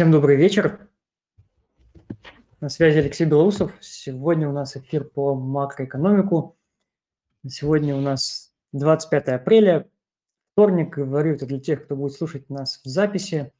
Всем 0.00 0.12
добрый 0.12 0.36
вечер. 0.36 0.88
На 2.62 2.70
связи 2.70 2.96
Алексей 2.96 3.26
Белоусов. 3.26 3.74
Сегодня 3.82 4.48
у 4.48 4.52
нас 4.52 4.74
эфир 4.74 5.04
по 5.04 5.34
макроэкономику. 5.34 6.56
Сегодня 7.46 7.94
у 7.94 8.00
нас 8.00 8.50
25 8.72 9.28
апреля, 9.28 9.90
вторник. 10.54 10.96
Говорю 10.96 11.34
это 11.34 11.44
для 11.44 11.60
тех, 11.60 11.84
кто 11.84 11.96
будет 11.96 12.14
слушать 12.14 12.48
нас 12.48 12.80
в 12.82 12.88
записи. 12.88 13.52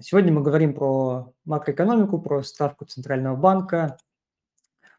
Сегодня 0.00 0.32
мы 0.32 0.42
говорим 0.42 0.74
про 0.74 1.32
макроэкономику, 1.44 2.20
про 2.20 2.42
ставку 2.42 2.84
Центрального 2.84 3.36
банка, 3.36 3.98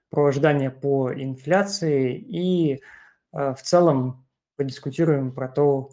про 0.10 0.28
ожидания 0.28 0.72
по 0.72 1.14
инфляции 1.14 2.18
и 2.18 2.76
э, 3.34 3.54
в 3.56 3.62
целом 3.62 4.26
подискутируем 4.56 5.34
про 5.34 5.50
то, 5.50 5.90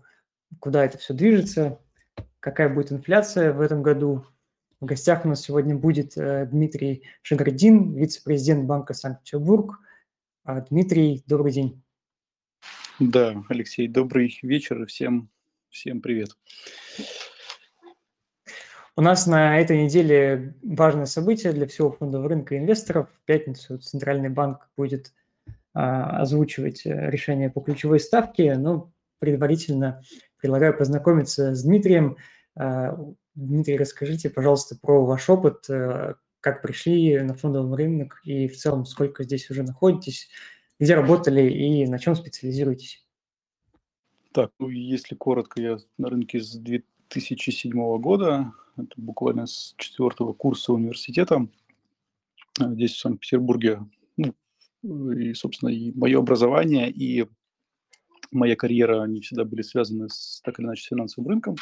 куда 0.60 0.84
это 0.84 0.98
все 0.98 1.14
движется, 1.14 1.80
какая 2.40 2.68
будет 2.68 2.90
инфляция 2.90 3.52
в 3.52 3.60
этом 3.60 3.82
году. 3.82 4.24
В 4.80 4.86
гостях 4.86 5.24
у 5.24 5.28
нас 5.28 5.42
сегодня 5.42 5.76
будет 5.76 6.16
э, 6.16 6.46
Дмитрий 6.46 7.04
Шагардин, 7.22 7.94
вице-президент 7.94 8.64
Банка 8.64 8.94
Санкт-Петербург. 8.94 9.78
А, 10.44 10.62
Дмитрий, 10.62 11.22
добрый 11.26 11.52
день. 11.52 11.82
Да, 12.98 13.44
Алексей, 13.48 13.88
добрый 13.88 14.38
вечер 14.42 14.82
и 14.82 14.86
всем, 14.86 15.30
всем 15.68 16.00
привет. 16.00 16.30
У 18.96 19.02
нас 19.02 19.26
на 19.26 19.58
этой 19.58 19.82
неделе 19.82 20.54
важное 20.62 21.06
событие 21.06 21.52
для 21.52 21.66
всего 21.66 21.92
фондового 21.92 22.30
рынка 22.30 22.54
и 22.54 22.58
инвесторов. 22.58 23.08
В 23.10 23.24
пятницу 23.26 23.78
Центральный 23.78 24.30
банк 24.30 24.68
будет 24.76 25.12
а, 25.74 26.20
озвучивать 26.22 26.86
э, 26.86 27.10
решение 27.10 27.50
по 27.50 27.60
ключевой 27.60 28.00
ставке, 28.00 28.56
но 28.56 28.92
предварительно 29.18 30.02
предлагаю 30.40 30.76
познакомиться 30.76 31.54
с 31.54 31.62
Дмитрием. 31.62 32.16
А, 32.56 32.96
Дмитрий, 33.34 33.76
расскажите, 33.76 34.30
пожалуйста, 34.30 34.76
про 34.80 35.04
ваш 35.04 35.28
опыт, 35.30 35.68
э, 35.68 36.14
как 36.40 36.62
пришли 36.62 37.20
на 37.20 37.34
фондовый 37.34 37.76
рынок 37.76 38.20
и 38.24 38.48
в 38.48 38.56
целом 38.56 38.84
сколько 38.84 39.24
здесь 39.24 39.50
уже 39.50 39.62
находитесь, 39.62 40.28
где 40.78 40.94
работали 40.94 41.50
и 41.50 41.86
на 41.86 41.98
чем 41.98 42.16
специализируетесь. 42.16 43.06
Так, 44.32 44.52
ну 44.58 44.68
если 44.68 45.14
коротко, 45.14 45.60
я 45.60 45.78
на 45.98 46.08
рынке 46.08 46.40
с 46.40 46.56
2007 46.56 47.72
года, 47.98 48.52
это 48.76 48.92
буквально 48.96 49.46
с 49.46 49.74
четвертого 49.76 50.32
курса 50.32 50.72
университета, 50.72 51.48
здесь 52.58 52.94
в 52.94 52.98
Санкт-Петербурге. 52.98 53.80
Ну, 54.82 55.12
и, 55.12 55.34
собственно, 55.34 55.68
и 55.68 55.92
мое 55.92 56.18
образование, 56.18 56.90
и 56.90 57.28
моя 58.30 58.56
карьера, 58.56 59.02
они 59.02 59.20
всегда 59.20 59.44
были 59.44 59.62
связаны 59.62 60.08
с, 60.08 60.40
так 60.44 60.58
или 60.58 60.66
иначе, 60.66 60.82
с 60.82 60.86
финансовым 60.86 61.30
рынком. 61.30 61.56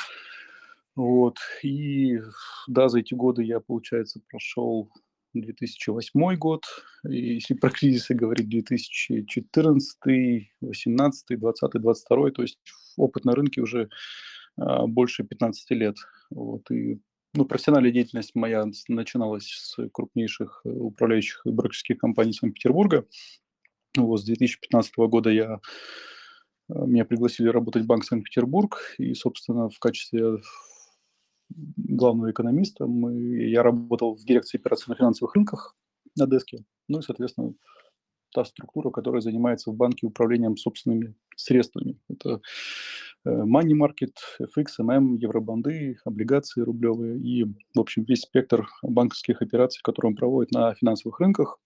Вот. 0.97 1.39
И 1.63 2.21
да, 2.67 2.89
за 2.89 3.01
эти 3.01 3.15
годы 3.15 3.45
я, 3.45 3.61
получается, 3.61 4.21
прошел 4.29 4.91
2008 5.35 6.37
год, 6.37 6.65
и 7.09 7.35
если 7.35 7.55
про 7.55 7.71
кризисы 7.71 8.15
говорить, 8.15 8.49
2014, 8.49 9.99
2018, 10.03 11.27
2020, 11.29 11.71
2022, 11.71 12.31
то 12.31 12.43
есть 12.43 12.59
опыт 12.97 13.25
на 13.25 13.33
рынке 13.33 13.61
уже 13.61 13.89
а, 14.57 14.87
больше 14.87 15.25
15 15.25 15.71
лет. 15.73 15.97
Вот. 16.31 16.71
И 16.71 17.01
ну, 17.35 17.45
профессиональная 17.45 17.93
деятельность 17.93 18.35
моя 18.35 18.65
начиналась 18.89 19.47
с 19.47 19.77
крупнейших 19.93 20.63
э, 20.65 20.71
управляющих 20.71 21.43
брокерских 21.45 21.99
компаний 21.99 22.33
Санкт-Петербурга. 22.33 23.07
Вот, 23.97 24.21
с 24.21 24.25
2015 24.25 24.97
года 24.97 25.31
я 25.31 25.61
меня 26.69 27.05
пригласили 27.05 27.49
работать 27.49 27.83
в 27.83 27.87
Банк 27.87 28.05
Санкт-Петербург, 28.05 28.79
и, 28.99 29.15
собственно, 29.15 29.69
в 29.69 29.79
качестве 29.79 30.39
главного 31.51 32.31
экономиста 32.31 32.87
мы, 32.87 33.15
я 33.49 33.63
работал 33.63 34.15
в 34.15 34.25
дирекции 34.25 34.59
операций 34.59 34.87
на 34.89 34.97
финансовых 34.97 35.35
рынках 35.35 35.77
на 36.17 36.27
деске, 36.27 36.65
ну 36.89 36.99
и, 36.99 37.03
соответственно, 37.03 37.55
та 38.33 38.45
структура, 38.45 38.91
которая 38.91 39.23
занимается 39.23 39.71
в 39.71 39.75
банке 39.75 40.07
управлением 40.07 40.57
собственными 40.57 41.15
средствами. 41.37 41.99
Это 42.09 42.41
э, 43.25 43.31
money 43.31 43.73
market, 43.73 44.15
FX, 44.41 44.67
MM, 44.81 45.17
евробанды, 45.19 45.99
облигации 46.05 46.61
рублевые 46.61 47.19
и, 47.19 47.45
в 47.75 47.81
общем, 47.81 48.05
весь 48.05 48.23
спектр 48.23 48.69
банковских 48.83 49.41
операций, 49.41 49.81
которые 49.83 50.11
он 50.11 50.17
проводит 50.17 50.53
на 50.53 50.75
финансовых 50.75 51.21
рынках. 51.21 51.59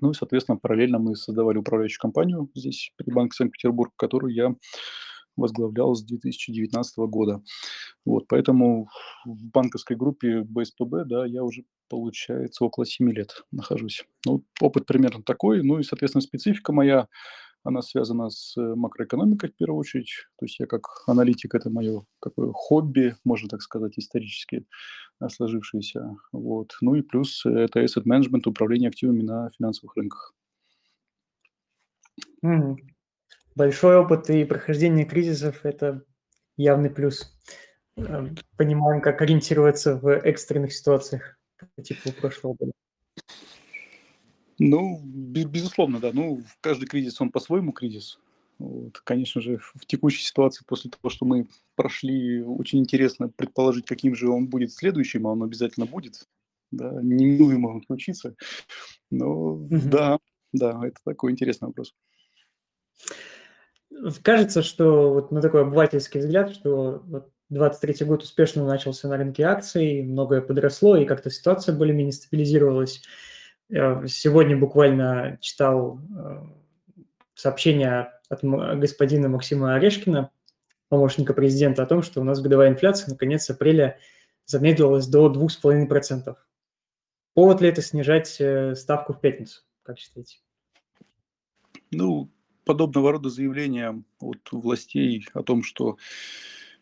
Ну 0.00 0.10
и, 0.10 0.14
соответственно, 0.14 0.58
параллельно 0.58 0.98
мы 0.98 1.16
создавали 1.16 1.58
управляющую 1.58 2.00
компанию 2.00 2.50
здесь 2.54 2.92
при 2.96 3.10
Банке 3.10 3.36
Санкт-Петербург, 3.36 3.92
которую 3.96 4.34
я 4.34 4.54
возглавлял 5.36 5.94
с 5.94 6.02
2019 6.02 6.96
года. 7.08 7.42
Вот, 8.04 8.26
поэтому 8.28 8.88
в 9.24 9.44
банковской 9.52 9.96
группе 9.96 10.42
БСПБ, 10.42 11.04
да, 11.04 11.26
я 11.26 11.44
уже, 11.44 11.64
получается, 11.88 12.64
около 12.64 12.86
7 12.86 13.10
лет 13.10 13.42
нахожусь. 13.52 14.04
Ну, 14.24 14.44
опыт 14.60 14.86
примерно 14.86 15.22
такой, 15.22 15.62
ну 15.62 15.78
и, 15.78 15.82
соответственно, 15.82 16.22
специфика 16.22 16.72
моя– 16.72 17.08
она 17.66 17.82
связана 17.82 18.30
с 18.30 18.56
э, 18.56 18.74
макроэкономикой 18.74 19.50
в 19.50 19.56
первую 19.56 19.78
очередь. 19.80 20.10
То 20.38 20.44
есть 20.46 20.60
я 20.60 20.66
как 20.66 20.82
аналитик, 21.06 21.54
это 21.54 21.68
мое 21.68 22.04
такое 22.20 22.52
хобби, 22.52 23.16
можно 23.24 23.48
так 23.48 23.60
сказать, 23.62 23.98
исторически 23.98 24.66
э, 25.20 25.28
сложившееся. 25.28 26.16
Вот. 26.32 26.76
Ну 26.80 26.94
и 26.94 27.02
плюс 27.02 27.44
это 27.44 27.82
asset 27.82 28.04
management, 28.04 28.42
управление 28.46 28.88
активами 28.88 29.22
на 29.22 29.50
финансовых 29.50 29.96
рынках. 29.96 30.34
Большой 33.54 33.96
опыт 33.96 34.30
и 34.30 34.44
прохождение 34.44 35.04
кризисов– 35.04 35.60
это 35.64 36.02
явный 36.56 36.90
плюс. 36.90 37.34
Э, 37.96 38.28
понимаем, 38.56 39.00
как 39.00 39.22
ориентироваться 39.22 39.96
в 39.96 40.08
экстренных 40.08 40.72
ситуациях 40.72 41.38
по 41.74 41.82
типу 41.82 42.12
прошлого 42.12 42.54
года. 42.54 42.72
Ну, 44.58 45.00
безусловно, 45.04 46.00
да. 46.00 46.10
Ну, 46.12 46.42
каждый 46.60 46.86
кризис, 46.86 47.20
он 47.20 47.30
по-своему 47.30 47.72
кризис. 47.72 48.18
Вот, 48.58 48.98
конечно 49.00 49.40
же, 49.42 49.58
в 49.74 49.84
текущей 49.86 50.22
ситуации, 50.22 50.64
после 50.66 50.90
того, 50.90 51.10
что 51.10 51.26
мы 51.26 51.46
прошли, 51.74 52.42
очень 52.42 52.78
интересно 52.78 53.28
предположить, 53.28 53.84
каким 53.84 54.14
же 54.14 54.30
он 54.30 54.46
будет 54.46 54.72
следующим, 54.72 55.26
а 55.26 55.32
он 55.32 55.42
обязательно 55.42 55.84
будет. 55.84 56.26
Да, 56.70 56.90
неминуемо 57.02 57.68
он 57.68 57.82
случится. 57.82 58.34
Но 59.10 59.52
угу. 59.52 59.80
да, 59.84 60.18
да, 60.52 60.80
это 60.84 60.96
такой 61.04 61.32
интересный 61.32 61.66
вопрос. 61.66 61.94
Кажется, 64.22 64.62
что 64.62 65.12
вот 65.12 65.30
на 65.32 65.40
такой 65.40 65.62
обывательский 65.62 66.20
взгляд, 66.20 66.52
что 66.52 67.02
вот 67.06 67.30
23 67.50 68.06
год 68.06 68.22
успешно 68.22 68.66
начался 68.66 69.08
на 69.08 69.16
рынке 69.16 69.44
акций, 69.44 70.02
многое 70.02 70.40
подросло, 70.40 70.96
и 70.96 71.04
как-то 71.04 71.30
ситуация 71.30 71.76
более-менее 71.76 72.12
стабилизировалась. 72.12 73.02
Э, 73.68 74.06
сегодня 74.06 74.56
буквально 74.56 75.38
читал 75.40 75.98
э, 75.98 76.44
сообщение 77.34 78.12
от 78.28 78.42
господина 78.42 79.28
Максима 79.28 79.74
Орешкина, 79.74 80.30
помощника 80.88 81.34
президента, 81.34 81.82
о 81.82 81.86
том, 81.86 82.02
что 82.02 82.20
у 82.20 82.24
нас 82.24 82.40
годовая 82.40 82.70
инфляция 82.70 83.10
наконец 83.10 83.44
с 83.44 83.50
апреля 83.50 83.98
замедлилась 84.44 85.06
до 85.08 85.32
2,5%. 85.32 86.36
Повод 87.34 87.60
ли 87.60 87.68
это 87.68 87.82
снижать 87.82 88.36
э, 88.40 88.74
ставку 88.74 89.12
в 89.12 89.20
пятницу, 89.20 89.62
как 89.82 89.98
считаете? 89.98 90.38
Ну, 91.90 92.30
подобного 92.64 93.12
рода 93.12 93.30
заявления 93.30 94.02
от 94.20 94.52
властей 94.52 95.26
о 95.34 95.42
том, 95.42 95.62
что 95.62 95.98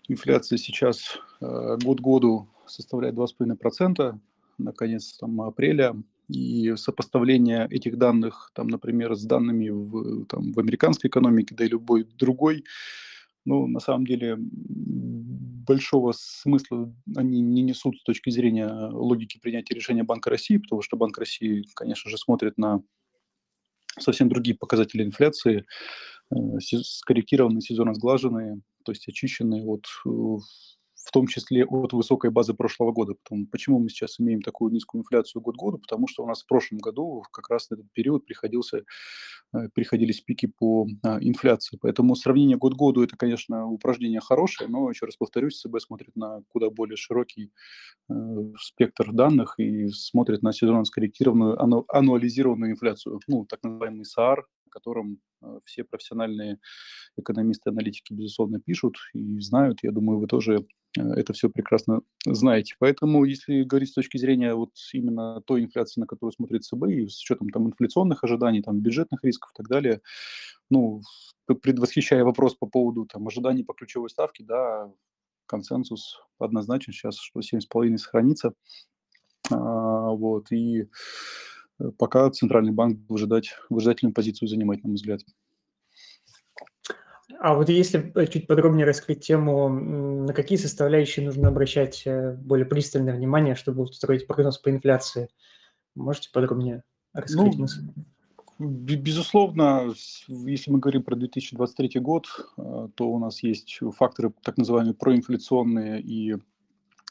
инфляция 0.08 0.58
сейчас 0.58 1.18
год 1.40 2.00
году 2.00 2.48
составляет 2.66 3.16
2,5%, 3.16 4.18
наконец 4.56 5.18
там 5.18 5.42
апреля, 5.42 5.94
и 6.28 6.74
сопоставление 6.76 7.66
этих 7.70 7.98
данных, 7.98 8.50
там, 8.54 8.68
например, 8.68 9.14
с 9.14 9.24
данными 9.24 9.68
в, 9.68 10.26
там, 10.26 10.52
в 10.52 10.58
американской 10.58 11.08
экономике, 11.08 11.54
да 11.54 11.64
и 11.64 11.68
любой 11.68 12.04
другой, 12.04 12.64
ну, 13.44 13.66
на 13.66 13.80
самом 13.80 14.06
деле, 14.06 14.36
большого 14.38 16.12
смысла 16.16 16.94
они 17.16 17.40
не 17.40 17.62
несут 17.62 17.98
с 17.98 18.02
точки 18.02 18.30
зрения 18.30 18.68
логики 18.68 19.38
принятия 19.38 19.74
решения 19.74 20.02
Банка 20.02 20.30
России, 20.30 20.56
потому 20.56 20.82
что 20.82 20.96
Банк 20.96 21.18
России, 21.18 21.64
конечно 21.74 22.10
же, 22.10 22.16
смотрит 22.16 22.56
на 22.58 22.82
совсем 23.98 24.28
другие 24.28 24.56
показатели 24.56 25.04
инфляции, 25.04 25.66
э, 26.34 26.36
скорректированные, 26.60 27.60
сезонно 27.60 27.94
сглаженные, 27.94 28.60
то 28.84 28.92
есть 28.92 29.06
очищенные 29.08 29.64
от 29.64 29.86
э, 30.06 30.36
в 31.04 31.10
том 31.10 31.26
числе 31.26 31.64
от 31.64 31.92
высокой 31.92 32.30
базы 32.30 32.54
прошлого 32.54 32.90
года. 32.92 33.14
Потому, 33.22 33.46
почему 33.46 33.78
мы 33.78 33.90
сейчас 33.90 34.18
имеем 34.18 34.40
такую 34.40 34.72
низкую 34.72 35.02
инфляцию 35.02 35.42
год 35.42 35.56
году? 35.56 35.78
Потому 35.78 36.08
что 36.08 36.24
у 36.24 36.26
нас 36.26 36.42
в 36.42 36.46
прошлом 36.46 36.78
году 36.78 37.22
как 37.30 37.50
раз 37.50 37.70
этот 37.70 37.92
период 37.92 38.24
приходился, 38.24 38.84
э, 39.54 39.68
приходились 39.74 40.22
пики 40.22 40.46
по 40.46 40.86
а, 41.02 41.18
инфляции. 41.20 41.78
Поэтому 41.80 42.16
сравнение 42.16 42.56
год 42.56 42.74
году 42.74 43.02
это, 43.02 43.16
конечно, 43.16 43.66
упражнение 43.66 44.20
хорошее, 44.20 44.70
но, 44.70 44.88
еще 44.88 45.04
раз 45.04 45.16
повторюсь, 45.16 45.60
ЦБ 45.60 45.78
смотрит 45.80 46.16
на 46.16 46.42
куда 46.48 46.70
более 46.70 46.96
широкий 46.96 47.52
э, 48.08 48.14
спектр 48.58 49.12
данных 49.12 49.58
и 49.58 49.88
смотрит 49.88 50.42
на 50.42 50.52
сезонно 50.52 50.84
скорректированную, 50.84 51.62
ану, 51.62 51.84
инфляцию, 52.16 53.20
ну, 53.28 53.44
так 53.44 53.62
называемый 53.62 54.06
СААР, 54.06 54.40
о 54.40 54.70
котором 54.70 55.18
э, 55.42 55.60
все 55.66 55.84
профессиональные 55.84 56.58
экономисты, 57.18 57.70
аналитики, 57.70 58.14
безусловно, 58.14 58.58
пишут 58.58 58.96
и 59.12 59.38
знают. 59.40 59.80
Я 59.82 59.92
думаю, 59.92 60.18
вы 60.18 60.26
тоже 60.26 60.66
это 60.96 61.32
все 61.32 61.48
прекрасно 61.48 62.02
знаете. 62.24 62.74
Поэтому, 62.78 63.24
если 63.24 63.64
говорить 63.64 63.90
с 63.90 63.94
точки 63.94 64.16
зрения 64.16 64.54
вот 64.54 64.70
именно 64.92 65.40
той 65.42 65.64
инфляции, 65.64 66.00
на 66.00 66.06
которую 66.06 66.32
смотрит 66.32 66.64
ЦБ, 66.64 66.84
и 66.88 67.08
с 67.08 67.20
учетом 67.20 67.48
там 67.50 67.66
инфляционных 67.66 68.24
ожиданий, 68.24 68.62
там 68.62 68.80
бюджетных 68.80 69.24
рисков 69.24 69.50
и 69.52 69.56
так 69.56 69.68
далее, 69.68 70.00
ну, 70.70 71.02
предвосхищая 71.46 72.24
вопрос 72.24 72.54
по 72.54 72.66
поводу 72.66 73.06
там 73.06 73.26
ожиданий 73.26 73.64
по 73.64 73.74
ключевой 73.74 74.10
ставке, 74.10 74.44
да, 74.44 74.90
консенсус 75.46 76.20
однозначен 76.38 76.92
сейчас, 76.92 77.16
что 77.18 77.40
7,5 77.40 77.98
сохранится. 77.98 78.54
А, 79.50 80.10
вот, 80.10 80.50
и 80.52 80.88
пока 81.98 82.30
Центральный 82.30 82.72
банк 82.72 82.98
будет 82.98 83.20
ждать, 83.20 83.56
выжидательную 83.68 84.14
позицию 84.14 84.48
занимать, 84.48 84.82
на 84.82 84.88
мой 84.88 84.96
взгляд. 84.96 85.20
А 87.40 87.54
вот 87.54 87.68
если 87.68 88.12
чуть 88.30 88.46
подробнее 88.46 88.86
раскрыть 88.86 89.20
тему, 89.20 89.68
на 89.68 90.32
какие 90.32 90.58
составляющие 90.58 91.24
нужно 91.24 91.48
обращать 91.48 92.02
э, 92.06 92.36
более 92.36 92.66
пристальное 92.66 93.14
внимание, 93.14 93.54
чтобы 93.54 93.82
устроить 93.82 94.26
прогноз 94.26 94.58
по 94.58 94.70
инфляции? 94.70 95.28
Можете 95.94 96.30
подробнее 96.32 96.82
раскрыть 97.12 97.54
ну, 97.54 97.62
мысль? 97.62 97.82
Безусловно, 98.58 99.92
если 100.28 100.70
мы 100.70 100.78
говорим 100.78 101.02
про 101.02 101.16
2023 101.16 102.00
год, 102.00 102.26
э, 102.56 102.88
то 102.94 103.08
у 103.10 103.18
нас 103.18 103.42
есть 103.42 103.80
факторы 103.96 104.32
так 104.42 104.56
называемые 104.56 104.94
проинфляционные 104.94 106.00
и 106.00 106.36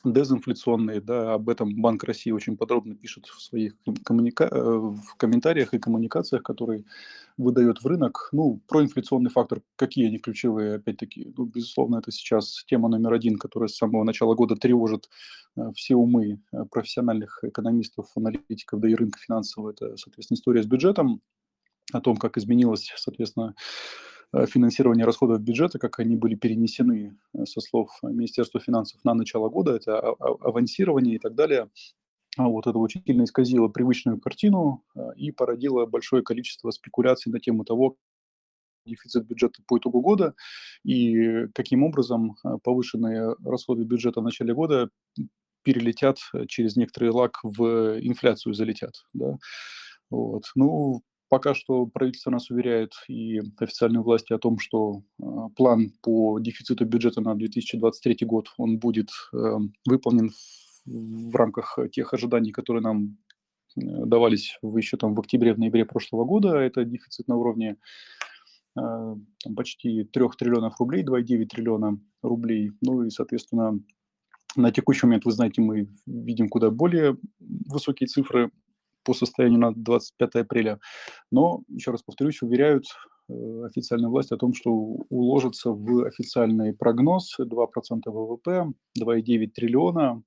дезинфляционные, 0.04 1.02
да, 1.02 1.34
об 1.34 1.50
этом 1.50 1.82
Банк 1.82 2.04
России 2.04 2.32
очень 2.32 2.58
подробно 2.58 2.96
пишет 2.96 3.26
в 3.26 3.42
своих 3.42 3.76
коммуника... 4.04 4.46
Э, 4.46 4.78
в 4.78 5.16
комментариях 5.18 5.74
и 5.74 5.80
коммуникациях, 5.80 6.44
которые 6.44 6.84
выдает 7.38 7.82
в 7.82 7.88
рынок. 7.88 8.30
Ну, 8.32 8.62
проинфляционный 8.68 9.32
фактор, 9.32 9.62
какие 9.76 10.08
они 10.08 10.20
ключевые, 10.20 10.76
опять-таки, 10.76 11.34
ну, 11.38 11.46
безусловно, 11.46 11.98
это 11.98 12.12
сейчас 12.12 12.64
тема 12.68 12.90
номер 12.90 13.14
один, 13.14 13.38
которая 13.38 13.70
с 13.70 13.78
самого 13.78 14.04
начала 14.04 14.36
года 14.36 14.56
тревожит 14.56 15.10
э, 15.56 15.72
все 15.76 15.96
умы 15.96 16.42
э, 16.52 16.66
профессиональных 16.70 17.40
экономистов, 17.44 18.08
аналитиков, 18.16 18.80
да 18.80 18.90
и 18.90 18.96
рынка 18.96 19.20
финансового. 19.20 19.72
Это, 19.72 19.96
соответственно, 19.98 20.36
история 20.36 20.64
с 20.64 20.68
бюджетом, 20.68 21.22
о 21.92 22.02
том, 22.02 22.18
как 22.18 22.38
изменилось, 22.38 22.92
соответственно, 22.96 23.56
финансирования 24.48 25.06
расходов 25.06 25.42
бюджета, 25.42 25.80
как 25.80 26.00
они 26.00 26.16
были 26.16 26.36
перенесены, 26.36 27.18
э, 27.34 27.46
со 27.46 27.62
слов 27.62 27.90
Министерства 28.02 28.60
финансов, 28.60 29.00
на 29.04 29.14
начало 29.14 29.50
года, 29.50 29.76
это 29.76 30.00
авансирование 30.00 31.16
и 31.16 31.20
так 31.20 31.36
далее. 31.36 31.70
А 32.38 32.48
вот 32.48 32.66
это 32.66 32.80
очень 32.80 33.04
сильно 33.06 33.24
исказило 33.26 33.68
привычную 33.68 34.20
картину 34.20 34.84
э, 34.96 35.00
и 35.18 35.32
породило 35.32 35.86
большое 35.86 36.24
количество 36.24 36.72
спекуляций 36.72 37.32
на 37.32 37.40
тему 37.40 37.64
того, 37.64 37.96
дефицит 38.86 39.26
бюджета 39.26 39.62
по 39.66 39.78
итогу 39.78 40.02
года 40.02 40.36
и 40.84 41.48
каким 41.54 41.84
образом 41.84 42.36
повышенные 42.64 43.34
расходы 43.46 43.84
бюджета 43.84 44.20
в 44.20 44.26
начале 44.26 44.54
года 44.54 44.90
перелетят 45.64 46.18
через 46.50 46.76
некоторый 46.76 47.12
лак 47.12 47.40
в 47.44 47.98
инфляцию 48.02 48.54
залетят. 48.54 49.06
Да? 49.14 49.38
Вот. 50.10 50.44
Ну, 50.56 51.02
Пока 51.34 51.56
что 51.56 51.88
правительство 51.88 52.30
нас 52.30 52.52
уверяет 52.52 52.94
и 53.08 53.42
официальные 53.58 54.04
власти 54.04 54.34
о 54.34 54.38
том, 54.38 54.60
что 54.60 55.02
э, 55.20 55.26
план 55.56 55.92
по 56.04 56.38
дефициту 56.38 56.86
бюджета 56.86 57.22
на 57.22 57.34
2023 57.34 58.18
год, 58.28 58.50
он 58.60 58.78
будет 58.78 59.10
э, 59.34 59.58
выполнен 59.84 60.30
в, 60.30 61.32
в 61.32 61.36
рамках 61.36 61.80
тех 61.92 62.14
ожиданий, 62.14 62.52
которые 62.52 62.84
нам 62.84 63.18
э, 63.76 63.82
давались 63.82 64.60
в, 64.62 64.78
еще 64.78 64.96
там 64.96 65.16
в 65.16 65.20
октябре-ноябре 65.22 65.86
прошлого 65.86 66.24
года. 66.24 66.56
Это 66.56 66.86
дефицит 66.86 67.28
на 67.28 67.36
уровне 67.36 67.78
э, 68.78 68.80
там, 68.80 69.56
почти 69.56 70.04
3 70.04 70.26
триллионов 70.38 70.80
рублей, 70.80 71.04
2,9 71.04 71.46
триллиона 71.48 72.00
рублей. 72.22 72.74
Ну 72.82 73.06
и, 73.06 73.10
соответственно, 73.10 73.80
на 74.56 74.72
текущий 74.72 75.08
момент, 75.08 75.26
вы 75.26 75.32
знаете, 75.32 75.62
мы 75.64 75.90
видим 76.06 76.48
куда 76.48 76.70
более 76.70 77.18
высокие 77.40 78.06
цифры 78.06 78.52
по 79.04 79.14
состоянию 79.14 79.60
на 79.60 79.74
25 79.74 80.36
апреля. 80.36 80.80
Но, 81.32 81.64
еще 81.68 81.92
раз 81.92 82.04
повторюсь, 82.04 82.42
уверяют 82.42 82.86
э, 83.30 83.34
официальные 83.66 84.10
власти 84.10 84.34
о 84.34 84.38
том, 84.38 84.54
что 84.54 84.72
уложится 84.72 85.72
в 85.72 86.06
официальный 86.06 86.74
прогноз 86.74 87.38
2% 87.40 88.02
ВВП, 88.06 88.72
2,9 89.00 89.48
триллиона. 89.48 90.24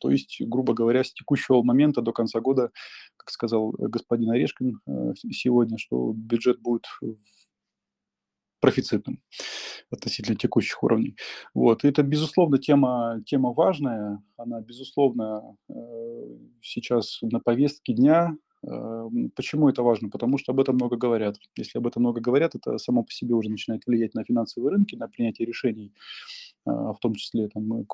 То 0.00 0.10
есть, 0.10 0.40
грубо 0.40 0.72
говоря, 0.72 1.02
с 1.02 1.12
текущего 1.12 1.62
момента 1.62 2.00
до 2.00 2.12
конца 2.12 2.40
года, 2.40 2.70
как 3.16 3.30
сказал 3.30 3.72
господин 3.72 4.30
Орешкин 4.30 4.80
э, 4.86 5.12
сегодня, 5.30 5.78
что 5.78 6.12
бюджет 6.14 6.60
будет 6.60 6.86
профицитным 8.60 9.20
относительно 9.90 10.36
текущих 10.36 10.82
уровней. 10.82 11.16
Вот. 11.54 11.84
И 11.84 11.88
это, 11.88 12.02
безусловно, 12.02 12.58
тема, 12.58 13.22
тема 13.26 13.52
важная, 13.52 14.22
она, 14.36 14.60
безусловно, 14.60 15.56
э, 15.68 15.74
сейчас 16.62 17.18
на 17.22 17.40
повестке 17.40 17.94
дня. 17.94 18.36
Э, 18.66 19.08
почему 19.34 19.68
это 19.68 19.82
важно? 19.82 20.10
Потому 20.10 20.38
что 20.38 20.52
об 20.52 20.60
этом 20.60 20.74
много 20.74 20.96
говорят. 20.96 21.36
Если 21.56 21.78
об 21.78 21.86
этом 21.86 22.02
много 22.02 22.20
говорят, 22.20 22.54
это 22.54 22.78
само 22.78 23.04
по 23.04 23.12
себе 23.12 23.34
уже 23.34 23.50
начинает 23.50 23.86
влиять 23.86 24.14
на 24.14 24.24
финансовые 24.24 24.72
рынки, 24.72 24.96
на 24.96 25.08
принятие 25.08 25.46
решений, 25.46 25.92
э, 26.66 26.70
в 26.70 26.98
том 27.00 27.14
числе 27.14 27.48
там, 27.48 27.86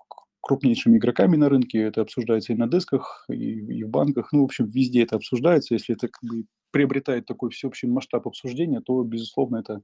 крупнейшими 0.45 0.99
игроками 0.99 1.37
на 1.37 1.49
рынке, 1.49 1.79
это 1.79 2.03
обсуждается 2.03 2.53
и 2.53 2.57
на 2.57 2.69
десках, 2.69 3.25
и, 3.31 3.35
и 3.35 3.85
в 3.85 3.89
банках, 3.89 4.33
ну, 4.33 4.43
в 4.43 4.45
общем, 4.45 4.67
везде 4.67 5.03
это 5.03 5.17
обсуждается, 5.17 5.75
если 5.75 5.95
это 5.95 6.09
как 6.09 6.23
бы 6.23 6.45
приобретает 6.75 7.25
такой 7.27 7.51
всеобщий 7.51 7.89
масштаб 7.89 8.27
обсуждения, 8.27 8.81
то, 8.81 9.01
безусловно, 9.05 9.59
это 9.59 9.81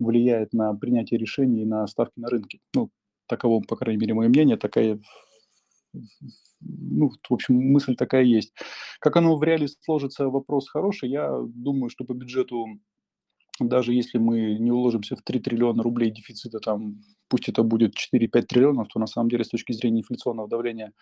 влияет 0.00 0.52
на 0.52 0.74
принятие 0.74 1.20
решений 1.20 1.62
и 1.62 1.64
на 1.64 1.86
ставки 1.86 2.18
на 2.18 2.28
рынке. 2.28 2.58
Ну, 2.74 2.90
таково, 3.28 3.62
по 3.62 3.76
крайней 3.76 4.00
мере, 4.00 4.14
мое 4.14 4.28
мнение, 4.28 4.56
такая 4.56 4.98
ну, 6.60 7.10
в 7.10 7.32
общем, 7.32 7.54
мысль 7.54 7.94
такая 7.94 8.24
есть. 8.24 8.52
Как 8.98 9.16
оно 9.16 9.36
в 9.36 9.42
реале 9.44 9.68
сложится, 9.68 10.28
вопрос 10.28 10.68
хороший. 10.68 11.10
Я 11.10 11.30
думаю, 11.46 11.90
что 11.90 12.04
по 12.04 12.12
бюджету, 12.12 12.66
даже 13.60 13.92
если 13.92 14.18
мы 14.18 14.58
не 14.58 14.72
уложимся 14.72 15.14
в 15.14 15.22
3 15.22 15.40
триллиона 15.40 15.82
рублей 15.82 16.10
дефицита, 16.10 16.58
там, 16.58 17.02
пусть 17.28 17.48
это 17.48 17.62
будет 17.62 17.94
4-5 17.94 18.42
триллионов, 18.42 18.88
то 18.88 18.98
на 18.98 19.06
самом 19.06 19.28
деле 19.28 19.44
с 19.44 19.48
точки 19.48 19.72
зрения 19.72 20.00
инфляционного 20.00 20.48
давления 20.48 20.92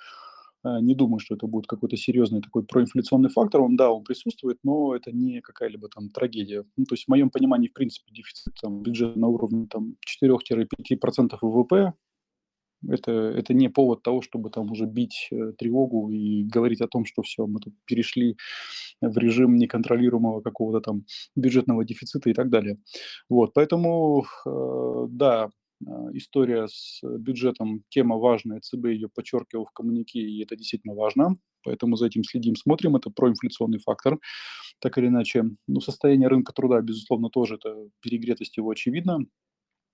не 0.64 0.94
думаю, 0.94 1.20
что 1.20 1.34
это 1.34 1.46
будет 1.46 1.66
какой-то 1.66 1.96
серьезный 1.96 2.42
такой 2.42 2.64
проинфляционный 2.64 3.30
фактор. 3.30 3.62
Он, 3.62 3.76
да, 3.76 3.90
он 3.90 4.04
присутствует, 4.04 4.58
но 4.62 4.94
это 4.94 5.12
не 5.12 5.40
какая-либо 5.40 5.88
там 5.88 6.10
трагедия. 6.10 6.64
Ну, 6.76 6.84
то 6.84 6.94
есть 6.94 7.04
в 7.04 7.08
моем 7.08 7.30
понимании, 7.30 7.68
в 7.68 7.72
принципе, 7.72 8.12
дефицит 8.12 8.54
там, 8.60 8.82
бюджета 8.82 9.18
на 9.18 9.28
уровне 9.28 9.66
там, 9.70 9.96
4-5% 10.06 11.38
ВВП 11.40 11.94
это, 12.88 13.12
это 13.12 13.54
не 13.54 13.68
повод 13.68 14.02
того, 14.02 14.22
чтобы 14.22 14.50
там 14.50 14.70
уже 14.70 14.86
бить 14.86 15.28
э, 15.30 15.52
тревогу 15.58 16.10
и 16.10 16.44
говорить 16.44 16.80
о 16.80 16.88
том, 16.88 17.04
что 17.04 17.22
все, 17.22 17.46
мы 17.46 17.60
тут 17.60 17.74
перешли 17.84 18.36
в 19.00 19.16
режим 19.18 19.56
неконтролируемого 19.56 20.40
какого-то 20.40 20.80
там 20.80 21.04
бюджетного 21.36 21.84
дефицита 21.84 22.30
и 22.30 22.32
так 22.32 22.48
далее. 22.48 22.78
Вот, 23.28 23.52
поэтому, 23.54 24.24
э, 24.46 25.06
да, 25.10 25.44
а, 25.44 25.50
история 26.12 26.68
с 26.68 27.00
бюджетом 27.02 27.84
тема 27.88 28.16
важная, 28.16 28.60
ЦБ 28.60 28.86
ее 28.86 29.08
подчеркивал 29.08 29.64
в 29.66 29.72
коммунике, 29.72 30.20
и 30.20 30.42
это 30.42 30.56
действительно 30.56 30.94
важно, 30.94 31.36
поэтому 31.64 31.96
за 31.96 32.06
этим 32.06 32.24
следим, 32.24 32.56
смотрим, 32.56 32.96
это 32.96 33.10
проинфляционный 33.10 33.78
фактор, 33.78 34.18
так 34.80 34.98
или 34.98 35.08
иначе. 35.08 35.44
Ну, 35.66 35.80
состояние 35.80 36.28
рынка 36.28 36.52
труда, 36.52 36.80
безусловно, 36.80 37.30
тоже 37.30 37.56
это 37.56 37.76
перегретость 38.00 38.56
его 38.56 38.70
очевидно, 38.70 39.26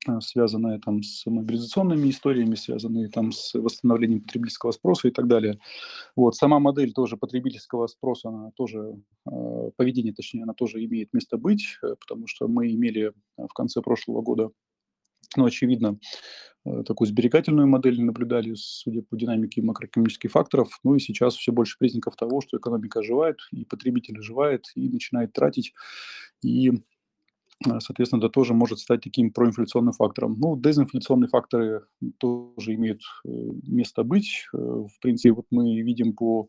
а, 0.07 0.21
связанная 0.21 0.78
там 0.78 1.02
с 1.02 1.26
мобилизационными 1.26 2.11
историями, 2.11 2.55
связанные 2.55 3.09
там 3.09 3.33
с 3.33 3.55
восстановлением 3.55 4.21
потребительского 4.21 4.71
спроса 4.73 5.09
и 5.09 5.11
так 5.11 5.26
далее. 5.26 5.59
Вот, 6.16 6.37
сама 6.37 6.61
модель 6.61 6.93
тоже 6.93 7.16
потребительского 7.16 7.87
спроса, 7.88 8.28
она 8.28 8.50
тоже, 8.57 9.02
э, 9.26 9.71
поведение, 9.76 10.14
точнее, 10.14 10.45
она 10.45 10.55
тоже 10.55 10.85
имеет 10.85 11.12
место 11.12 11.38
быть, 11.38 11.78
э, 11.83 11.97
потому 12.00 12.26
что 12.28 12.49
мы 12.49 12.71
имели 12.73 13.12
в 13.37 13.52
конце 13.55 13.83
прошлого 13.83 14.23
года 14.23 14.50
ну, 15.37 15.45
очевидно, 15.47 15.99
э, 16.65 16.83
такую 16.85 17.09
сберегательную 17.09 17.67
модель 17.67 18.01
наблюдали, 18.03 18.55
судя 18.55 19.03
по 19.03 19.17
динамике 19.17 19.63
макроэкономических 19.63 20.31
факторов. 20.31 20.79
Ну 20.85 20.95
и 20.95 21.01
сейчас 21.01 21.37
все 21.37 21.53
больше 21.53 21.77
признаков 21.79 22.17
того, 22.17 22.41
что 22.41 22.59
экономика 22.59 23.01
оживает, 23.01 23.39
и 23.53 23.65
потребитель 23.65 24.19
оживает, 24.19 24.65
и 24.75 24.89
начинает 24.89 25.33
тратить, 25.33 25.75
и 26.43 26.73
соответственно, 27.65 28.21
это 28.21 28.29
тоже 28.29 28.55
может 28.55 28.79
стать 28.79 29.01
таким 29.01 29.33
проинфляционным 29.33 29.93
фактором. 29.93 30.35
Ну, 30.39 30.57
дезинфляционные 30.57 31.29
факторы 31.29 31.87
тоже 32.19 32.75
имеют 32.75 33.01
э, 33.25 33.29
место 33.67 34.05
быть. 34.05 34.47
Э, 34.53 34.57
в 34.59 35.01
принципе, 35.01 35.33
вот 35.33 35.47
мы 35.51 35.81
видим 35.81 36.15
по, 36.15 36.49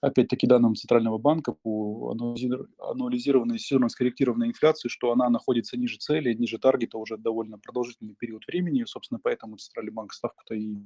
опять-таки, 0.00 0.46
данным 0.46 0.74
Центрального 0.74 1.18
банка, 1.18 1.52
по 1.52 2.10
анализированной, 2.10 3.58
сезонно 3.58 3.88
скорректированной 3.88 4.48
инфляции, 4.48 4.88
что 4.88 5.12
она 5.12 5.30
находится 5.30 5.76
ниже 5.76 5.98
цели, 5.98 6.34
ниже 6.34 6.58
таргета 6.58 6.98
уже 6.98 7.16
довольно 7.16 7.58
продолжительный 7.58 8.16
период 8.16 8.44
времени. 8.46 8.84
Собственно, 8.84 9.20
поэтому 9.22 9.58
Центральный 9.58 9.92
банк 9.92 10.12
ставку-то 10.12 10.54
и 10.54 10.78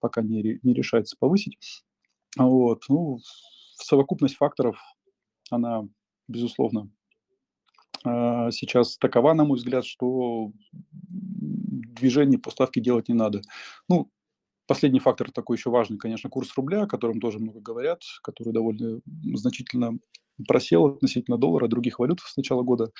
пока 0.00 0.22
не, 0.22 0.58
не 0.62 0.74
решается 0.74 1.16
повысить. 1.18 1.84
Вот. 2.36 2.84
Ну, 2.88 3.18
совокупность 3.76 4.36
факторов, 4.36 4.80
она, 5.50 5.86
безусловно, 6.26 6.90
сейчас 8.04 8.98
такова, 8.98 9.34
на 9.34 9.44
мой 9.44 9.58
взгляд, 9.58 9.84
что 9.84 10.52
движение 10.72 12.38
по 12.38 12.50
ставке 12.50 12.80
делать 12.80 13.08
не 13.08 13.14
надо. 13.14 13.42
Ну, 13.88 14.10
последний 14.66 15.00
фактор 15.00 15.30
такой 15.30 15.56
еще 15.56 15.70
важный, 15.70 15.98
конечно, 15.98 16.30
курс 16.30 16.52
рубля, 16.56 16.82
о 16.82 16.86
котором 16.86 17.20
тоже 17.20 17.38
много 17.38 17.60
говорят, 17.60 18.02
который 18.22 18.52
довольно 18.52 19.00
значительно 19.34 19.98
просел 20.48 20.86
относительно 20.86 21.38
доллара, 21.38 21.68
других 21.68 21.98
валют 21.98 22.20
с 22.20 22.36
начала 22.36 22.62
года. 22.62 22.90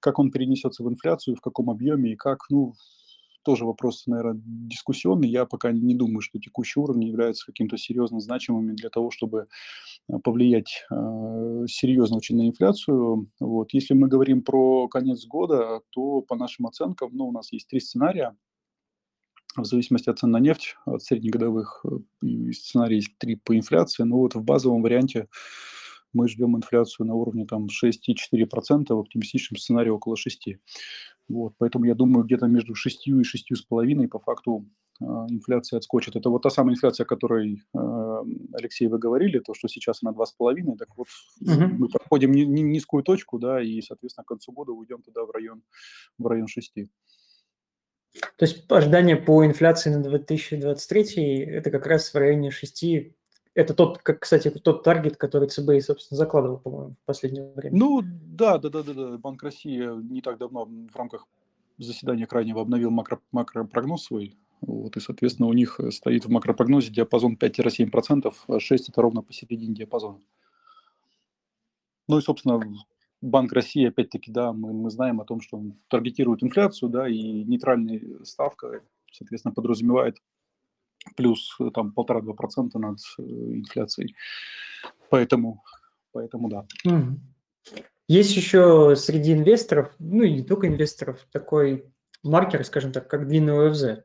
Как 0.00 0.18
он 0.18 0.30
перенесется 0.30 0.82
в 0.84 0.88
инфляцию, 0.88 1.36
в 1.36 1.40
каком 1.40 1.70
объеме 1.70 2.12
и 2.12 2.16
как, 2.16 2.40
ну, 2.50 2.74
тоже 3.46 3.64
вопрос, 3.64 4.08
наверное, 4.08 4.42
дискуссионный. 4.44 5.28
Я 5.28 5.46
пока 5.46 5.70
не 5.70 5.94
думаю, 5.94 6.20
что 6.20 6.40
текущие 6.40 6.82
уровни 6.82 7.04
являются 7.04 7.46
каким-то 7.46 7.78
серьезно 7.78 8.18
значимыми 8.18 8.72
для 8.72 8.90
того, 8.90 9.12
чтобы 9.12 9.46
э, 10.08 10.18
повлиять 10.18 10.84
э, 10.90 11.66
серьезно 11.68 12.16
очень 12.16 12.36
на 12.36 12.48
инфляцию. 12.48 13.30
Вот. 13.38 13.72
Если 13.72 13.94
мы 13.94 14.08
говорим 14.08 14.42
про 14.42 14.88
конец 14.88 15.24
года, 15.26 15.80
то 15.90 16.22
по 16.22 16.34
нашим 16.34 16.66
оценкам, 16.66 17.10
ну, 17.12 17.28
у 17.28 17.32
нас 17.32 17.52
есть 17.52 17.68
три 17.68 17.78
сценария 17.78 18.36
в 19.56 19.64
зависимости 19.64 20.10
от 20.10 20.18
цен 20.18 20.32
на 20.32 20.40
нефть, 20.40 20.74
от 20.84 21.04
среднегодовых 21.04 21.84
э, 21.84 22.52
сценарий 22.52 22.96
есть 22.96 23.16
три 23.18 23.36
по 23.36 23.56
инфляции. 23.56 24.02
Но 24.02 24.18
вот 24.18 24.34
в 24.34 24.42
базовом 24.42 24.82
варианте 24.82 25.28
мы 26.12 26.26
ждем 26.26 26.56
инфляцию 26.56 27.06
на 27.06 27.14
уровне 27.14 27.46
там 27.46 27.66
6,4%, 27.66 28.86
в 28.88 28.98
оптимистичном 28.98 29.56
сценарии 29.56 29.90
около 29.90 30.16
6%. 30.16 30.56
Вот, 31.28 31.54
поэтому 31.58 31.86
я 31.86 31.94
думаю, 31.94 32.24
где-то 32.24 32.46
между 32.46 32.74
6 32.74 33.08
и 33.08 33.12
6,5 33.12 34.08
по 34.08 34.18
факту 34.20 34.64
э, 35.00 35.04
инфляция 35.04 35.78
отскочит. 35.78 36.14
Это 36.14 36.30
вот 36.30 36.42
та 36.42 36.50
самая 36.50 36.74
инфляция, 36.74 37.04
о 37.04 37.08
которой, 37.08 37.62
э, 37.74 37.78
Алексей, 38.52 38.86
вы 38.86 38.98
говорили, 38.98 39.40
то, 39.40 39.52
что 39.52 39.66
сейчас 39.66 39.98
она 40.02 40.12
2,5, 40.12 40.76
так 40.76 40.88
вот 40.96 41.08
угу. 41.40 41.74
мы 41.78 41.88
проходим 41.88 42.30
ни, 42.30 42.42
ни, 42.42 42.60
низкую 42.60 43.02
точку, 43.02 43.38
да, 43.38 43.60
и, 43.60 43.80
соответственно, 43.80 44.24
к 44.24 44.28
концу 44.28 44.52
года 44.52 44.72
уйдем 44.72 45.02
туда 45.02 45.24
в 45.24 45.30
район, 45.30 45.62
в 46.18 46.26
район 46.26 46.46
6. 46.46 46.74
То 48.36 48.44
есть 48.44 48.70
ожидание 48.70 49.16
по 49.16 49.44
инфляции 49.44 49.90
на 49.90 50.02
2023 50.02 51.38
это 51.44 51.70
как 51.70 51.86
раз 51.86 52.12
в 52.12 52.16
районе 52.16 52.50
6 52.50 52.84
это 53.56 53.72
тот, 53.72 53.98
как, 53.98 54.20
кстати, 54.20 54.50
тот 54.50 54.82
таргет, 54.82 55.16
который 55.16 55.48
ЦБ, 55.48 55.82
собственно, 55.82 56.18
закладывал, 56.18 56.58
по-моему, 56.58 56.94
в 57.02 57.06
последнее 57.06 57.50
время. 57.54 57.76
Ну, 57.76 58.02
да, 58.04 58.58
да, 58.58 58.68
да, 58.68 58.82
да, 58.82 58.92
да. 58.92 59.18
Банк 59.18 59.42
России 59.42 59.82
не 60.12 60.20
так 60.20 60.36
давно 60.36 60.66
в 60.66 60.94
рамках 60.94 61.26
заседания 61.78 62.26
крайнего 62.26 62.60
обновил 62.60 62.90
макро, 62.90 63.18
макропрогноз 63.32 64.04
свой. 64.04 64.36
Вот, 64.60 64.96
и, 64.98 65.00
соответственно, 65.00 65.48
у 65.48 65.54
них 65.54 65.80
стоит 65.90 66.26
в 66.26 66.30
макропрогнозе 66.30 66.90
диапазон 66.90 67.36
5-7%, 67.40 68.32
а 68.46 68.60
6 68.60 68.88
это 68.90 69.02
ровно 69.02 69.22
посередине 69.22 69.74
диапазона. 69.74 70.20
Ну 72.08 72.18
и, 72.18 72.20
собственно, 72.20 72.60
Банк 73.22 73.52
России, 73.52 73.88
опять-таки, 73.88 74.30
да, 74.30 74.52
мы, 74.52 74.74
мы 74.74 74.90
знаем 74.90 75.22
о 75.22 75.24
том, 75.24 75.40
что 75.40 75.56
он 75.56 75.78
таргетирует 75.88 76.42
инфляцию, 76.42 76.90
да, 76.90 77.08
и 77.08 77.42
нейтральная 77.44 78.02
ставка, 78.24 78.82
соответственно, 79.10 79.54
подразумевает 79.54 80.18
плюс 81.16 81.56
э, 81.60 81.70
там 81.72 81.92
полтора-два 81.92 82.34
процента 82.34 82.78
над 82.78 82.98
э, 83.18 83.22
инфляцией. 83.22 84.14
Поэтому, 85.10 85.62
поэтому 86.12 86.48
да. 86.48 86.66
Есть 88.08 88.36
еще 88.36 88.94
среди 88.96 89.32
инвесторов, 89.32 89.94
ну 89.98 90.22
и 90.22 90.32
не 90.32 90.42
только 90.42 90.68
инвесторов, 90.68 91.26
такой 91.32 91.86
маркер, 92.22 92.64
скажем 92.64 92.92
так, 92.92 93.08
как 93.08 93.26
длинный 93.26 93.68
ОФЗ. 93.68 94.04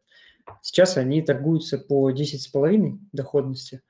Сейчас 0.61 0.97
они 0.97 1.21
торгуются 1.21 1.77
по 1.77 2.11
10,5 2.11 2.97
доходности. 3.11 3.81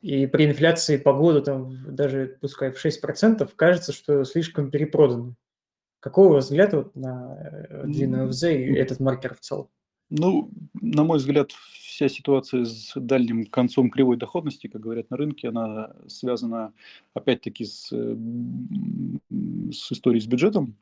И 0.00 0.26
при 0.26 0.44
инфляции 0.44 0.98
по 0.98 1.14
году, 1.14 1.40
там, 1.40 1.94
даже 1.94 2.36
пускай 2.40 2.70
в 2.70 2.84
6%, 2.84 3.48
кажется, 3.56 3.92
что 3.92 4.24
слишком 4.24 4.70
перепродано. 4.70 5.34
Какого 6.00 6.28
у 6.28 6.32
вас 6.32 6.46
взгляд 6.46 6.74
вот 6.74 6.94
на 6.94 7.38
э, 7.40 7.84
длинный 7.86 8.26
ОФЗ 8.26 8.42
и 8.44 8.74
этот 8.74 9.00
маркер 9.00 9.34
в 9.34 9.40
целом? 9.40 9.70
Ну, 10.16 10.48
на 10.80 11.02
мой 11.02 11.18
взгляд, 11.18 11.50
вся 11.50 12.08
ситуация 12.08 12.64
с 12.64 12.92
дальним 12.94 13.46
концом 13.46 13.90
кривой 13.90 14.16
доходности, 14.16 14.68
как 14.68 14.80
говорят 14.80 15.10
на 15.10 15.16
рынке, 15.16 15.48
она 15.48 15.92
связана 16.06 16.72
опять-таки 17.14 17.64
с, 17.64 17.88
с 17.88 19.92
историей 19.92 20.20
с 20.20 20.26
бюджетом, 20.26 20.76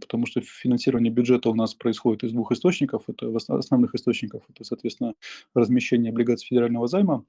потому 0.00 0.26
что 0.26 0.40
финансирование 0.40 1.12
бюджета 1.12 1.48
у 1.48 1.54
нас 1.54 1.74
происходит 1.74 2.24
из 2.24 2.32
двух 2.32 2.50
источников. 2.50 3.04
Это 3.06 3.32
основных 3.36 3.94
источников, 3.94 4.42
это, 4.48 4.64
соответственно, 4.64 5.14
размещение 5.54 6.10
облигаций 6.10 6.48
федерального 6.48 6.88
займа 6.88 7.24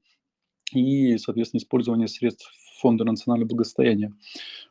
и, 0.73 1.19
соответственно, 1.19 1.59
использование 1.59 2.07
средств 2.07 2.51
Фонда 2.79 3.03
национального 3.03 3.49
благосостояния. 3.49 4.13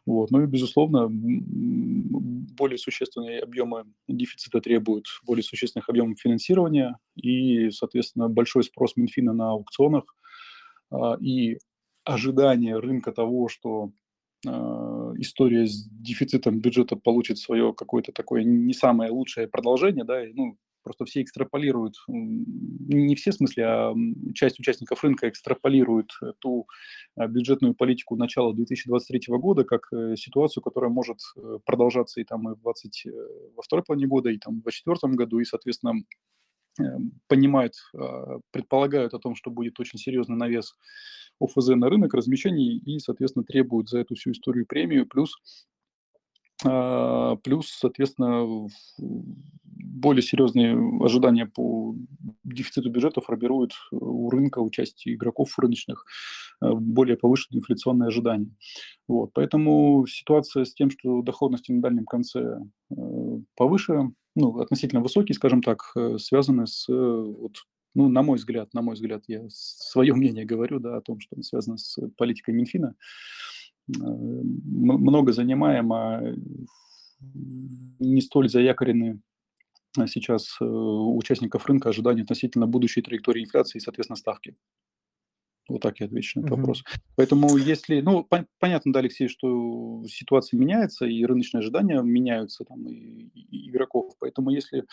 Вот. 0.05 0.31
Ну 0.31 0.43
и, 0.43 0.47
безусловно, 0.47 1.09
более 1.11 2.79
существенные 2.79 3.41
объемы 3.41 3.85
дефицита 4.09 4.61
требуют 4.61 5.07
более 5.25 5.43
существенных 5.43 5.89
объемов 5.89 6.21
финансирования 6.21 6.99
и, 7.17 7.71
соответственно, 7.71 8.29
большой 8.29 8.65
спрос 8.65 8.97
Минфина 8.97 9.33
на 9.33 9.51
аукционах 9.51 10.05
а, 10.91 11.17
и 11.21 11.59
ожидание 12.05 12.79
рынка 12.79 13.13
того, 13.13 13.49
что 13.49 13.91
а, 14.47 15.13
история 15.19 15.67
с 15.67 15.89
дефицитом 15.89 16.61
бюджета 16.61 16.97
получит 16.97 17.39
свое 17.39 17.73
какое-то 17.75 18.13
такое 18.13 18.45
не 18.45 18.75
самое 18.75 19.11
лучшее 19.11 19.49
продолжение, 19.49 20.05
да, 20.05 20.23
ну, 20.35 20.57
просто 20.87 21.05
все 21.05 21.21
экстраполируют, 21.21 21.97
не 22.07 23.17
все 23.17 23.33
смысле, 23.33 23.65
а 23.67 23.95
часть 24.35 24.61
участников 24.61 25.03
рынка 25.03 25.29
экстраполирует 25.29 26.13
ту 26.39 26.69
а, 27.17 27.27
бюджетную 27.27 27.75
политику 27.75 28.15
начала 28.15 28.55
2023 28.55 29.37
года 29.37 29.65
как 29.65 29.93
э, 29.93 30.15
ситуацию, 30.15 30.63
которая 30.63 30.89
может 30.89 31.19
э, 31.37 31.59
продолжаться 31.65 32.21
и 32.21 32.25
там 32.25 32.49
и 32.49 32.55
в 32.55 32.61
20, 32.61 33.07
э, 33.07 33.11
во 33.57 33.63
второй 33.63 33.85
половине 33.85 34.07
года, 34.07 34.31
и 34.31 34.39
там 34.39 34.61
в 34.61 34.63
2024 34.63 35.15
году, 35.15 35.41
и, 35.41 35.45
соответственно, 35.45 35.95
понимают, 37.27 37.73
а, 37.93 38.39
предполагают 38.53 39.13
о 39.13 39.19
том, 39.19 39.35
что 39.35 39.51
будет 39.51 39.81
очень 39.81 39.99
серьезный 39.99 40.37
навес 40.37 40.73
ОФЗ 41.41 41.71
на 41.71 41.91
рынок 41.91 42.15
размещений 42.15 42.79
и, 42.79 43.01
соответственно, 43.01 43.45
требуют 43.45 43.89
за 43.89 43.99
эту 43.99 44.15
всю 44.15 44.31
историю 44.31 44.67
премию, 44.67 45.05
плюс 45.05 45.35
а, 46.65 47.37
плюс, 47.37 47.69
соответственно, 47.69 48.69
более 49.87 50.23
серьезные 50.23 50.77
ожидания 51.01 51.47
по 51.47 51.95
дефициту 52.45 52.91
бюджета 52.91 53.21
формируют 53.21 53.73
у 53.93 54.29
рынка, 54.31 54.59
у 54.59 54.71
части 54.71 55.15
игроков 55.15 55.59
рыночных 55.59 56.05
э, 56.63 56.71
более 56.73 57.17
повышенные 57.17 57.61
инфляционные 57.61 58.09
ожидания. 58.09 58.51
Вот. 59.09 59.31
Поэтому 59.33 60.07
ситуация 60.09 60.65
с 60.65 60.75
тем, 60.75 60.91
что 60.91 61.23
доходности 61.23 61.73
на 61.73 61.81
дальнем 61.81 62.05
конце 62.05 62.59
э, 62.91 62.95
повыше, 63.57 64.11
ну, 64.35 64.59
относительно 64.59 65.01
высокие, 65.01 65.35
скажем 65.35 65.63
так, 65.63 65.93
э, 65.97 66.19
связаны 66.19 66.67
с, 66.67 66.87
вот, 66.89 67.57
ну, 67.95 68.09
на 68.09 68.23
мой 68.23 68.37
взгляд, 68.39 68.75
на 68.75 68.83
мой 68.83 68.95
взгляд, 68.95 69.25
я 69.29 69.47
свое 69.49 70.15
мнение 70.15 70.45
говорю, 70.45 70.81
да, 70.81 70.97
о 70.97 71.01
том, 71.01 71.21
что 71.21 71.41
связано 71.43 71.79
с 71.79 71.99
политикой 72.17 72.55
Минфина, 72.55 72.95
много 73.89 75.33
занимаем, 75.33 75.93
а 75.93 76.21
не 78.01 78.21
столь 78.21 78.49
заякорены 78.49 79.21
сейчас 80.07 80.57
э, 80.61 80.65
участников 80.65 81.67
рынка 81.67 81.89
ожидания 81.89 82.23
относительно 82.23 82.67
будущей 82.67 83.03
траектории 83.03 83.43
инфляции 83.43 83.79
и, 83.79 83.81
соответственно, 83.81 84.17
ставки. 84.17 84.55
Вот 85.69 85.83
так 85.83 85.99
я 85.99 86.07
отвечу 86.07 86.39
на 86.39 86.45
этот 86.45 86.53
uh-huh. 86.53 86.61
вопрос. 86.61 86.85
Поэтому 87.17 87.57
если, 87.57 88.01
ну, 88.01 88.23
по- 88.23 88.47
понятно, 88.61 88.93
да, 88.93 89.01
Алексей, 89.01 89.29
что 89.29 90.05
ситуация 90.07 90.59
меняется, 90.59 91.07
и 91.07 91.25
рыночные 91.25 91.61
ожидания 91.61 92.01
меняются 92.03 92.65
там, 92.65 92.87
и, 92.87 93.31
и 93.35 93.69
игроков. 93.69 94.13
Поэтому 94.21 94.51
если 94.51 94.85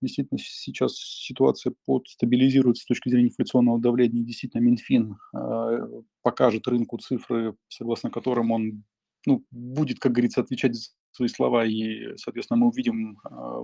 действительно 0.00 0.38
сейчас 0.38 0.96
ситуация 0.96 1.74
подстабилизируется 1.84 2.84
с 2.84 2.86
точки 2.86 3.10
зрения 3.10 3.28
инфляционного 3.28 3.78
давления, 3.78 4.24
действительно 4.24 4.62
Минфин 4.62 5.16
э, 5.36 5.88
покажет 6.22 6.66
рынку 6.68 6.96
цифры, 6.98 7.54
согласно 7.68 8.10
которым 8.10 8.50
он 8.50 8.84
ну, 9.26 9.44
будет, 9.50 9.98
как 9.98 10.12
говорится, 10.12 10.40
отвечать 10.40 10.74
за 10.74 10.90
свои 11.12 11.28
слова, 11.28 11.64
и, 11.64 12.16
соответственно, 12.16 12.58
мы 12.58 12.68
увидим 12.68 13.18
э, 13.30 13.62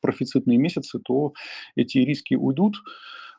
профицитные 0.00 0.58
месяцы, 0.58 0.98
то 0.98 1.34
эти 1.76 1.98
риски 1.98 2.34
уйдут. 2.34 2.76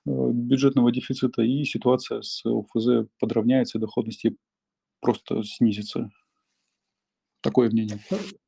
Э, 0.06 0.32
бюджетного 0.32 0.91
дефицита, 0.91 1.44
и 1.44 1.63
ситуация 1.63 2.22
с 2.22 2.44
ОФЗ 2.46 3.08
подравняется, 3.20 3.80
доходности 3.80 4.36
просто 5.00 5.44
снизится. 5.44 6.10
Такое 7.41 7.70
мнение. 7.70 8.00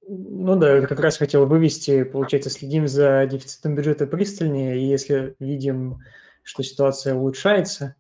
Ну 0.08 0.55
да, 0.55 0.77
я 0.77 0.88
как 0.88 1.00
раз 1.00 1.17
хотел 1.17 1.46
вывести, 1.46 2.03
получается, 2.03 2.50
следим 2.50 2.88
за 2.88 3.27
дефицитом 3.29 3.75
бюджета 3.75 4.08
пристальнее, 4.08 4.79
и 4.79 4.88
если 4.88 5.36
видим, 5.39 6.00
что 6.43 6.63
ситуация 6.63 7.15
улучшается, 7.15 7.96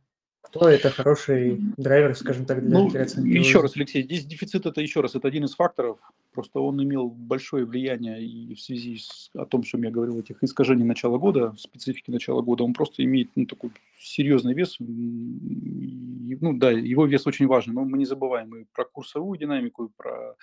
то 0.51 0.69
это 0.69 0.89
хороший 0.89 1.57
драйвер, 1.77 2.15
скажем 2.15 2.45
так, 2.45 2.61
для, 2.61 2.79
ну, 2.79 2.87
Еще 2.87 3.61
раз, 3.61 3.75
Алексей, 3.75 4.03
здесь 4.03 4.25
дефицит 4.25 4.65
это 4.65 4.81
еще 4.81 5.01
раз, 5.01 5.15
это 5.15 5.27
один 5.27 5.45
из 5.45 5.55
факторов, 5.55 5.99
просто 6.33 6.59
он 6.59 6.81
имел 6.83 7.09
большое 7.09 7.65
влияние 7.65 8.23
и 8.23 8.53
в 8.53 8.61
связи 8.61 8.97
с 8.97 9.29
о 9.33 9.45
том, 9.45 9.63
что 9.63 9.77
я 9.77 9.89
говорил, 9.89 10.19
этих 10.19 10.43
искажений 10.43 10.83
начала 10.83 11.17
года, 11.17 11.55
специфики 11.57 12.11
начала 12.11 12.41
года, 12.41 12.63
он 12.63 12.73
просто 12.73 13.03
имеет 13.03 13.29
ну, 13.35 13.45
такой 13.45 13.71
серьезный 13.99 14.53
вес, 14.53 14.77
ну 14.79 16.57
да, 16.57 16.71
его 16.71 17.05
вес 17.05 17.25
очень 17.25 17.47
важный, 17.47 17.73
но 17.73 17.83
мы 17.85 17.97
не 17.97 18.05
забываем 18.05 18.55
и 18.55 18.65
про 18.73 18.85
курсовую 18.85 19.39
динамику, 19.39 19.85
и 19.85 19.89
про 19.95 20.35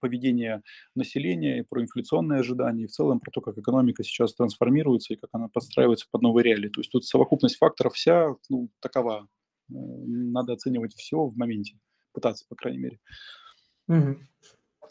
поведение 0.00 0.62
населения, 0.94 1.58
и 1.58 1.62
про 1.62 1.82
инфляционные 1.82 2.40
ожидания, 2.40 2.84
и 2.84 2.86
в 2.86 2.92
целом 2.92 3.20
про 3.20 3.30
то, 3.30 3.40
как 3.40 3.58
экономика 3.58 4.02
сейчас 4.02 4.34
трансформируется 4.34 5.14
и 5.14 5.16
как 5.16 5.30
она 5.32 5.48
подстраивается 5.48 6.06
под 6.10 6.22
новые 6.22 6.44
реалии. 6.44 6.68
То 6.68 6.80
есть 6.80 6.90
тут 6.90 7.04
совокупность 7.04 7.56
факторов 7.56 7.94
вся 7.94 8.34
ну, 8.48 8.68
такова, 8.80 9.25
надо 9.68 10.52
оценивать 10.54 10.94
все 10.94 11.24
в 11.24 11.36
моменте, 11.36 11.78
пытаться, 12.12 12.44
по 12.48 12.56
крайней 12.56 12.78
мере. 12.78 12.98
Угу. 13.88 14.16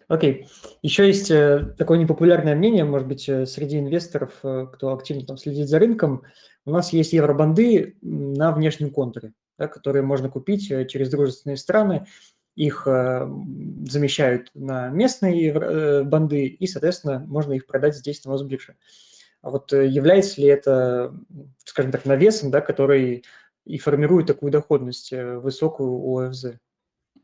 Окей. 0.08 0.48
Еще 0.84 1.08
есть 1.08 1.32
э, 1.32 1.74
такое 1.78 1.98
непопулярное 1.98 2.56
мнение, 2.56 2.84
может 2.84 3.08
быть, 3.08 3.28
э, 3.28 3.46
среди 3.48 3.80
инвесторов, 3.80 4.34
э, 4.44 4.68
кто 4.72 4.94
активно 4.94 5.26
там 5.26 5.38
следит 5.38 5.68
за 5.68 5.80
рынком. 5.80 6.22
У 6.66 6.72
нас 6.72 6.94
есть 6.94 7.14
евробанды 7.14 7.98
на 8.02 8.52
внешнем 8.52 8.92
контуре, 8.92 9.34
да, 9.58 9.68
которые 9.68 10.04
можно 10.04 10.30
купить 10.30 10.68
через 10.68 11.10
дружественные 11.10 11.58
страны. 11.58 12.06
Их 12.56 12.86
замещают 12.86 14.50
на 14.54 14.88
местные 14.88 16.04
банды, 16.06 16.46
и, 16.46 16.68
соответственно, 16.68 17.20
можно 17.28 17.52
их 17.52 17.68
продать 17.68 17.98
здесь 17.98 18.24
на 18.24 18.32
Мосбирже. 18.32 18.78
А 19.42 19.50
вот 19.50 19.74
является 19.74 20.40
ли 20.40 20.48
это, 20.48 21.14
скажем 21.66 21.92
так, 21.92 22.06
навесом, 22.06 22.52
да, 22.52 22.62
который 22.62 23.26
и 23.66 23.78
формирует 23.78 24.28
такую 24.28 24.52
доходность 24.52 25.12
э, 25.12 25.38
высокую 25.40 25.92
у 25.92 26.20
ОФЗ? 26.20 26.58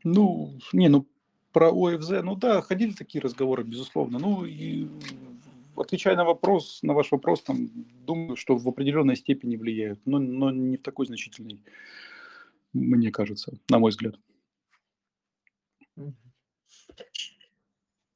Ну, 0.04 0.58
не, 0.72 0.88
ну 0.88 1.06
про 1.52 1.70
ОФЗ, 1.70 2.22
ну 2.22 2.34
да, 2.34 2.60
ходили 2.62 2.92
такие 2.92 3.22
разговоры, 3.22 3.62
безусловно. 3.62 4.18
Ну 4.18 4.44
и 4.44 4.88
отвечая 5.76 6.16
на 6.16 6.24
вопрос, 6.24 6.80
на 6.82 6.94
ваш 6.94 7.12
вопрос, 7.12 7.42
там, 7.42 7.68
думаю, 8.06 8.36
что 8.36 8.56
в 8.56 8.68
определенной 8.68 9.16
степени 9.16 9.56
влияют, 9.56 10.00
но, 10.04 10.18
но 10.18 10.50
не 10.50 10.76
в 10.76 10.82
такой 10.82 11.06
значительной, 11.06 11.60
мне 12.72 13.10
кажется, 13.10 13.52
на 13.68 13.78
мой 13.78 13.90
взгляд. 13.90 14.18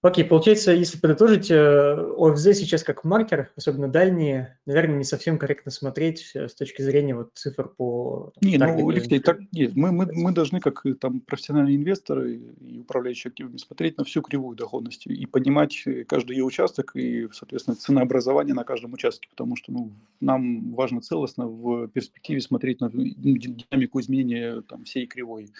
Окей, 0.07 0.25
получается, 0.25 0.71
если 0.71 0.99
подытожить, 0.99 1.51
э, 1.51 2.15
ОФЗ 2.17 2.57
сейчас 2.57 2.85
как 2.85 3.03
маркер, 3.03 3.51
особенно 3.57 3.89
дальние, 3.89 4.57
наверное, 4.65 4.99
не 4.99 5.05
совсем 5.05 5.37
корректно 5.37 5.73
смотреть 5.73 6.31
э, 6.35 6.49
с 6.49 6.55
точки 6.55 6.81
зрения 6.83 7.17
вот 7.17 7.31
цифр 7.35 7.69
по... 7.69 8.33
Там, 8.41 8.49
не, 8.49 8.57
ну, 8.57 8.89
Алексей, 8.89 9.19
так 9.19 9.41
нет. 9.51 9.75
Мы, 9.75 9.91
мы, 9.91 10.09
мы 10.13 10.31
должны, 10.31 10.61
как 10.61 10.85
там 11.01 11.21
профессиональные 11.21 11.75
инвесторы 11.75 12.37
и 12.61 12.79
управляющие 12.79 13.31
активами, 13.31 13.57
смотреть 13.57 13.99
на 13.99 14.05
всю 14.05 14.23
кривую 14.23 14.57
доходности 14.57 15.09
и 15.09 15.27
понимать 15.27 15.83
э, 15.87 16.05
каждый 16.05 16.37
ее 16.37 16.45
участок 16.45 16.95
и, 16.95 17.29
соответственно, 17.33 17.77
ценообразование 17.77 18.55
на 18.55 18.63
каждом 18.63 18.93
участке, 18.93 19.29
потому 19.29 19.57
что 19.57 19.73
ну, 19.73 19.91
нам 20.21 20.73
важно 20.73 21.01
целостно 21.01 21.49
в 21.49 21.89
перспективе 21.89 22.41
смотреть 22.41 22.81
на 22.81 22.91
динамику 22.91 23.99
изменения 23.99 24.63
там, 24.69 24.85
всей 24.85 25.09
кривой 25.09 25.51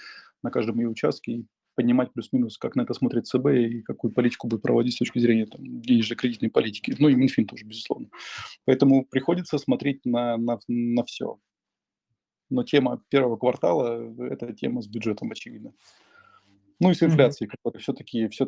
на 0.43 0.53
каждом 0.53 0.79
ее 0.79 0.89
участке 0.89 1.33
и 1.33 1.45
понимать 1.77 2.13
плюс-минус, 2.13 2.59
как 2.59 2.75
на 2.75 2.83
это 2.83 2.95
смотрит 2.95 3.27
ЦБ 3.27 3.47
и 3.47 3.83
какую 3.83 4.13
политику 4.13 4.49
будет 4.49 4.63
проводить 4.63 4.95
с 4.95 4.99
точки 4.99 5.21
зрения 5.21 5.47
там, 5.47 5.63
же 5.85 6.17
кредитной 6.17 6.51
политики. 6.51 6.97
Ну 6.99 7.09
и 7.09 7.15
Минфин 7.15 7.47
тоже, 7.47 7.65
безусловно. 7.65 8.09
Поэтому 8.65 9.05
приходится 9.05 9.59
смотреть 9.59 10.05
на, 10.05 10.37
на, 10.37 10.59
на 10.67 11.05
все. 11.05 11.39
Но 12.51 12.65
тема 12.65 13.03
первого 13.09 13.37
квартала– 13.37 14.13
это 14.31 14.53
тема 14.53 14.83
с 14.83 14.89
бюджетом, 14.89 15.31
очевидно. 15.31 15.73
Ну 16.81 16.91
и 16.91 16.95
с 16.95 17.03
инфляцией, 17.03 17.49
mm-hmm. 17.49 17.57
которая 17.57 17.81
все-таки 17.83 18.29
все 18.29 18.47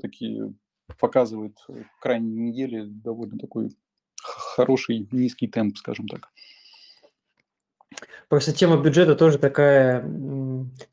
показывает 0.99 1.57
в 1.69 2.01
крайней 2.01 2.51
неделе 2.51 2.85
довольно 2.87 3.39
такой 3.39 3.71
хороший 4.21 5.07
низкий 5.11 5.49
темп, 5.49 5.77
скажем 5.77 6.09
так. 6.09 6.31
Просто 8.29 8.53
тема 8.53 8.77
бюджета 8.77 9.15
тоже 9.15 9.39
такая 9.39 10.05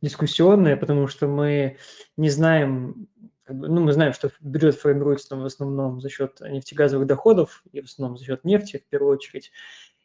дискуссионная, 0.01 0.77
потому 0.77 1.07
что 1.07 1.27
мы 1.27 1.77
не 2.15 2.29
знаем, 2.29 3.07
ну, 3.47 3.81
мы 3.81 3.91
знаем, 3.91 4.13
что 4.13 4.31
бюджет 4.39 4.75
формируется 4.75 5.29
там 5.29 5.41
в 5.41 5.45
основном 5.45 5.99
за 5.99 6.09
счет 6.09 6.39
нефтегазовых 6.39 7.07
доходов 7.07 7.63
и 7.71 7.81
в 7.81 7.85
основном 7.85 8.17
за 8.17 8.25
счет 8.25 8.45
нефти 8.45 8.83
в 8.85 8.89
первую 8.89 9.13
очередь. 9.13 9.51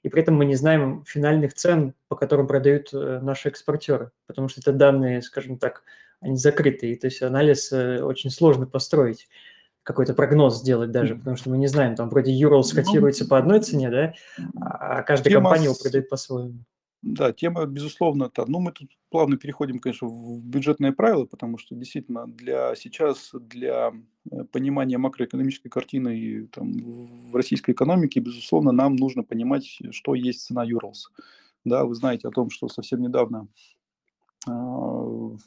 И 0.02 0.08
при 0.08 0.22
этом 0.22 0.34
мы 0.34 0.44
не 0.44 0.56
знаем 0.56 1.04
финальных 1.06 1.54
цен, 1.54 1.94
по 2.08 2.16
которым 2.16 2.46
продают 2.46 2.88
э, 2.92 3.20
наши 3.20 3.48
экспортеры, 3.48 4.12
потому 4.26 4.48
что 4.48 4.60
это 4.60 4.72
данные, 4.72 5.20
скажем 5.20 5.58
так, 5.58 5.82
они 6.20 6.36
закрытые. 6.36 6.96
То 6.96 7.06
есть 7.06 7.22
анализ 7.22 7.70
э, 7.70 8.02
очень 8.02 8.30
сложно 8.30 8.66
построить 8.66 9.28
какой-то 9.82 10.14
прогноз 10.14 10.58
сделать 10.58 10.90
даже, 10.90 11.16
потому 11.16 11.36
что 11.36 11.50
мы 11.50 11.58
не 11.58 11.66
знаем, 11.66 11.96
там 11.96 12.08
вроде 12.08 12.32
Urals 12.32 12.68
ну, 12.74 12.82
котируется 12.82 13.26
по 13.26 13.38
одной 13.38 13.60
цене, 13.60 13.90
да, 13.90 14.14
а 14.60 15.02
каждая 15.02 15.34
компания 15.34 15.64
его 15.64 15.74
продает 15.74 16.08
по-своему. 16.08 16.64
Да, 17.02 17.32
тема, 17.32 17.64
безусловно, 17.64 18.28
та. 18.28 18.44
Ну, 18.46 18.60
мы 18.60 18.72
тут 18.72 18.90
плавно 19.08 19.38
переходим, 19.38 19.78
конечно, 19.78 20.06
в 20.06 20.44
бюджетные 20.44 20.92
правила, 20.92 21.24
потому 21.24 21.56
что 21.56 21.74
действительно 21.74 22.26
для 22.26 22.74
сейчас, 22.74 23.30
для 23.32 23.92
э, 24.30 24.44
понимания 24.52 24.98
макроэкономической 24.98 25.70
картины 25.70 26.18
и, 26.18 26.46
там, 26.48 26.72
в 27.30 27.34
российской 27.34 27.70
экономике, 27.70 28.20
безусловно, 28.20 28.72
нам 28.72 28.96
нужно 28.96 29.22
понимать, 29.22 29.78
что 29.92 30.14
есть 30.14 30.44
цена 30.44 30.62
Юрлс. 30.62 31.10
Да, 31.64 31.84
вы 31.84 31.94
знаете 31.94 32.28
о 32.28 32.32
том, 32.32 32.50
что 32.50 32.68
совсем 32.68 33.00
недавно 33.00 33.48
э, 34.46 34.50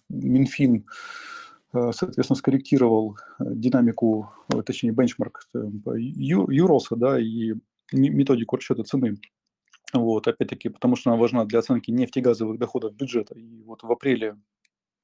Минфин, 0.09 0.85
соответственно, 1.71 2.35
скорректировал 2.35 3.17
э, 3.39 3.43
динамику, 3.47 4.29
э, 4.53 4.61
точнее, 4.63 4.91
бенчмарк 4.91 5.47
Юрлса, 5.85 6.95
да, 6.95 7.19
и 7.19 7.53
методику 7.91 8.55
расчета 8.55 8.83
цены 8.83 9.17
вот, 9.93 10.27
опять-таки, 10.27 10.69
потому 10.69 10.95
что 10.95 11.11
она 11.11 11.19
важна 11.19 11.45
для 11.45 11.59
оценки 11.59 11.91
нефтегазовых 11.91 12.57
доходов 12.57 12.95
бюджета. 12.95 13.35
И 13.37 13.63
вот 13.63 13.83
в 13.83 13.91
апреле 13.91 14.37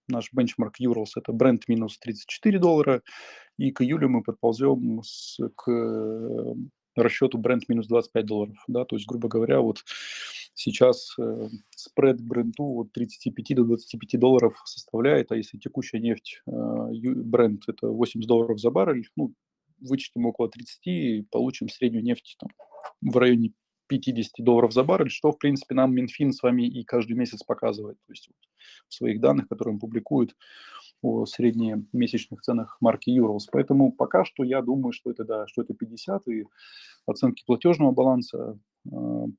наш 0.08 0.34
бенчмарк 0.34 0.80
Urals 0.82 1.12
это 1.16 1.32
бренд 1.32 1.68
минус 1.68 2.00
34 2.00 2.60
доллара, 2.60 3.02
и 3.58 3.72
к 3.72 3.82
июлю 3.82 4.10
мы 4.10 4.24
подползем 4.24 5.02
с, 5.04 5.38
к 5.56 5.72
э, 5.72 6.54
расчету 6.96 7.38
бренд 7.38 7.68
минус 7.70 7.88
25 7.88 8.26
долларов. 8.26 8.58
Да? 8.68 8.86
То 8.86 8.96
есть, 8.96 9.08
грубо 9.08 9.30
говоря, 9.30 9.62
вот 9.62 9.84
сейчас 10.54 11.16
э, 11.20 11.48
спред 11.76 12.22
бренду 12.22 12.64
от 12.80 12.92
35 12.92 13.56
до 13.56 13.64
25 13.64 14.20
долларов 14.20 14.62
составляет, 14.66 15.32
а 15.32 15.36
если 15.36 15.58
текущая 15.58 16.00
нефть 16.00 16.42
э, 16.48 16.52
бренд 16.52 17.64
это 17.68 17.88
80 17.88 18.28
долларов 18.28 18.60
за 18.60 18.72
баррель, 18.72 19.08
ну, 19.16 19.34
вычтем 19.80 20.26
около 20.26 20.50
30 20.50 20.88
и 20.88 21.22
получим 21.32 21.70
среднюю 21.70 22.04
нефть 22.04 22.38
там, 22.40 22.50
в 23.02 23.18
районе 23.18 23.54
50 23.90 24.46
долларов 24.46 24.72
за 24.72 24.84
баррель, 24.84 25.10
что, 25.10 25.32
в 25.32 25.38
принципе, 25.38 25.76
нам 25.76 25.94
Минфин 25.94 26.32
с 26.32 26.42
вами 26.42 26.68
и 26.68 26.84
каждый 26.84 27.14
месяц 27.14 27.44
показывает. 27.44 27.98
То 28.06 28.14
есть 28.14 28.30
вот, 28.30 28.38
в 28.88 28.94
своих 28.94 29.20
данных, 29.20 29.50
которые 29.50 29.74
он 29.74 29.80
публикует 29.80 30.36
о 31.02 31.26
среднемесячных 31.26 32.42
ценах 32.42 32.78
марки 32.80 33.10
Urals. 33.10 33.48
Поэтому 33.52 33.92
пока 33.92 34.24
что 34.26 34.44
я 34.44 34.62
думаю, 34.62 34.92
что 34.94 35.12
это, 35.12 35.24
да, 35.24 35.48
что 35.48 35.62
это 35.62 35.74
50, 35.74 36.28
и 36.28 36.46
оценки 37.06 37.44
платежного 37.46 37.92
баланса 37.92 38.60
э, 38.86 38.90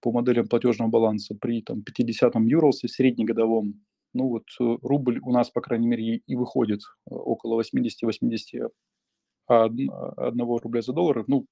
по 0.00 0.12
моделям 0.12 0.48
платежного 0.48 0.90
баланса 0.90 1.34
при 1.34 1.62
там, 1.62 1.82
50 1.82 2.34
Urals 2.36 2.80
и 2.82 2.88
среднегодовом 2.88 3.80
ну 4.12 4.28
вот 4.28 4.44
э, 4.60 4.78
рубль 4.82 5.20
у 5.22 5.32
нас, 5.32 5.50
по 5.50 5.60
крайней 5.60 5.86
мере, 5.86 6.16
и 6.26 6.36
выходит 6.36 6.80
э, 6.80 7.14
около 7.14 7.62
80-80 7.62 8.70
одного 9.46 10.58
рубля 10.58 10.80
за 10.80 10.92
доллар. 10.92 11.24
Ну, 11.26 11.46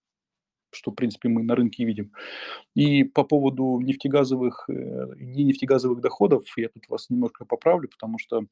что, 0.71 0.91
в 0.91 0.95
принципе, 0.95 1.29
мы 1.29 1.43
на 1.43 1.55
рынке 1.55 1.85
видим. 1.85 2.13
И 2.75 3.05
по 3.05 3.25
поводу 3.25 3.81
нефтегазовых 3.81 4.69
э, 4.69 4.73
не 5.17 5.45
нефтегазовых 5.45 6.01
доходов, 6.01 6.45
я 6.57 6.69
тут 6.69 6.89
вас 6.89 7.11
немножко 7.11 7.45
поправлю, 7.45 7.89
потому 7.89 8.19
что 8.19 8.45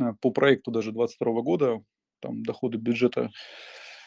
э, 0.00 0.12
по 0.20 0.30
проекту 0.30 0.70
даже 0.70 0.92
2022 0.92 1.42
года 1.42 1.82
там 2.20 2.42
доходы 2.42 2.78
бюджета 2.78 3.30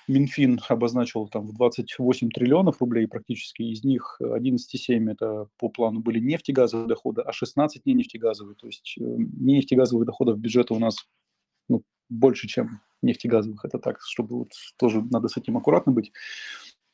Минфин 0.07 0.59
обозначил 0.69 1.27
там 1.27 1.47
в 1.47 1.53
28 1.53 2.29
триллионов 2.29 2.79
рублей 2.79 3.07
практически, 3.07 3.63
из 3.63 3.83
них 3.83 4.19
11,7 4.21 5.11
это 5.11 5.47
по 5.57 5.69
плану 5.69 5.99
были 5.99 6.19
нефтегазовые 6.19 6.88
доходы, 6.88 7.21
а 7.21 7.31
16 7.31 7.85
не 7.85 7.93
нефтегазовые. 7.93 8.55
То 8.55 8.67
есть 8.67 8.95
э, 8.99 9.03
не 9.03 9.57
нефтегазовых 9.57 10.05
доходов 10.05 10.38
бюджета 10.38 10.73
у 10.73 10.79
нас 10.79 11.07
ну, 11.69 11.83
больше, 12.09 12.47
чем 12.47 12.81
нефтегазовых. 13.01 13.65
Это 13.65 13.79
так, 13.79 13.99
чтобы 14.01 14.38
вот 14.39 14.51
тоже 14.77 15.01
надо 15.11 15.27
с 15.27 15.38
этим 15.38 15.57
аккуратно 15.57 15.91
быть. 15.91 16.11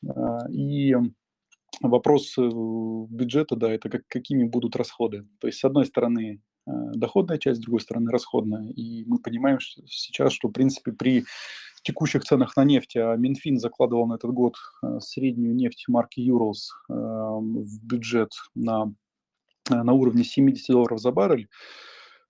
А, 0.08 0.48
и 0.50 0.94
вопрос 1.80 2.36
э, 2.38 2.42
бюджета, 2.42 3.56
да, 3.56 3.72
это 3.72 3.88
как, 3.88 4.02
какими 4.08 4.44
будут 4.44 4.76
расходы. 4.76 5.26
То 5.40 5.46
есть, 5.46 5.58
с 5.58 5.64
одной 5.64 5.86
стороны, 5.86 6.40
э, 6.66 6.70
доходная 6.94 7.38
часть, 7.38 7.60
с 7.60 7.62
другой 7.62 7.80
стороны, 7.80 8.10
расходная. 8.10 8.68
И 8.70 9.04
мы 9.04 9.18
понимаем 9.18 9.58
что 9.60 9.82
сейчас, 9.86 10.32
что, 10.32 10.48
в 10.48 10.52
принципе, 10.52 10.92
при 10.92 11.24
текущих 11.82 12.22
ценах 12.22 12.56
на 12.56 12.64
нефть, 12.64 12.96
а 12.96 13.16
Минфин 13.16 13.58
закладывал 13.58 14.06
на 14.06 14.14
этот 14.14 14.32
год 14.32 14.54
э, 14.82 14.98
среднюю 15.00 15.54
нефть 15.54 15.84
марки 15.88 16.20
Urals 16.20 16.68
в 16.88 17.84
бюджет 17.84 18.30
на, 18.54 18.94
на 19.68 19.92
уровне 19.92 20.24
70 20.24 20.68
долларов 20.68 21.00
за 21.00 21.10
баррель, 21.10 21.48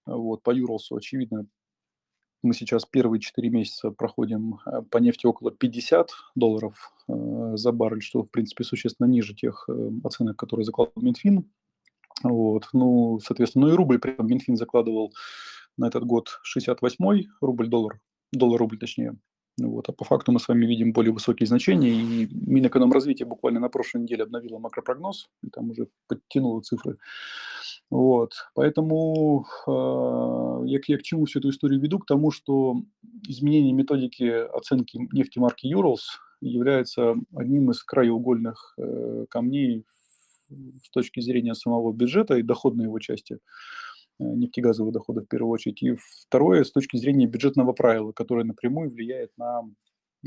Вот, 0.07 0.43
по 0.43 0.51
Юрлсу, 0.51 0.97
очевидно, 0.97 1.47
мы 2.43 2.55
сейчас 2.55 2.85
первые 2.85 3.21
4 3.21 3.51
месяца 3.51 3.91
проходим 3.91 4.59
по 4.91 4.99
нефти 4.99 5.27
около 5.27 5.53
50 5.53 6.09
долларов 6.35 6.93
за 7.57 7.73
баррель, 7.73 8.03
что, 8.03 8.23
в 8.23 8.31
принципе, 8.31 8.65
существенно 8.65 9.07
ниже 9.07 9.35
тех 9.35 9.65
э, 9.69 9.91
оценок, 10.05 10.37
которые 10.37 10.65
закладывал 10.65 11.03
Минфин. 11.03 11.51
Вот, 12.23 12.69
ну, 12.73 13.19
соответственно, 13.21 13.67
ну 13.67 13.73
и 13.73 13.77
рубль, 13.77 13.99
при 13.99 14.13
этом 14.13 14.27
Минфин 14.27 14.57
закладывал 14.57 15.13
на 15.77 15.87
этот 15.87 16.05
год 16.05 16.39
68 16.43 17.25
рубль-доллар, 17.41 18.01
доллар-рубль 18.33 18.79
точнее. 18.79 19.17
Вот, 19.61 19.89
а 19.89 19.93
по 19.93 20.05
факту 20.05 20.33
мы 20.33 20.41
с 20.41 20.49
вами 20.49 20.65
видим 20.65 20.93
более 20.93 21.13
высокие 21.13 21.47
значения, 21.47 21.91
и 21.91 22.29
Минэкономразвитие 22.31 23.27
буквально 23.27 23.61
на 23.61 23.69
прошлой 23.69 24.03
неделе 24.03 24.25
обновило 24.25 24.59
макропрогноз, 24.59 25.29
и 25.43 25.51
там 25.51 25.71
уже 25.71 25.89
подтянуло 26.09 26.63
цифры. 26.63 26.97
Вот, 27.91 28.33
поэтому 28.55 29.45
э, 29.67 29.71
я, 30.67 30.81
я 30.87 30.99
к 30.99 31.03
чему 31.03 31.27
всю 31.27 31.41
эту 31.41 31.51
историю 31.51 31.81
веду? 31.81 31.99
К 31.99 32.07
тому, 32.07 32.31
что 32.31 32.77
изменение 33.29 33.75
методики 33.75 34.25
оценки 34.57 34.99
нефти 35.13 35.39
марки 35.39 35.67
Urals 35.67 36.01
является 36.49 37.15
одним 37.35 37.71
из 37.71 37.83
краеугольных 37.83 38.75
э, 38.79 39.27
камней 39.31 39.85
с 40.49 40.91
точки 40.91 41.21
зрения 41.21 41.55
самого 41.55 41.93
бюджета 41.93 42.37
и 42.37 42.43
доходной 42.43 42.87
его 42.87 42.99
части. 42.99 43.39
Э, 44.19 44.25
нефтегазовых 44.25 44.93
доходов 44.93 45.25
в 45.25 45.29
первую 45.29 45.53
очередь. 45.53 45.83
И 45.83 45.97
второе, 46.27 46.65
с 46.65 46.73
точки 46.73 46.97
зрения 46.97 47.27
бюджетного 47.27 47.73
правила, 47.73 48.13
которое 48.13 48.45
напрямую 48.45 48.91
влияет 48.91 49.31
на 49.37 49.63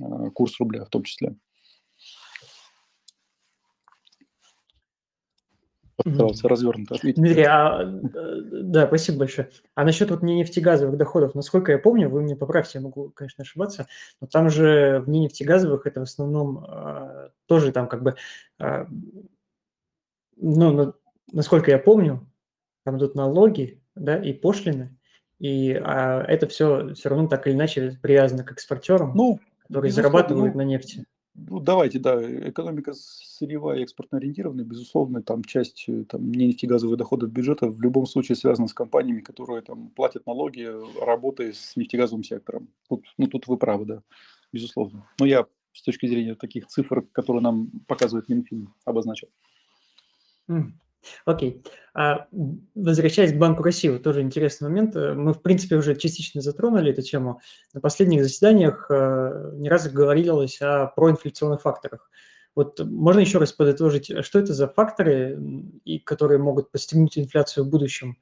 э, 0.02 0.30
курс 0.34 0.60
рубля 0.60 0.86
в 0.86 0.90
том 0.90 1.04
числе. 1.04 1.36
Постарался 6.06 6.48
развернуто 6.48 6.96
ответить. 6.96 7.20
Дмитрий, 7.20 7.46
а, 7.46 7.84
да, 7.84 8.86
спасибо 8.86 9.20
большое. 9.20 9.50
А 9.74 9.84
насчет 9.84 10.12
вот 10.12 10.22
нефтегазовых 10.22 10.98
доходов, 10.98 11.34
насколько 11.34 11.72
я 11.72 11.80
помню, 11.80 12.10
вы 12.10 12.22
мне 12.22 12.36
поправьте, 12.36 12.78
я 12.78 12.84
могу, 12.84 13.10
конечно, 13.10 13.42
ошибаться, 13.42 13.88
но 14.22 14.28
там 14.28 14.52
же 14.52 15.04
в 15.04 15.10
нефтегазовых 15.10 15.88
это 15.88 16.02
в 16.02 16.04
основном 16.04 16.64
а, 16.68 17.32
тоже 17.48 17.72
там 17.72 17.88
как 17.88 18.04
бы, 18.04 18.16
а, 18.60 18.86
ну, 20.38 20.94
насколько 21.32 21.72
я 21.72 21.80
помню, 21.80 22.32
там 22.84 22.98
идут 22.98 23.16
налоги, 23.16 23.82
да, 23.96 24.16
и 24.16 24.32
пошлины, 24.32 24.96
и 25.40 25.74
а, 25.74 26.22
это 26.22 26.48
все 26.48 26.94
все 26.94 27.10
равно 27.10 27.28
так 27.28 27.48
или 27.48 27.56
иначе 27.56 27.98
привязано 28.00 28.44
к 28.44 28.52
экспортерам, 28.52 29.14
ну, 29.16 29.40
которые 29.64 29.92
зарабатывают 29.92 30.54
ну, 30.54 30.62
на 30.62 30.66
нефти. 30.66 31.06
Ну, 31.38 31.60
давайте, 31.60 32.00
да, 32.00 32.50
экономика 32.50 32.94
сырьевая 32.94 33.80
и 33.80 33.84
экспортно 33.84 34.20
ориентированная, 34.20 34.64
безусловно, 34.64 35.22
там 35.22 35.44
часть 35.44 35.84
э, 35.90 36.06
там, 36.06 36.32
не 36.32 36.48
нефтегазовых 36.48 36.98
доходов 36.98 37.30
бюджета 37.30 37.68
в 37.68 37.82
любом 37.82 38.06
случае 38.06 38.38
связана 38.38 38.70
с 38.70 38.74
компаниями, 38.74 39.20
которые 39.20 39.62
там 39.62 39.90
платят 39.90 40.26
налоги, 40.26 40.72
работая 41.04 41.52
с 41.52 41.76
нефтегазовым 41.76 42.24
сектором. 42.24 42.70
Тут, 42.88 43.06
ну, 43.18 43.28
тут 43.28 43.48
вы 43.48 43.58
правы, 43.58 43.86
да, 43.86 44.02
безусловно. 44.54 45.10
Но 45.20 45.26
я 45.26 45.46
с 45.74 45.82
точки 45.82 46.08
зрения 46.08 46.36
таких 46.36 46.68
цифр, 46.68 47.02
которые 47.12 47.44
нам 47.44 47.70
показывает 47.86 48.30
Минфин, 48.30 48.74
обозначил. 48.86 49.28
Окей. 51.26 51.64
А, 51.94 52.28
возвращаясь 52.76 53.34
к 53.34 53.38
Банку 53.38 53.64
России, 53.64 53.90
вот 53.90 54.04
тоже 54.04 54.22
интересный 54.22 54.70
момент. 54.70 54.96
Э, 54.96 55.14
мы, 55.14 55.34
в 55.34 55.42
принципе, 55.42 55.76
уже 55.76 55.96
частично 55.96 56.42
затронули 56.42 56.92
эту 56.92 57.02
тему. 57.02 57.42
На 57.74 57.82
последних 57.82 58.24
заседаниях 58.24 58.88
э, 58.90 59.52
не 59.54 59.70
раз 59.70 59.90
говорилось 59.90 60.62
о 60.62 60.88
проинфляционных 60.88 61.62
факторах. 61.62 62.10
Вот 62.54 62.80
можно 62.80 63.20
еще 63.20 63.38
раз 63.38 63.52
подытожить, 63.52 64.12
что 64.26 64.40
это 64.40 64.54
за 64.54 64.68
факторы, 64.68 65.38
и 65.84 66.00
которые 66.00 66.40
могут 66.40 66.72
подстегнуть 66.72 67.18
инфляцию 67.18 67.66
в 67.66 67.70
будущем, 67.70 68.18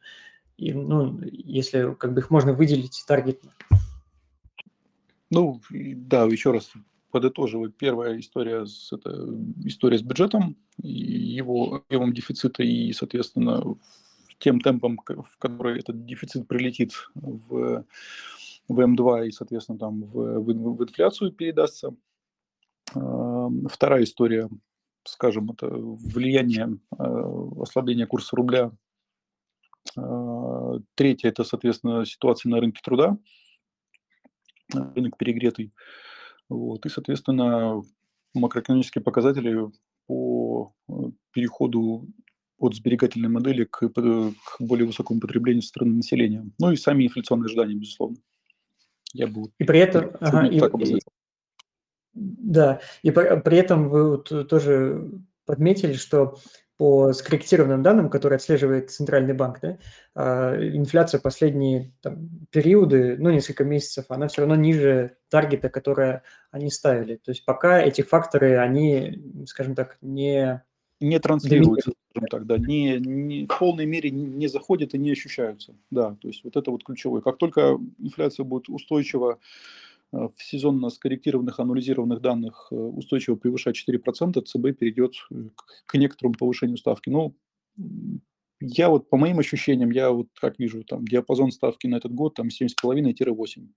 и, 0.57 0.73
ну, 0.73 1.19
если 1.21 1.93
как 1.93 2.13
бы 2.13 2.21
их 2.21 2.29
можно 2.29 2.53
выделить 2.53 3.03
таргетно? 3.07 3.51
Ну, 5.29 5.61
да, 5.71 6.23
еще 6.25 6.51
раз 6.51 6.71
подытоживаю, 7.13 7.71
первая 7.71 8.19
история 8.19 8.65
с, 8.65 8.91
это 8.91 9.11
история 9.65 9.99
с 9.99 10.01
бюджетом, 10.01 10.57
его 10.79 11.83
объемом 11.87 12.11
дефицита 12.11 12.63
и, 12.63 12.91
соответственно, 12.91 13.77
тем 14.39 14.59
темпом, 14.59 14.99
в 15.07 15.37
который 15.37 15.79
этот 15.79 16.05
дефицит 16.05 16.47
прилетит 16.47 16.91
в, 17.13 17.85
в 18.67 18.79
М2 18.79 19.27
и, 19.27 19.31
соответственно, 19.31 19.77
там 19.77 20.01
в, 20.05 20.39
в, 20.39 20.45
в 20.45 20.83
инфляцию 20.83 21.31
передастся. 21.31 21.95
Вторая 22.87 24.03
история, 24.03 24.49
скажем, 25.03 25.51
это 25.51 25.67
влияние 25.69 26.79
э, 26.97 27.03
ослабления 27.61 28.07
курса 28.07 28.35
рубля. 28.35 28.71
Третья– 30.95 31.29
это, 31.29 31.43
соответственно, 31.43 32.05
ситуация 32.05 32.49
на 32.49 32.59
рынке 32.59 32.81
труда, 32.83 33.17
рынок 34.73 35.15
перегретый. 35.17 35.71
Вот, 36.49 36.85
и, 36.85 36.89
соответственно, 36.89 37.81
макроэкономические 38.33 39.03
показатели 39.03 39.71
по 40.07 40.73
э, 40.89 40.93
переходу 41.31 42.07
от 42.57 42.75
сберегательной 42.75 43.29
модели 43.29 43.65
к, 43.65 43.89
к 43.89 44.33
более 44.59 44.87
высокому 44.87 45.19
потреблению 45.19 45.61
со 45.61 45.69
стороны 45.69 45.95
населения. 45.95 46.45
Ну 46.59 46.71
и 46.71 46.75
сами 46.75 47.05
инфляционные 47.05 47.45
ожидания, 47.45 47.75
безусловно. 47.75 48.17
Я 49.13 49.27
бы 49.27 49.51
и 49.59 49.63
при 49.63 49.79
этом, 49.79 50.11
ага, 50.19 50.47
и, 50.47 50.57
и, 50.57 50.99
да, 52.13 52.81
и 53.03 53.11
при, 53.11 53.41
при 53.41 53.57
этом 53.57 53.89
вы 53.89 54.09
вот 54.11 54.47
тоже 54.47 55.11
подметили, 55.45 55.93
что 55.93 56.37
по 56.77 57.13
скорректированным 57.13 57.83
данным, 57.83 58.09
которые 58.09 58.37
отслеживает 58.37 58.91
Центральный 58.91 59.33
банк, 59.33 59.59
да, 59.61 59.77
а, 60.15 60.55
инфляция 60.57 61.19
последние 61.19 61.93
там, 62.01 62.29
периоды, 62.49 63.15
ну, 63.19 63.29
несколько 63.29 63.63
месяцев, 63.63 64.05
она 64.09 64.27
все 64.27 64.41
равно 64.41 64.55
ниже 64.55 65.17
таргета, 65.29 65.69
который 65.69 66.21
они 66.51 66.69
ставили. 66.69 67.17
То 67.17 67.31
есть 67.31 67.45
пока 67.45 67.81
эти 67.81 68.01
факторы, 68.01 68.57
они, 68.57 69.45
скажем 69.47 69.75
так, 69.75 69.97
не... 70.01 70.63
Не 70.99 71.19
транслируются, 71.19 71.91
скажем 72.11 72.27
так, 72.29 72.45
да, 72.45 72.57
не, 72.57 72.97
не, 72.97 73.45
в 73.45 73.59
полной 73.59 73.85
мере 73.85 74.09
не 74.09 74.47
заходят 74.47 74.93
и 74.93 74.97
не 74.97 75.11
ощущаются. 75.11 75.75
Да, 75.91 76.15
то 76.21 76.29
есть 76.29 76.45
вот 76.45 76.55
это 76.55 76.71
вот 76.71 76.85
ключевое. 76.85 77.21
Как 77.21 77.37
только 77.37 77.77
инфляция 77.99 78.45
будет 78.45 78.69
устойчива 78.69 79.31
Э, 79.33 79.37
в 80.13 80.33
сезонно 80.37 80.89
скорректированных, 80.89 81.59
анализированных 81.59 82.21
данных 82.21 82.67
э, 82.71 82.75
устойчиво 82.75 83.35
превышать 83.35 83.75
4%, 83.75 84.41
ЦБ 84.43 84.77
перейдет 84.77 85.15
э, 85.31 85.49
к 85.87 85.95
некоторому 85.95 86.35
повышению 86.35 86.77
ставки. 86.77 87.09
Ну, 87.09 87.35
я 88.59 88.89
вот, 88.89 89.09
по 89.09 89.17
моим 89.17 89.39
ощущениям, 89.39 89.89
я 89.89 90.11
вот 90.11 90.27
как 90.39 90.59
вижу, 90.59 90.83
там 90.83 91.03
диапазон 91.05 91.51
ставки 91.51 91.87
на 91.87 91.95
этот 91.95 92.13
год 92.13 92.35
там 92.35 92.47
7,5-8. 92.47 93.67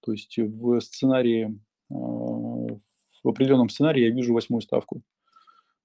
То 0.00 0.12
есть 0.12 0.38
в 0.38 0.80
сценарии, 0.80 1.60
в 1.90 2.80
определенном 3.22 3.68
сценарии 3.68 4.04
я 4.04 4.10
вижу 4.10 4.32
восьмую 4.32 4.62
ставку. 4.62 5.02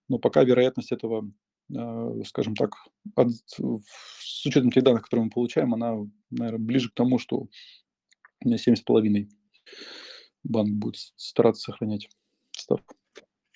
Но 0.08 0.20
пока 0.20 0.46
вероятность 0.46 0.94
этого, 0.94 1.30
скажем 2.26 2.56
так, 2.56 2.72
от, 3.16 3.28
с 3.30 4.46
учетом 4.46 4.72
тех 4.72 4.86
данных, 4.86 5.04
которые 5.04 5.26
мы 5.26 5.32
получаем, 5.32 5.74
она, 5.74 5.98
наверное, 6.32 6.66
ближе 6.66 6.90
к 6.90 6.94
тому, 6.94 7.20
что 7.20 7.48
7,5 8.46 9.28
банк 10.44 10.70
будет 10.70 10.98
стараться 11.16 11.72
сохранять 11.72 12.10
ставку. 12.52 12.96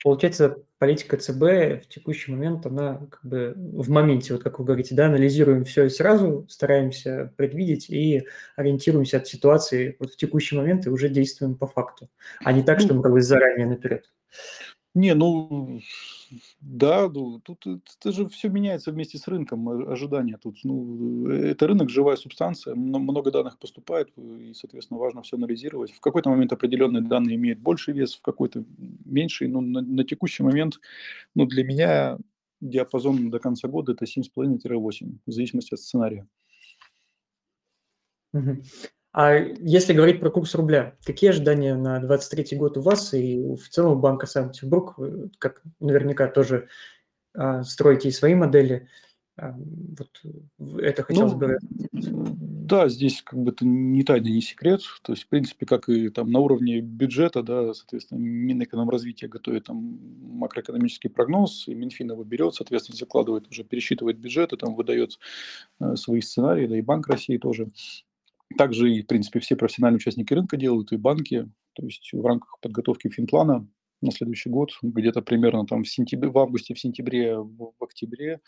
Получается, 0.01 0.63
политика 0.77 1.17
ЦБ 1.17 1.83
в 1.83 1.89
текущий 1.89 2.31
момент, 2.31 2.65
она 2.65 3.05
как 3.11 3.19
бы 3.23 3.53
в 3.55 3.89
моменте, 3.89 4.33
вот 4.33 4.43
как 4.43 4.59
вы 4.59 4.65
говорите, 4.65 4.95
да, 4.95 5.07
анализируем 5.07 5.65
все 5.65 5.85
и 5.85 5.89
сразу, 5.89 6.45
стараемся 6.49 7.33
предвидеть 7.35 7.89
и 7.89 8.25
ориентируемся 8.55 9.17
от 9.17 9.27
ситуации 9.27 9.97
вот 9.99 10.13
в 10.13 10.15
текущий 10.15 10.55
момент 10.55 10.85
и 10.85 10.89
уже 10.89 11.09
действуем 11.09 11.55
по 11.55 11.67
факту, 11.67 12.09
а 12.43 12.53
не 12.53 12.63
так, 12.63 12.79
что 12.79 12.93
мы 12.93 13.03
как 13.03 13.11
бы 13.11 13.21
заранее 13.21 13.67
наперед. 13.67 14.09
Не, 14.95 15.13
ну, 15.13 15.81
да, 16.61 17.07
ну, 17.09 17.39
тут 17.41 17.65
это 17.67 18.11
же 18.11 18.27
все 18.27 18.49
меняется 18.49 18.91
вместе 18.91 19.19
с 19.19 19.27
рынком, 19.27 19.69
ожидания 19.69 20.37
тут. 20.41 20.57
Ну, 20.63 21.27
это 21.29 21.67
рынок, 21.67 21.89
живая 21.89 22.15
субстанция, 22.15 22.73
много 22.73 23.31
данных 23.31 23.59
поступает, 23.59 24.09
и, 24.17 24.51
соответственно, 24.55 24.99
важно 24.99 25.21
все 25.21 25.37
анализировать. 25.37 25.91
В 25.91 25.99
какой-то 25.99 26.31
момент 26.31 26.53
определенные 26.53 27.03
данные 27.03 27.35
имеют 27.35 27.59
больше 27.59 27.91
вес, 27.91 28.15
в 28.15 28.21
какой-то 28.23 28.65
меньший. 29.05 29.47
Но 29.47 29.61
на, 29.61 29.81
на 29.81 30.03
текущий 30.03 30.41
момент, 30.41 30.79
ну, 31.35 31.45
для 31.45 31.63
меня 31.63 32.17
диапазон 32.59 33.29
до 33.29 33.39
конца 33.39 33.67
года 33.67 33.91
это 33.91 34.05
7,5-8, 34.05 35.19
в 35.25 35.31
зависимости 35.31 35.73
от 35.75 35.79
сценария. 35.79 36.27
А 39.19 39.33
если 39.33 39.91
говорить 39.91 40.21
про 40.21 40.29
курс 40.29 40.55
рубля, 40.55 40.95
какие 41.03 41.31
ожидания 41.31 41.75
на 41.75 41.99
2023 41.99 42.57
год 42.57 42.77
у 42.77 42.81
вас 42.81 43.13
и 43.13 43.53
в 43.53 43.67
целом 43.67 43.99
Банка 43.99 44.27
Санкт-Петербург, 44.27 44.97
как 45.39 45.61
наверняка 45.81 46.27
тоже 46.27 46.69
а, 47.33 47.63
строите 47.63 48.07
и 48.07 48.13
свои 48.13 48.33
модели, 48.33 48.87
а, 49.35 49.57
вот 49.57 50.79
это 50.81 51.03
хотелось 51.03 51.33
ну, 51.33 51.37
бы... 51.37 51.57
Да, 51.91 52.87
здесь 52.87 53.21
как 53.21 53.37
бы 53.37 53.51
это 53.51 53.65
не 53.65 54.03
тайна, 54.03 54.27
не 54.27 54.39
секрет. 54.39 54.83
То 55.01 55.11
есть, 55.11 55.25
в 55.25 55.27
принципе, 55.27 55.65
как 55.65 55.89
и 55.89 56.07
там 56.07 56.31
на 56.31 56.39
уровне 56.39 56.79
бюджета, 56.79 57.43
да, 57.43 57.73
соответственно, 57.73 58.19
Минэкономразвития 58.19 59.27
готовит 59.27 59.65
там 59.65 59.99
макроэкономический 60.37 61.09
прогноз, 61.09 61.67
и 61.67 61.75
Минфин 61.75 62.09
его 62.09 62.23
берет, 62.23 62.55
соответственно, 62.55 62.95
закладывает 62.95 63.49
уже, 63.49 63.65
пересчитывает 63.65 64.17
бюджеты, 64.17 64.55
там 64.55 64.75
выдает 64.75 65.19
э, 65.81 65.97
свои 65.97 66.21
сценарии, 66.21 66.67
да 66.67 66.77
и 66.77 66.81
Банк 66.81 67.07
России 67.07 67.37
тоже. 67.37 67.67
Также 68.57 68.91
и, 68.91 69.03
в 69.03 69.07
принципе, 69.07 69.39
все 69.39 69.55
профессиональные 69.55 69.97
участники 69.97 70.33
рынка 70.33 70.57
делают, 70.57 70.91
и 70.91 70.97
банки. 70.97 71.49
То 71.73 71.85
есть 71.85 72.09
в 72.11 72.25
рамках 72.25 72.59
подготовки 72.61 73.09
финплана 73.09 73.67
на 74.01 74.11
следующий 74.11 74.49
год, 74.49 74.71
где-то 74.81 75.21
примерно 75.21 75.65
там 75.65 75.83
в 75.83 75.89
сентябре, 75.89 76.29
в 76.29 76.37
августе, 76.37 76.73
в 76.73 76.79
сентябре, 76.79 77.37
в, 77.37 77.73
октябре 77.79 78.39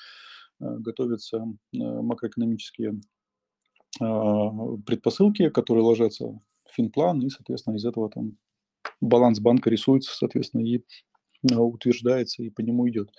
э, 0.60 0.78
готовятся 0.80 1.38
э, 1.38 1.78
макроэкономические 1.78 3.02
а, 4.00 4.78
предпосылки, 4.86 5.50
которые 5.50 5.84
ложатся 5.84 6.26
в 6.26 6.42
финплан, 6.74 7.22
и, 7.22 7.30
соответственно, 7.30 7.76
из 7.76 7.86
этого 7.86 8.10
там 8.10 8.38
баланс 9.02 9.40
банка 9.40 9.70
рисуется, 9.70 10.16
соответственно, 10.16 10.62
и 10.62 10.84
утверждается 11.43 12.43
и 12.43 12.49
по 12.49 12.62
нему 12.62 12.89
идет. 12.89 13.10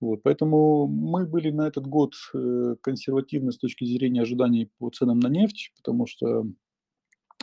Вот, 0.00 0.22
поэтому 0.22 0.86
мы 0.86 1.26
были 1.26 1.50
на 1.50 1.66
этот 1.66 1.86
год 1.86 2.14
э, 2.34 2.76
консервативны 2.80 3.52
с 3.52 3.58
точки 3.58 3.84
зрения 3.84 4.22
ожиданий 4.22 4.70
по 4.78 4.90
ценам 4.90 5.20
на 5.20 5.28
нефть, 5.28 5.72
потому 5.76 6.06
что 6.06 6.46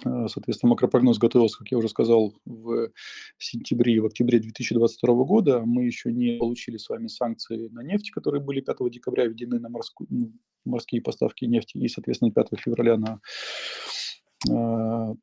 а, 0.03 0.27
Соответственно, 0.27 0.71
макропрогноз 0.71 1.17
готовился, 1.17 1.57
как 1.57 1.71
я 1.71 1.77
уже 1.77 1.89
сказал, 1.89 2.33
в 2.45 2.89
сентябре 3.37 3.95
и 3.95 3.99
в 3.99 4.05
октябре 4.05 4.39
2022 4.39 5.13
года. 5.25 5.61
Мы 5.65 5.85
еще 5.85 6.11
не 6.11 6.37
получили 6.37 6.77
с 6.77 6.89
вами 6.89 7.07
санкции 7.07 7.67
на 7.69 7.83
нефть, 7.83 8.11
которые 8.11 8.41
были 8.41 8.61
5 8.61 8.77
декабря 8.89 9.25
введены 9.25 9.59
на 9.59 9.69
морскую, 9.69 10.33
морские 10.65 11.01
поставки 11.01 11.45
нефти 11.45 11.77
и, 11.77 11.87
соответственно, 11.87 12.31
5 12.31 12.47
февраля 12.57 12.97
на 12.97 13.13
э, 13.13 14.10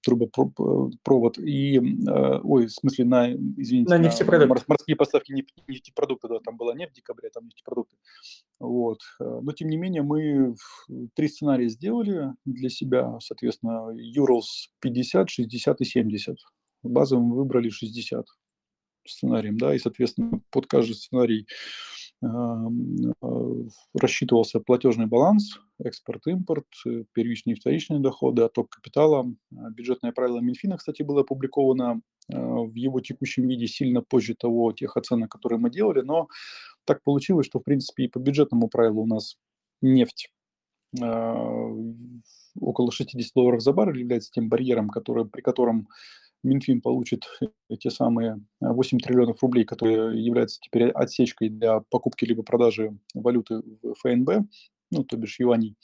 трубопровод 0.02 1.38
и, 1.38 1.78
э, 1.78 2.40
ой, 2.42 2.66
в 2.66 2.72
смысле, 2.72 3.04
на, 3.04 3.32
извините, 3.32 3.90
на, 3.90 3.98
нефтепродукты. 3.98 4.64
морские 4.68 4.96
поставки 4.96 5.32
нефтепродуктов, 5.66 6.30
да, 6.30 6.38
там 6.38 6.56
была 6.56 6.74
нефть 6.74 6.92
в 6.92 6.96
декабре, 6.96 7.30
там 7.30 7.46
нефтепродукты. 7.46 7.96
Вот. 8.60 9.00
Э, 9.20 9.40
но, 9.42 9.52
тем 9.52 9.70
не 9.70 9.76
менее, 9.76 10.02
мы 10.02 10.54
три 11.14 11.28
сценария 11.28 11.68
сделали 11.68 12.32
для 12.44 12.68
себя, 12.68 13.18
соответственно, 13.20 13.92
Urals 14.16 14.68
50, 14.80 15.28
60 15.28 15.80
и 15.80 15.84
70. 15.84 16.36
Базовым 16.84 17.32
выбрали 17.32 17.70
60 17.70 18.24
сценарием, 19.04 19.58
да, 19.58 19.74
и, 19.74 19.78
соответственно, 19.78 20.40
под 20.50 20.66
каждый 20.66 20.94
сценарий 20.94 21.46
рассчитывался 23.94 24.60
платежный 24.60 25.06
баланс, 25.06 25.60
экспорт-импорт, 25.78 26.66
э, 26.86 27.04
первичные 27.12 27.54
и 27.54 27.58
вторичные 27.58 28.00
доходы, 28.00 28.42
отток 28.42 28.70
капитала. 28.70 29.32
А, 29.56 29.70
бюджетное 29.70 30.12
правило 30.12 30.40
Минфина, 30.40 30.76
кстати, 30.76 31.02
было 31.02 31.20
опубликовано 31.20 32.00
в 32.30 32.74
его 32.74 33.00
текущем 33.00 33.48
виде 33.48 33.66
сильно 33.66 34.02
позже 34.02 34.34
того, 34.34 34.72
тех 34.72 34.98
оценок, 34.98 35.30
которые 35.30 35.58
мы 35.58 35.70
делали, 35.70 36.02
но 36.02 36.28
так 36.84 37.02
получилось, 37.02 37.46
что, 37.46 37.58
в 37.58 37.62
принципе, 37.62 38.04
и 38.04 38.08
по 38.08 38.18
бюджетному 38.18 38.68
правилу 38.68 39.04
у 39.04 39.06
нас 39.06 39.38
нефть 39.80 40.30
около 42.60 42.92
60 42.92 43.32
долларов 43.34 43.62
за 43.62 43.72
баррель 43.72 44.00
является 44.00 44.30
тем 44.30 44.48
барьером, 44.48 44.90
который, 44.90 45.26
при 45.26 45.40
котором 45.40 45.88
Минфин 46.42 46.80
получит 46.80 47.24
те 47.80 47.90
самые 47.90 48.40
8 48.60 48.98
триллионов 48.98 49.42
рублей, 49.42 49.64
которые 49.64 50.24
являются 50.24 50.60
теперь 50.60 50.90
отсечкой 50.90 51.48
для 51.48 51.80
покупки 51.90 52.24
либо 52.24 52.42
продажи 52.42 52.96
валюты 53.14 53.62
в 53.82 53.94
ФНБ, 53.94 54.48
ну, 54.90 55.04
то 55.04 55.16
бишь 55.16 55.40
юаней. 55.40 55.76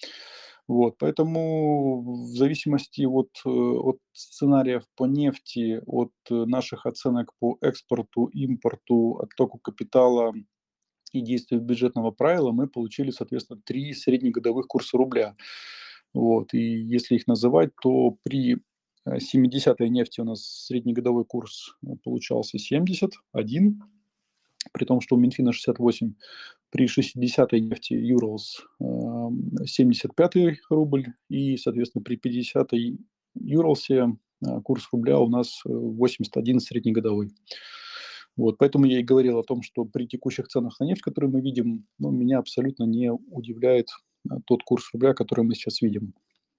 Вот, 0.66 0.96
поэтому 0.98 2.02
в 2.02 2.36
зависимости 2.36 3.04
от, 3.04 3.28
от 3.44 3.98
сценариев 4.12 4.84
по 4.96 5.04
нефти, 5.04 5.82
от 5.84 6.12
наших 6.30 6.86
оценок 6.86 7.32
по 7.38 7.58
экспорту, 7.60 8.26
импорту, 8.26 9.18
оттоку 9.18 9.58
капитала 9.58 10.32
и 11.12 11.20
действию 11.20 11.60
бюджетного 11.60 12.12
правила, 12.12 12.50
мы 12.50 12.66
получили, 12.66 13.10
соответственно, 13.10 13.60
три 13.62 13.92
среднегодовых 13.92 14.66
курса 14.66 14.96
рубля. 14.96 15.36
Вот, 16.14 16.54
и 16.54 16.60
если 16.60 17.16
их 17.16 17.26
называть, 17.26 17.70
то 17.82 18.16
при 18.22 18.58
70-й 19.06 19.88
нефти 19.90 20.20
у 20.20 20.24
нас 20.24 20.42
среднегодовой 20.66 21.24
курс 21.24 21.76
э, 21.82 21.90
получался 22.02 22.58
71, 22.58 23.82
при 24.72 24.84
том, 24.84 25.00
что 25.00 25.16
у 25.16 25.18
Минфина 25.18 25.52
68. 25.52 26.14
При 26.70 26.86
60-й 26.86 27.60
нефти 27.60 27.92
Urals 27.92 28.64
75 29.66 30.36
эм, 30.36 30.56
рубль 30.70 31.06
и, 31.28 31.56
соответственно, 31.56 32.02
при 32.02 32.16
50-й 32.16 32.98
Urals 33.38 33.90
э, 33.90 34.60
курс 34.62 34.88
рубля 34.92 35.18
у 35.18 35.28
нас 35.28 35.60
81 35.64 36.56
э, 36.56 36.60
среднегодовой. 36.60 37.30
Вот, 38.36 38.58
поэтому 38.58 38.86
я 38.86 38.98
и 38.98 39.04
говорил 39.04 39.38
о 39.38 39.44
том, 39.44 39.62
что 39.62 39.84
при 39.84 40.06
текущих 40.08 40.48
ценах 40.48 40.80
на 40.80 40.84
нефть, 40.84 41.02
которые 41.02 41.30
мы 41.30 41.40
видим, 41.40 41.86
ну, 41.98 42.10
меня 42.10 42.38
абсолютно 42.38 42.82
не 42.82 43.12
удивляет 43.12 43.90
тот 44.46 44.64
курс 44.64 44.90
рубля, 44.92 45.14
который 45.14 45.44
мы 45.44 45.54
сейчас 45.54 45.82
видим 45.82 46.14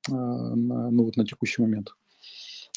ну, 0.08 1.04
вот 1.04 1.18
на 1.18 1.26
текущий 1.26 1.64
момент. 1.64 1.90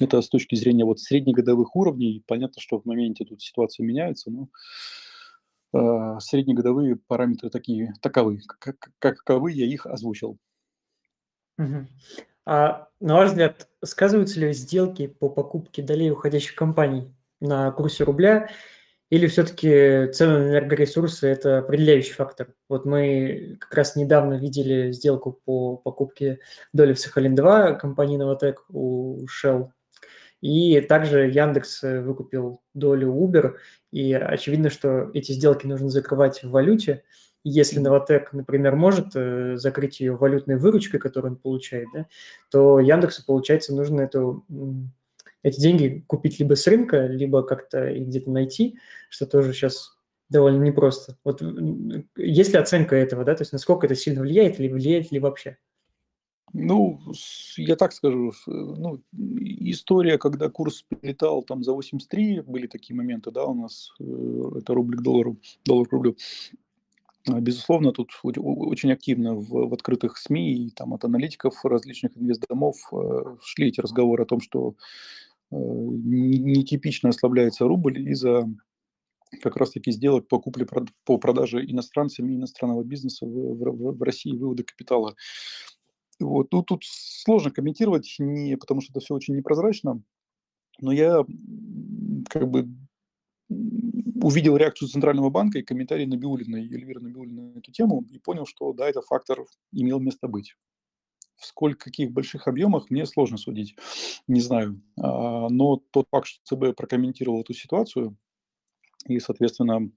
Это 0.01 0.23
с 0.23 0.29
точки 0.29 0.55
зрения 0.55 0.85
вот 0.85 1.01
среднегодовых 1.01 1.75
уровней. 1.75 2.23
Понятно, 2.27 2.61
что 2.61 2.81
в 2.81 2.85
моменте 2.85 3.25
тут 3.25 3.43
ситуация 3.43 3.85
меняется, 3.85 4.31
но 4.31 4.49
э, 5.73 6.21
среднегодовые 6.21 6.97
параметры 6.97 7.51
такие, 7.51 7.95
таковы, 8.01 8.41
как, 8.59 8.77
каковы 8.99 9.53
я 9.53 9.67
их 9.67 9.87
озвучил. 9.87 10.39
Угу. 11.59 11.87
А 12.47 12.89
на 13.01 13.17
ваш 13.17 13.31
взгляд, 13.31 13.69
сказываются 13.85 14.41
ли 14.41 14.53
сделки 14.53 15.07
по 15.07 15.29
покупке 15.29 15.83
долей 15.83 16.11
уходящих 16.11 16.55
компаний 16.55 17.15
на 17.41 17.71
курсе 17.73 18.05
рубля, 18.05 18.49
или 19.11 19.27
все-таки 19.27 20.11
цены 20.13 20.39
на 20.39 20.51
энергоресурсы– 20.51 21.27
это 21.29 21.59
определяющий 21.59 22.13
фактор? 22.13 22.55
Вот 22.69 22.85
мы 22.85 23.57
как 23.61 23.75
раз 23.75 23.97
недавно 23.97 24.35
видели 24.35 24.93
сделку 24.93 25.33
по 25.33 25.77
покупке 25.77 26.41
доли 26.73 26.93
в 26.93 26.99
Сахалин-2 26.99 27.79
компании 27.79 28.19
«Новотек» 28.19 28.65
у 28.69 29.25
Shell 29.27 29.71
и 30.41 30.81
также 30.81 31.29
Яндекс 31.29 31.83
э, 31.83 32.01
выкупил 32.01 32.63
долю 32.75 33.13
Uber, 33.13 33.55
и 33.91 34.13
очевидно, 34.13 34.71
что 34.71 35.11
эти 35.15 35.33
сделки 35.33 35.67
нужно 35.67 35.89
закрывать 35.89 36.43
в 36.43 36.51
валюте. 36.51 37.03
Если 37.45 37.79
Новотек, 37.79 38.33
например, 38.33 38.77
может 38.77 39.09
э, 39.15 39.57
закрыть 39.57 40.01
ее 40.01 40.17
валютной 40.17 40.57
выручкой, 40.57 41.01
которую 41.01 41.33
он 41.33 41.39
получает, 41.39 41.89
да, 41.95 42.07
то 42.51 42.79
Яндексу, 42.81 43.25
получается, 43.25 43.75
нужно 43.75 44.03
эту, 44.03 44.45
эти 45.43 45.61
деньги 45.61 46.05
купить 46.07 46.39
либо 46.39 46.55
с 46.55 46.67
рынка, 46.67 47.07
либо 47.07 47.43
как-то 47.43 47.89
их 47.89 48.07
где-то 48.09 48.31
найти, 48.31 48.79
что 49.09 49.27
тоже 49.27 49.53
сейчас 49.53 49.99
довольно 50.29 50.63
непросто. 50.63 51.17
Вот 51.25 51.43
есть 52.17 52.53
ли 52.53 52.59
оценка 52.59 52.97
этого, 52.97 53.25
да, 53.25 53.35
то 53.35 53.43
есть 53.43 53.53
насколько 53.53 53.87
это 53.87 53.95
сильно 53.95 54.21
влияет 54.21 54.61
или 54.61 54.69
влияет 54.69 55.11
ли 55.11 55.19
вообще? 55.19 55.59
Ну, 56.53 57.01
я 57.57 57.77
так 57.77 57.93
скажу, 57.93 58.33
ну, 58.47 59.01
история, 59.13 60.19
когда 60.19 60.49
курс 60.49 60.85
летал 61.03 61.43
там 61.43 61.63
за 61.63 61.73
83, 61.73 62.41
были 62.41 62.67
такие 62.67 62.97
моменты, 62.97 63.31
да, 63.31 63.45
у 63.45 63.55
нас, 63.55 63.91
э, 64.01 64.05
это 64.59 64.75
рубль 64.75 64.97
к 64.97 65.03
доллару, 65.03 65.37
доллар 65.65 65.89
к 65.89 65.93
рублю. 65.93 66.17
А, 67.29 67.41
безусловно, 67.41 67.93
тут 67.93 68.11
очень 68.23 68.93
активно 68.93 69.35
в, 69.35 69.69
в 69.69 69.75
открытых 69.75 70.17
СМИ 70.17 70.67
и 70.67 70.71
там 70.71 70.95
от 70.95 71.05
аналитиков 71.05 71.65
различных 71.65 72.17
инвестдомов 72.17 72.77
э, 72.93 73.37
шли 73.43 73.69
эти 73.69 73.81
разговоры 73.81 74.23
о 74.23 74.27
том, 74.27 74.41
что 74.41 74.75
э, 75.51 75.57
нетипично 75.57 77.11
ослабляется 77.11 77.65
рубль 77.65 78.09
из-за 78.11 78.49
как 79.43 79.57
раз-таки 79.57 79.93
сделок 79.93 80.27
по 80.27 80.39
купле 80.39 80.67
по 81.05 81.19
продаже 81.19 81.63
иностранцами 81.65 82.35
иностранного 82.35 82.83
бизнеса 82.83 83.27
в, 83.27 83.31
в, 83.31 83.99
в 83.99 84.03
России, 84.03 84.35
вывода 84.35 84.65
капитала. 84.65 85.15
Вот. 86.21 86.53
Ну, 86.53 86.63
тут 86.63 86.85
сложно 86.85 87.51
комментировать, 87.51 88.17
не, 88.19 88.57
потому 88.57 88.81
что 88.81 88.93
это 88.93 89.01
все 89.01 89.15
очень 89.15 89.37
непрозрачно. 89.37 90.03
Но 90.81 90.93
я 90.93 91.25
как 92.29 92.49
бы 92.49 92.69
увидел 93.49 94.57
реакцию 94.57 94.89
Центрального 94.89 95.31
банка 95.31 95.59
и 95.59 95.63
комментарий 95.63 96.07
Набиулина, 96.07 96.57
Эльвиры 96.57 97.01
Набиулина 97.01 97.53
на 97.53 97.59
эту 97.59 97.73
тему 97.73 98.05
и 98.11 98.19
понял, 98.19 98.47
что 98.47 98.73
да, 98.73 98.89
этот 98.89 99.05
фактор 99.05 99.45
имел 99.73 100.01
место 100.01 100.29
быть. 100.29 100.55
В 101.37 101.47
сколько 101.47 101.85
каких 101.85 102.11
больших 102.11 102.49
объемах 102.49 102.91
мне 102.91 103.07
сложно 103.07 103.39
судить, 103.39 103.77
не 104.27 104.41
знаю. 104.41 104.83
А, 105.01 105.49
но 105.49 105.81
тот 105.93 106.07
факт, 106.11 106.27
что 106.27 106.57
ЦБ 106.57 106.77
прокомментировал 106.77 107.43
эту 107.43 107.55
ситуацию 107.55 108.17
и, 109.07 109.21
соответственно, 109.21 109.89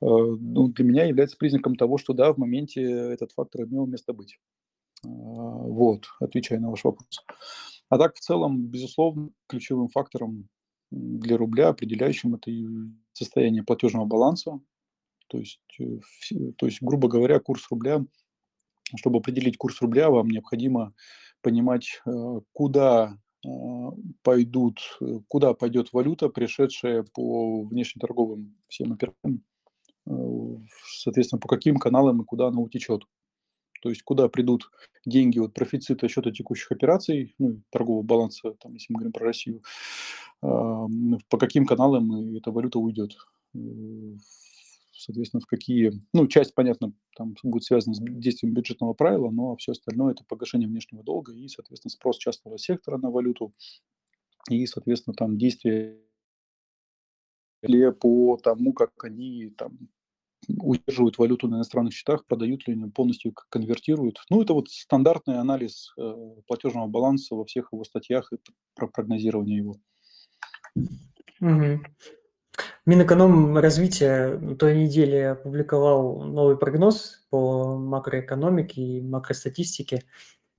э, 0.00 0.06
ну, 0.06 0.68
для 0.68 0.84
меня 0.84 1.04
является 1.04 1.36
признаком 1.36 1.76
того, 1.76 1.98
что 1.98 2.14
да, 2.14 2.32
в 2.32 2.38
моменте 2.38 2.82
этот 2.82 3.32
фактор 3.32 3.64
имел 3.64 3.86
место 3.86 4.14
быть. 4.14 4.38
А, 5.04 5.08
вот, 5.08 6.06
отвечая 6.20 6.60
на 6.60 6.70
ваш 6.70 6.84
вопрос. 6.84 7.24
А 7.88 7.98
так, 7.98 8.16
в 8.16 8.20
целом, 8.20 8.66
безусловно, 8.66 9.30
ключевым 9.46 9.88
фактором 9.88 10.48
для 10.90 11.36
рубля, 11.36 11.68
определяющим 11.68 12.34
это 12.34 12.50
состояние 13.12 13.62
платежного 13.62 14.04
баланса. 14.04 14.60
То 15.28 15.38
есть, 15.38 15.60
э, 15.80 15.98
то 16.56 16.66
есть, 16.66 16.82
грубо 16.82 17.08
говоря, 17.08 17.40
курс 17.40 17.66
рубля, 17.70 18.04
чтобы 18.96 19.18
определить 19.18 19.58
курс 19.58 19.80
рубля, 19.82 20.10
вам 20.10 20.28
необходимо 20.28 20.94
понимать, 21.42 22.00
э, 22.06 22.40
куда 22.52 23.18
э, 23.44 23.48
пойдут, 24.22 24.80
куда 25.28 25.54
пойдет 25.54 25.92
валюта, 25.92 26.28
пришедшая 26.28 27.04
по 27.14 27.62
внешнеторговым 27.64 28.56
всем 28.68 28.92
операциям, 28.92 29.44
соответственно, 31.02 31.38
по 31.38 31.48
каким 31.48 31.76
каналам 31.76 32.22
и 32.22 32.24
куда 32.24 32.48
она 32.48 32.60
утечет. 32.60 33.04
То 33.80 33.88
есть 33.90 34.02
куда 34.02 34.28
придут 34.28 34.70
деньги 35.06 35.38
от 35.38 35.54
профицита 35.54 36.08
счета 36.08 36.30
текущих 36.30 36.72
операций, 36.72 37.34
ну, 37.38 37.62
торгового 37.70 38.02
баланса, 38.02 38.54
там, 38.60 38.74
если 38.74 38.92
мы 38.92 38.98
говорим 38.98 39.12
про 39.12 39.26
Россию, 39.26 39.62
по 40.40 41.38
каким 41.38 41.66
каналам 41.66 42.36
эта 42.36 42.50
валюта 42.50 42.78
уйдет? 42.78 43.16
Соответственно, 44.92 45.40
в 45.40 45.46
какие... 45.46 45.92
Ну, 46.12 46.26
часть, 46.26 46.54
понятно, 46.54 46.92
там 47.16 47.34
будет 47.44 47.62
связана 47.62 47.94
с 47.94 48.00
действием 48.00 48.52
бюджетного 48.52 48.94
правила, 48.94 49.30
но 49.30 49.56
все 49.56 49.72
остальное– 49.72 50.12
это 50.14 50.24
погашение 50.24 50.68
внешнего 50.68 51.04
долга 51.04 51.32
и, 51.32 51.46
соответственно, 51.48 51.90
спрос 51.90 52.18
частного 52.18 52.58
сектора 52.58 52.98
на 52.98 53.10
валюту 53.10 53.54
и, 54.50 54.66
соответственно, 54.66 55.14
там 55.14 55.38
действия 55.38 55.98
по 58.00 58.36
тому, 58.36 58.72
как 58.72 58.92
они 59.04 59.50
там 59.56 59.88
удерживают 60.48 61.18
валюту 61.18 61.48
на 61.48 61.56
иностранных 61.56 61.92
счетах, 61.92 62.24
продают 62.26 62.66
ли 62.66 62.74
они, 62.74 62.90
полностью 62.90 63.34
конвертируют. 63.50 64.20
Ну, 64.30 64.42
это 64.42 64.54
вот 64.54 64.68
стандартный 64.70 65.38
анализ 65.38 65.92
э, 65.98 66.14
платежного 66.46 66.86
баланса 66.86 67.34
во 67.34 67.44
всех 67.44 67.68
его 67.72 67.84
статьях 67.84 68.32
и 68.32 68.36
про 68.74 68.88
прогнозирование 68.88 69.58
его. 69.58 69.76
Угу. 71.40 71.80
Минэкономразвития 72.86 74.38
на 74.38 74.56
той 74.56 74.76
неделе 74.76 75.30
опубликовал 75.30 76.22
новый 76.22 76.56
прогноз 76.56 77.26
по 77.30 77.76
макроэкономике 77.76 78.80
и 78.80 79.02
макростатистике, 79.02 80.04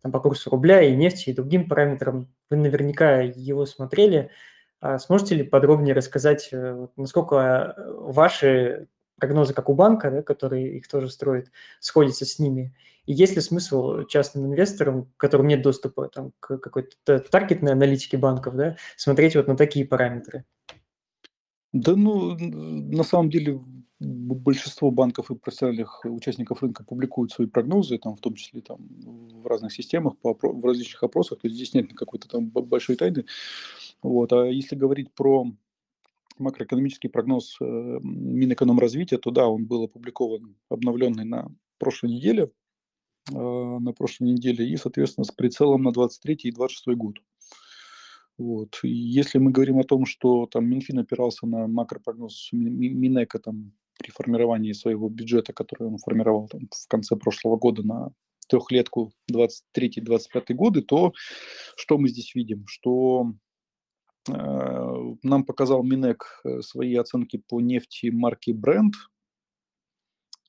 там, 0.02 0.12
по 0.12 0.20
курсу 0.20 0.50
рубля 0.50 0.82
и 0.82 0.96
нефти 0.96 1.32
и 1.32 1.34
другим 1.34 1.68
параметрам. 1.68 2.28
Вы 2.50 2.58
наверняка 2.58 3.22
его 3.22 3.66
смотрели. 3.66 4.30
А 4.80 4.98
сможете 4.98 5.36
ли 5.36 5.44
подробнее 5.44 5.94
рассказать, 5.94 6.50
э, 6.52 6.88
насколько 6.96 7.76
ваши 7.98 8.88
прогнозы, 9.20 9.54
как 9.54 9.70
у 9.70 9.74
банка, 9.74 10.10
да, 10.10 10.22
который 10.24 10.78
их 10.78 10.88
тоже 10.88 11.10
строит, 11.10 11.52
сходятся 11.80 12.26
с 12.26 12.40
ними? 12.40 12.74
И 13.06 13.14
есть 13.14 13.36
ли 13.36 13.42
смысл 13.42 14.06
частным 14.08 14.46
инвесторам, 14.46 15.12
которым 15.18 15.48
нет 15.48 15.62
доступа 15.62 16.10
там, 16.10 16.32
к 16.40 16.58
какой-то 16.58 17.20
таргетной 17.20 17.72
аналитике 17.72 18.18
банков, 18.18 18.56
да, 18.56 18.78
смотреть 18.98 19.36
вот 19.36 19.48
на 19.48 19.56
такие 19.56 19.86
параметры? 19.86 20.46
Да, 21.74 21.96
ну, 21.96 22.36
на 22.38 23.04
самом 23.04 23.30
деле 23.30 23.62
большинство 24.00 24.92
банков 24.92 25.30
и 25.30 25.36
профессиональных 25.36 26.02
участников 26.06 26.62
рынка 26.62 26.84
публикуют 26.84 27.32
свои 27.32 27.48
прогнозы, 27.48 27.98
там, 27.98 28.16
в 28.16 28.22
том 28.22 28.34
числе 28.36 28.62
там, 28.62 28.78
в 28.80 29.46
разных 29.46 29.74
системах, 29.74 30.18
по, 30.18 30.34
в 30.34 30.66
различных 30.66 31.04
опросах, 31.04 31.40
то 31.40 31.48
есть 31.48 31.58
здесь 31.58 31.74
нет 31.74 31.94
какой-то 31.94 32.28
там 32.28 32.48
большой 32.50 32.96
тайны. 32.96 33.26
Вот. 34.02 34.32
А 34.32 34.46
если 34.46 34.76
говорить 34.76 35.12
про 35.14 35.52
макроэкономический 36.40 37.10
прогноз 37.10 37.58
э, 37.62 37.66
Минэкономразвития, 37.66 39.18
то 39.18 39.32
да, 39.32 39.48
он 39.48 39.66
был 39.66 39.84
опубликован, 39.84 40.56
обновленный 40.70 41.26
на 41.26 41.48
прошлой 41.78 42.12
неделе, 42.12 42.52
э, 43.32 43.34
на 43.34 43.94
прошлой 43.94 44.32
неделе, 44.32 44.68
и, 44.68 44.78
соответственно, 44.78 45.26
с 45.26 45.32
прицелом 45.32 45.84
на 45.84 45.92
23 45.92 46.36
и 46.36 46.52
26 46.52 46.98
год. 46.98 47.16
Вот. 48.38 48.80
И 48.84 48.90
если 48.90 49.38
мы 49.38 49.52
говорим 49.52 49.80
о 49.80 49.84
том, 49.84 50.06
что 50.06 50.46
там 50.46 50.66
Минфин 50.66 51.00
опирался 51.00 51.46
на 51.46 51.68
макропрогноз 51.68 52.50
Минэка 52.54 53.40
там, 53.40 53.74
при 53.98 54.12
формировании 54.12 54.72
своего 54.72 55.10
бюджета, 55.10 55.52
который 55.52 55.90
он 55.90 55.98
формировал 55.98 56.48
там, 56.48 56.62
в 56.72 56.88
конце 56.88 57.18
прошлого 57.18 57.58
года 57.58 57.86
на 57.86 58.12
трехлетку 58.48 59.12
23-25 59.32 60.54
годы, 60.54 60.82
то 60.82 61.14
что 61.76 61.98
мы 61.98 62.08
здесь 62.08 62.34
видим? 62.34 62.64
Что 62.66 63.34
нам 65.24 65.44
показал 65.46 65.84
Минэк 65.84 66.42
э, 66.44 66.62
свои 66.62 66.96
оценки 66.96 67.38
по 67.38 67.60
нефти 67.62 68.10
марки 68.12 68.52
Brent. 68.52 68.94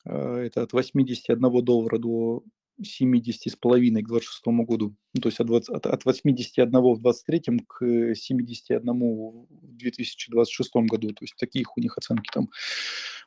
Э, 0.05 0.37
это 0.37 0.63
от 0.63 0.73
81 0.73 1.65
доллара 1.65 1.99
до 1.99 2.43
70 2.83 3.53
с 3.53 3.57
половиной 3.57 4.03
к 4.03 4.09
26 4.09 4.47
году, 4.67 4.97
ну, 5.15 5.21
то 5.21 5.29
есть 5.29 5.41
от, 5.41 5.47
20, 5.47 5.69
от, 5.69 5.87
от 5.87 6.05
81 6.05 6.71
в 6.71 7.01
23 7.01 7.59
к 7.67 8.15
71 8.15 8.93
в 8.93 9.47
2026 9.77 10.71
году, 10.89 11.09
то 11.09 11.23
есть 11.25 11.35
таких 11.37 11.77
у 11.77 11.81
них 11.81 11.99
оценки 11.99 12.31
там. 12.33 12.49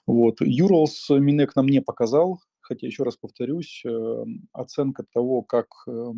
Вот. 0.06 0.42
Юрлс 0.42 1.10
Минек 1.10 1.56
нам 1.56 1.68
не 1.68 1.82
показал, 1.82 2.42
хотя 2.62 2.88
еще 2.88 3.04
раз 3.04 3.18
повторюсь, 3.18 3.84
э, 3.86 4.26
оценка 4.52 5.06
того, 5.13 5.44
как, 5.44 5.68
э, 5.88 6.13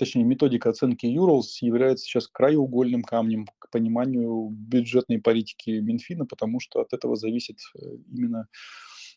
точнее 0.00 0.24
методика 0.24 0.70
оценки 0.70 1.04
Юрлс 1.04 1.60
является 1.60 2.06
сейчас 2.06 2.26
краеугольным 2.26 3.02
камнем 3.02 3.46
к 3.58 3.70
пониманию 3.70 4.48
бюджетной 4.50 5.20
политики 5.20 5.70
Минфина, 5.70 6.24
потому 6.24 6.58
что 6.58 6.80
от 6.80 6.94
этого 6.94 7.16
зависит 7.16 7.58
э, 7.76 7.80
именно 8.10 8.48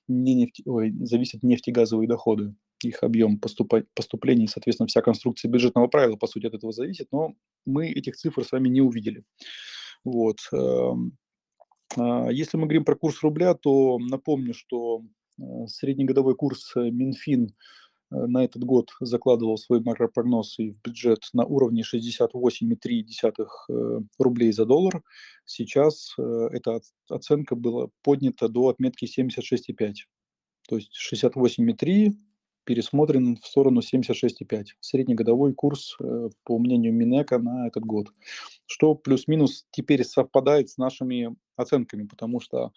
не 0.10 0.36
нефть, 0.36 0.62
ой, 0.65 0.93
зависят 1.06 1.41
нефтегазовые 1.41 2.10
доходы 2.10 2.54
их 2.84 3.02
объем 3.02 3.39
поступать, 3.39 3.86
поступлений, 3.96 4.48
соответственно, 4.48 4.88
вся 4.88 5.02
конструкция 5.02 5.50
бюджетного 5.50 5.88
правила, 5.88 6.17
по 6.17 6.28
сути, 6.28 6.48
от 6.48 6.54
этого 6.54 6.74
зависит, 6.74 7.08
но 7.13 7.34
мы 7.65 7.88
этих 7.88 8.17
цифр 8.17 8.43
с 8.43 8.52
вами 8.52 8.67
не 8.67 8.82
увидели. 8.82 9.24
Вот. 10.04 10.39
Эм, 10.52 11.17
а, 11.96 12.30
если 12.30 12.58
мы 12.58 12.63
говорим 12.63 12.84
про 12.84 12.98
курс 12.98 13.24
рубля, 13.24 13.54
то 13.54 13.98
напомню, 14.00 14.54
что 14.54 15.02
э, 15.39 15.43
среднегодовой 15.67 16.36
курс 16.36 16.74
э, 16.76 16.89
Минфин 16.89 17.56
на 18.13 18.43
этот 18.43 18.63
год 18.63 18.91
закладывал 19.02 19.58
свой 19.58 19.82
макропрогноз 19.82 20.60
и 20.60 20.71
в 20.71 20.82
бюджет 20.82 21.28
на 21.34 21.45
уровне 21.45 21.84
68,3 21.84 24.08
рублей 24.19 24.52
за 24.52 24.65
доллар. 24.65 25.04
Сейчас 25.45 26.13
эта 26.17 26.82
оценка 27.10 27.56
была 27.56 27.88
поднята 28.04 28.47
до 28.47 28.69
отметки 28.69 29.06
76,5. 29.06 29.93
То 30.69 30.78
есть 30.78 30.91
68,3 31.12 32.12
пересмотрен 32.63 33.36
в 33.36 33.45
сторону 33.45 33.82
76,5. 33.82 34.65
Среднегодовой 34.80 35.54
курс, 35.54 35.95
э, 36.02 36.30
по 36.43 36.58
мнению 36.60 36.93
Минэка, 36.93 37.39
на 37.39 37.67
этот 37.67 37.84
год. 37.84 38.08
Что 38.65 38.95
плюс-минус 38.95 39.65
теперь 39.71 40.04
совпадает 40.04 40.69
с 40.69 40.78
нашими 40.78 41.36
оценками, 41.56 42.08
потому 42.08 42.39
что 42.39 42.71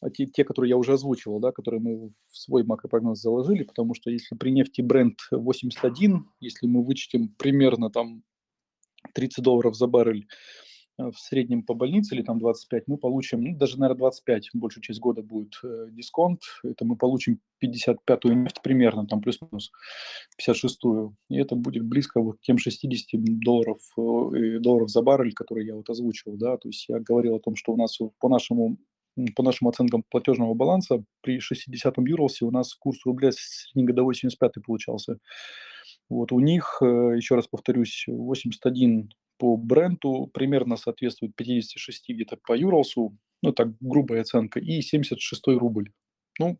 а, 0.00 0.10
те, 0.10 0.26
те, 0.26 0.44
которые 0.44 0.70
я 0.70 0.76
уже 0.76 0.92
озвучивал, 0.92 1.40
да, 1.40 1.52
которые 1.52 1.80
мы 1.80 2.08
в 2.30 2.36
свой 2.36 2.64
макропрогноз 2.64 3.20
заложили, 3.20 3.64
потому 3.64 3.94
что 3.94 4.10
если 4.10 4.36
при 4.36 4.50
нефти 4.50 4.82
бренд 4.82 5.18
81, 5.30 6.26
если 6.40 6.66
мы 6.66 6.84
вычтем 6.84 7.28
примерно 7.38 7.90
там 7.90 8.22
30 9.14 9.42
долларов 9.42 9.76
за 9.76 9.86
баррель, 9.86 10.26
в 10.98 11.14
среднем 11.16 11.62
по 11.62 11.74
больнице, 11.74 12.14
или 12.14 12.22
там 12.22 12.38
25, 12.38 12.84
мы 12.86 12.98
получим, 12.98 13.42
ну, 13.42 13.56
даже, 13.56 13.78
наверное, 13.78 13.98
25, 13.98 14.50
большую 14.54 14.82
часть 14.82 15.00
года 15.00 15.22
будет 15.22 15.58
э, 15.64 15.88
дисконт, 15.90 16.42
это 16.62 16.84
мы 16.84 16.96
получим 16.96 17.40
55-ю 17.62 18.34
нефть 18.34 18.62
примерно, 18.62 19.06
там 19.06 19.20
плюс-минус 19.20 19.72
56-ю, 20.40 21.16
и 21.30 21.36
это 21.36 21.56
будет 21.56 21.84
близко 21.84 22.20
вот 22.20 22.38
к 22.38 22.42
тем 22.42 22.58
60 22.58 23.20
долларов, 23.40 23.78
э, 23.98 24.58
долларов 24.60 24.88
за 24.88 25.02
баррель, 25.02 25.32
которые 25.32 25.66
я 25.66 25.74
вот 25.74 25.90
озвучивал, 25.90 26.36
да, 26.36 26.56
то 26.56 26.68
есть 26.68 26.88
я 26.88 27.00
говорил 27.00 27.34
о 27.34 27.40
том, 27.40 27.56
что 27.56 27.72
у 27.72 27.76
нас 27.76 27.98
по 28.20 28.28
нашему 28.28 28.78
по 29.36 29.44
нашим 29.44 29.68
оценкам 29.68 30.02
платежного 30.10 30.54
баланса 30.54 31.04
при 31.20 31.38
60-м 31.38 32.04
юрлсе 32.04 32.44
у 32.44 32.50
нас 32.50 32.74
курс 32.74 32.98
рубля 33.04 33.30
среднегодовой 33.32 34.16
75 34.16 34.54
получался. 34.66 35.18
Вот 36.08 36.32
у 36.32 36.40
них, 36.40 36.78
еще 36.80 37.36
раз 37.36 37.46
повторюсь, 37.46 38.06
81 38.08 39.08
по 39.38 39.56
бренду 39.56 40.30
примерно 40.32 40.76
соответствует 40.76 41.34
56 41.36 42.10
где-то 42.10 42.36
по 42.36 42.56
Юрлсу, 42.56 43.16
ну, 43.42 43.52
так 43.52 43.68
грубая 43.80 44.22
оценка, 44.22 44.60
и 44.60 44.80
76 44.80 45.46
рубль. 45.48 45.90
Ну, 46.38 46.58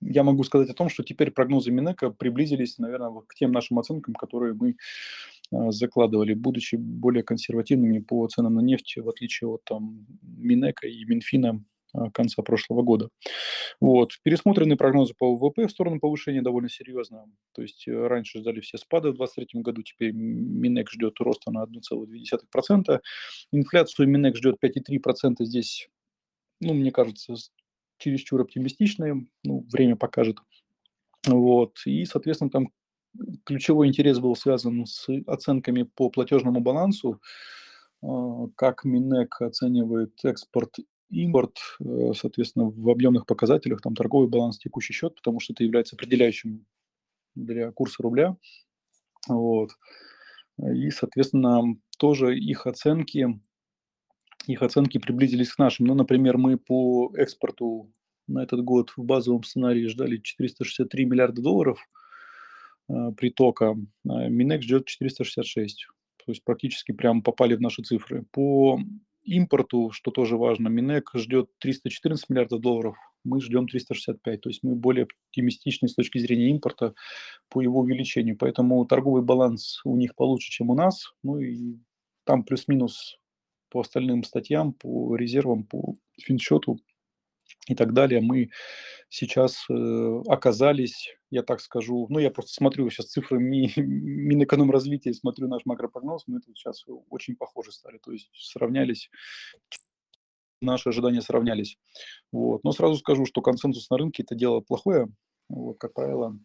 я 0.00 0.24
могу 0.24 0.42
сказать 0.44 0.68
о 0.70 0.74
том, 0.74 0.88
что 0.88 1.02
теперь 1.04 1.30
прогнозы 1.30 1.70
Минека 1.70 2.10
приблизились, 2.10 2.78
наверное, 2.78 3.22
к 3.26 3.34
тем 3.34 3.52
нашим 3.52 3.78
оценкам, 3.78 4.14
которые 4.14 4.54
мы 4.54 4.70
э, 4.70 5.70
закладывали, 5.70 6.34
будучи 6.34 6.76
более 6.76 7.22
консервативными 7.22 8.00
по 8.00 8.26
ценам 8.28 8.54
на 8.54 8.60
нефть, 8.60 8.96
в 8.96 9.08
отличие 9.08 9.48
от 9.48 9.64
там, 9.64 10.06
Минека 10.22 10.88
и 10.88 11.04
Минфина 11.04 11.50
а, 11.50 11.71
конца 12.14 12.42
прошлого 12.42 12.82
года. 12.82 13.08
Вот. 13.80 14.12
Пересмотренные 14.22 14.76
прогнозы 14.76 15.14
по 15.16 15.34
ВВП 15.34 15.66
в 15.66 15.70
сторону 15.70 16.00
повышения 16.00 16.42
довольно 16.42 16.68
серьезно. 16.68 17.26
То 17.52 17.62
есть 17.62 17.86
э, 17.86 18.06
раньше 18.06 18.40
ждали 18.40 18.60
все 18.60 18.78
спады 18.78 19.10
в 19.10 19.16
2023 19.16 19.62
году, 19.62 19.82
теперь 19.82 20.12
Минэк 20.12 20.90
ждет 20.90 21.20
роста 21.20 21.50
на 21.50 21.64
1,2%. 21.64 23.00
Инфляцию 23.52 24.08
Минэк 24.08 24.36
ждет 24.36 24.56
5,3%. 24.62 25.36
Здесь, 25.40 25.88
ну, 26.60 26.74
мне 26.74 26.90
кажется, 26.90 27.34
чересчур 27.98 28.40
оптимистичные. 28.40 29.26
Ну, 29.44 29.66
время 29.70 29.96
покажет. 29.96 30.38
Вот. 31.26 31.76
И, 31.86 32.04
соответственно, 32.04 32.50
там 32.50 32.68
ключевой 33.44 33.88
интерес 33.88 34.18
был 34.18 34.34
связан 34.36 34.86
с 34.86 35.08
оценками 35.26 35.82
по 35.82 36.10
платежному 36.10 36.60
балансу, 36.60 37.20
а, 38.02 38.48
как 38.56 38.84
Минэк 38.84 39.40
оценивает 39.40 40.12
экспорт 40.24 40.76
импорт, 41.12 41.58
э, 41.80 42.12
соответственно, 42.14 42.66
в 42.66 42.88
объемных 42.90 43.26
показателях, 43.26 43.80
там 43.80 43.94
торговый 43.94 44.28
баланс, 44.28 44.58
текущий 44.58 44.92
счет, 44.92 45.14
потому 45.14 45.40
что 45.40 45.52
это 45.52 45.62
является 45.62 45.94
определяющим 45.94 46.66
для 47.34 47.70
курса 47.70 48.02
рубля. 48.02 48.36
Вот. 49.28 49.70
И, 50.58 50.90
соответственно, 50.90 51.62
тоже 51.98 52.36
их 52.38 52.66
оценки, 52.66 53.40
их 54.46 54.62
оценки 54.62 54.98
приблизились 54.98 55.52
к 55.52 55.58
нашим. 55.58 55.86
Ну, 55.86 55.94
например, 55.94 56.38
мы 56.38 56.56
по 56.56 57.12
экспорту 57.16 57.92
на 58.26 58.42
этот 58.42 58.62
год 58.62 58.90
в 58.96 59.02
базовом 59.04 59.42
сценарии 59.44 59.86
ждали 59.86 60.18
463 60.18 61.04
миллиарда 61.04 61.42
долларов 61.42 61.78
э, 62.88 63.12
притока, 63.16 63.76
а 64.08 64.28
Минэк 64.28 64.62
ждет 64.62 64.86
466. 64.86 65.86
То 66.24 66.30
есть 66.30 66.44
практически 66.44 66.92
прямо 66.92 67.22
попали 67.22 67.54
в 67.56 67.60
наши 67.60 67.82
цифры. 67.82 68.24
По 68.30 68.78
импорту, 69.24 69.90
что 69.92 70.10
тоже 70.10 70.36
важно, 70.36 70.68
Минэк 70.68 71.10
ждет 71.14 71.50
314 71.58 72.28
миллиардов 72.30 72.60
долларов, 72.60 72.96
мы 73.24 73.40
ждем 73.40 73.68
365. 73.68 74.40
То 74.40 74.48
есть 74.48 74.62
мы 74.62 74.74
более 74.74 75.04
оптимистичны 75.04 75.88
с 75.88 75.94
точки 75.94 76.18
зрения 76.18 76.50
импорта 76.50 76.94
по 77.48 77.60
его 77.60 77.80
увеличению. 77.80 78.36
Поэтому 78.36 78.84
торговый 78.84 79.22
баланс 79.22 79.80
у 79.84 79.96
них 79.96 80.14
получше, 80.14 80.50
чем 80.50 80.70
у 80.70 80.74
нас. 80.74 81.12
Ну 81.22 81.38
и 81.38 81.76
там 82.24 82.44
плюс-минус 82.44 83.18
по 83.70 83.80
остальным 83.80 84.22
статьям, 84.24 84.72
по 84.72 85.16
резервам, 85.16 85.64
по 85.64 85.96
финсчету 86.20 86.78
и 87.68 87.74
так 87.74 87.92
далее, 87.92 88.20
мы 88.20 88.50
сейчас 89.08 89.64
э, 89.70 90.22
оказались, 90.26 91.14
я 91.30 91.42
так 91.42 91.60
скажу, 91.60 92.06
ну 92.10 92.18
я 92.18 92.30
просто 92.30 92.52
смотрю 92.54 92.88
сейчас 92.90 93.06
цифры 93.06 93.38
Ми, 93.38 93.72
Минэкономразвития, 93.76 95.12
смотрю 95.12 95.48
наш 95.48 95.64
макропрогноз, 95.64 96.24
мы 96.26 96.40
тут 96.40 96.56
сейчас 96.56 96.84
очень 97.10 97.36
похожи 97.36 97.72
стали, 97.72 97.98
то 97.98 98.10
есть 98.10 98.30
сравнялись, 98.32 99.10
наши 100.60 100.88
ожидания 100.88 101.20
сравнялись. 101.20 101.78
Вот. 102.32 102.64
Но 102.64 102.72
сразу 102.72 102.96
скажу, 102.96 103.26
что 103.26 103.42
консенсус 103.42 103.90
на 103.90 103.98
рынке– 103.98 104.22
это 104.24 104.34
дело 104.34 104.60
плохое, 104.60 105.08
вот, 105.48 105.78
как 105.78 105.92
правило, 105.92 106.38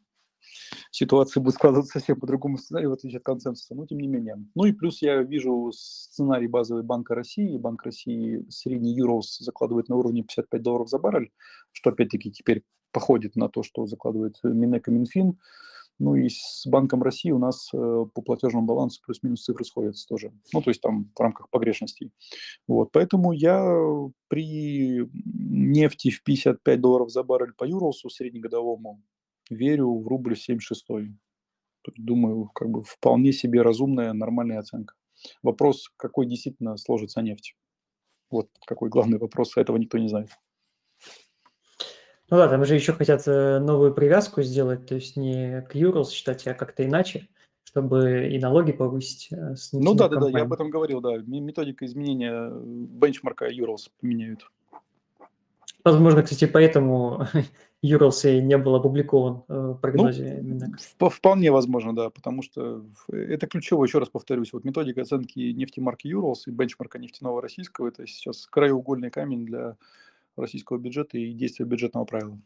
ситуация 0.92 1.42
будет 1.42 1.56
складываться 1.56 2.00
совсем 2.00 2.20
по 2.20 2.28
другому 2.28 2.58
сценарию, 2.58 2.90
в 2.90 2.94
отличие 2.94 3.20
от 3.20 3.24
консенсуса, 3.24 3.76
но 3.76 3.86
тем 3.86 4.00
не 4.00 4.08
менее. 4.08 4.38
Ну 4.56 4.66
и 4.66 4.72
плюс 4.72 5.02
я 5.02 5.22
вижу 5.24 5.72
сценарий 5.74 6.48
базовый 6.48 6.84
Банка 6.84 7.16
России. 7.16 7.58
Банк 7.58 7.84
России 7.84 8.46
средний 8.50 8.94
Юрос 8.94 9.38
закладывает 9.40 9.90
на 9.90 9.96
уровне 9.96 10.24
55 10.24 10.62
долларов 10.62 10.90
за 10.90 11.00
баррель, 11.00 11.32
что 11.72 11.90
опять-таки 11.90 12.32
теперь 12.32 12.64
походит 12.92 13.36
на 13.36 13.50
то, 13.50 13.64
что 13.64 13.86
закладывает 13.86 14.40
Минэк 14.44 14.88
и 14.88 14.92
Минфин. 14.92 15.38
Ну 16.00 16.16
и 16.16 16.30
с 16.30 16.64
Банком 16.68 17.02
России 17.02 17.32
у 17.32 17.40
нас 17.40 17.70
э, 17.74 17.78
по 18.14 18.22
платежному 18.22 18.68
балансу 18.68 19.02
плюс-минус 19.04 19.44
цифры 19.44 19.66
сходятся 19.66 20.08
тоже. 20.08 20.32
Ну, 20.54 20.62
то 20.62 20.70
есть 20.70 20.82
там 20.82 21.12
в 21.16 21.20
рамках 21.20 21.50
погрешностей. 21.50 22.12
Вот, 22.68 22.92
поэтому 22.92 23.32
я 23.32 23.60
при 24.28 25.10
нефти 25.14 26.12
в 26.12 26.22
55 26.24 26.82
долларов 26.82 27.10
за 27.10 27.24
баррель 27.24 27.54
по 27.54 27.64
Юросу 27.64 28.10
среднегодовому 28.10 29.02
верю 29.50 29.94
в 30.00 30.08
рубль 30.08 30.34
7,6. 30.34 31.14
Думаю, 31.96 32.50
как 32.54 32.70
бы 32.70 32.84
вполне 32.84 33.32
себе 33.32 33.62
разумная, 33.62 34.14
нормальная 34.14 34.60
оценка. 34.60 34.96
Вопрос, 35.42 35.90
какой 35.98 36.26
действительно 36.26 36.78
сложится 36.78 37.22
нефть. 37.22 37.56
Вот 38.30 38.50
какой 38.66 38.90
главный 38.90 39.18
вопрос, 39.18 39.56
этого 39.56 39.78
никто 39.78 39.98
не 39.98 40.10
знает. 40.10 40.30
Ну 42.30 42.38
да, 42.38 42.50
там 42.50 42.66
же 42.66 42.76
еще 42.76 42.92
хотят 42.92 43.26
э, 43.26 43.60
новую 43.60 43.94
привязку 43.94 44.42
сделать, 44.42 44.86
то 44.86 44.96
есть 44.96 45.16
не 45.16 45.62
к 45.62 45.76
Юрлс 45.76 46.12
считать, 46.12 46.46
а 46.46 46.54
как-то 46.54 46.84
иначе, 46.84 47.30
чтобы 47.64 48.28
и 48.30 48.38
налоги 48.38 48.74
повысить. 48.74 49.30
Э, 49.32 49.56
с 49.56 49.72
ну 49.72 49.94
да, 49.94 50.10
да, 50.10 50.20
да, 50.20 50.30
я 50.30 50.42
об 50.42 50.52
этом 50.52 50.70
говорил, 50.70 51.00
да. 51.00 51.16
Методика 51.20 51.86
изменения 51.86 52.34
э, 52.34 52.62
бенчмарка 52.66 53.48
Юрлс 53.48 53.90
поменяют. 54.02 54.46
Возможно, 55.86 56.22
кстати, 56.22 56.46
поэтому 56.48 57.28
Юрлсе 57.82 58.42
не 58.42 58.58
был 58.58 58.76
опубликован 58.76 59.44
э, 59.48 59.74
в 59.76 59.80
прогнозе 59.80 60.40
ну, 60.42 61.10
Вполне 61.10 61.52
возможно, 61.52 61.96
да, 61.96 62.10
потому 62.10 62.42
что 62.42 62.84
это 63.12 63.46
ключево, 63.46 63.84
еще 63.86 64.00
раз 64.00 64.10
повторюсь, 64.10 64.52
вот 64.52 64.64
методика 64.64 65.02
оценки 65.02 65.40
нефтемарки 65.40 66.08
Юрлс 66.08 66.48
и 66.48 66.52
бенчмарка 66.52 66.98
нефтяного 66.98 67.42
российского, 67.42 67.90
это 67.90 68.08
сейчас 68.08 68.48
краеугольный 68.48 69.12
камень 69.12 69.46
для 69.46 69.78
российского 70.36 70.78
бюджета 70.78 71.18
и 71.18 71.34
действия 71.34 71.66
бюджетного 71.66 72.06
правила. 72.06 72.38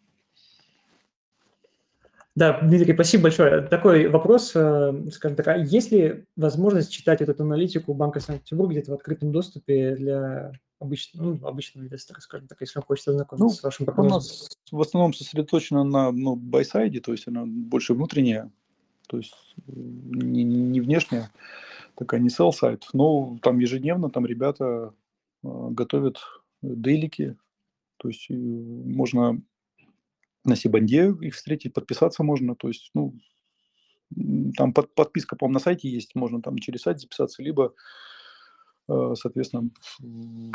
Да, 2.36 2.62
Дмитрий, 2.62 2.94
спасибо 2.94 3.24
большое. 3.24 3.62
Такой 3.62 4.08
вопрос, 4.08 4.54
э, 4.56 4.94
скажем 5.12 5.36
так, 5.36 5.48
а 5.50 5.58
есть 5.58 5.92
ли 5.92 6.26
возможность 6.38 6.92
читать 6.92 7.22
эту 7.22 7.44
аналитику 7.44 7.94
Банка 7.94 8.22
Санкт-Петербурга 8.22 8.74
где-то 8.74 8.92
в 8.92 8.96
открытом 8.96 9.34
доступе 9.34 9.96
для 9.96 10.54
обычного, 10.82 11.38
ну, 11.40 11.48
обычного 11.48 11.86
инвестора, 11.86 12.20
скажем 12.20 12.48
так, 12.48 12.60
если 12.60 12.80
он 12.80 12.86
хочет 12.86 13.08
ознакомиться 13.08 13.44
ну, 13.44 13.50
с 13.50 13.64
вашим 13.64 13.86
прогнозом? 13.86 14.12
У 14.12 14.16
нас 14.16 14.58
в 14.72 14.82
основном 14.82 15.14
сосредоточено 15.14 15.84
на 15.84 16.12
ну, 16.12 16.36
байсайде, 16.36 17.00
то 17.00 17.12
есть 17.12 17.28
она 17.28 17.44
больше 17.46 17.94
внутренняя, 17.94 18.52
то 19.08 19.18
есть 19.18 19.36
не, 19.68 20.44
не 20.44 20.82
внешняя, 20.82 21.32
такая 21.96 22.20
не 22.20 22.30
sell 22.30 22.52
сайт, 22.52 22.88
но 22.94 23.38
там 23.42 23.60
ежедневно 23.60 24.10
там 24.10 24.26
ребята 24.26 24.94
э, 25.44 25.68
готовят 25.70 26.18
дейлики, 26.64 27.38
то 27.98 28.08
есть 28.08 28.26
э, 28.32 28.34
можно 28.34 29.40
на 30.44 30.56
Сибанде 30.56 31.14
их 31.22 31.36
встретить, 31.36 31.74
подписаться 31.74 32.24
можно, 32.24 32.56
то 32.56 32.68
есть, 32.68 32.90
ну, 32.96 33.14
там 34.58 34.74
под, 34.74 34.96
подписка, 34.96 35.36
по-моему, 35.36 35.54
на 35.54 35.60
сайте 35.60 35.90
есть, 35.90 36.16
можно 36.16 36.42
там 36.42 36.58
через 36.58 36.82
сайт 36.82 37.00
записаться, 37.00 37.44
либо 37.44 37.76
соответственно, 38.88 39.70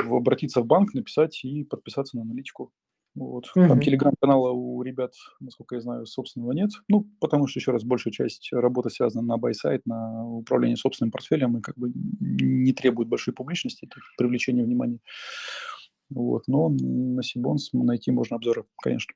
обратиться 0.09 0.61
в 0.61 0.65
банк, 0.65 0.93
написать 0.93 1.43
и 1.43 1.63
подписаться 1.63 2.17
на 2.17 2.23
аналитику. 2.23 2.71
Вот. 3.15 3.45
Mm-hmm. 3.55 3.67
Там 3.67 3.81
телеграм-канала 3.81 4.51
у 4.51 4.83
ребят, 4.83 5.13
насколько 5.39 5.73
я 5.73 5.81
знаю, 5.81 6.05
собственного 6.05 6.51
нет. 6.51 6.69
Ну, 6.87 7.07
потому 7.19 7.47
что, 7.47 7.59
еще 7.59 7.71
раз, 7.71 7.83
большая 7.83 8.13
часть 8.13 8.49
работы 8.51 8.91
связана 8.91 9.23
на 9.23 9.37
байсайт, 9.37 9.87
на 9.87 10.23
управление 10.23 10.77
собственным 10.77 11.11
портфелем 11.11 11.57
и 11.57 11.61
как 11.61 11.75
бы 11.77 11.91
не 12.19 12.73
требует 12.73 13.09
большой 13.09 13.33
публичности, 13.33 13.85
это 13.85 13.99
привлечение 14.19 14.63
внимания. 14.63 14.99
Вот. 16.11 16.43
Но 16.47 16.69
на 16.69 17.23
Сибонс 17.23 17.73
найти 17.73 18.11
можно 18.11 18.35
обзоры, 18.35 18.65
конечно. 18.83 19.15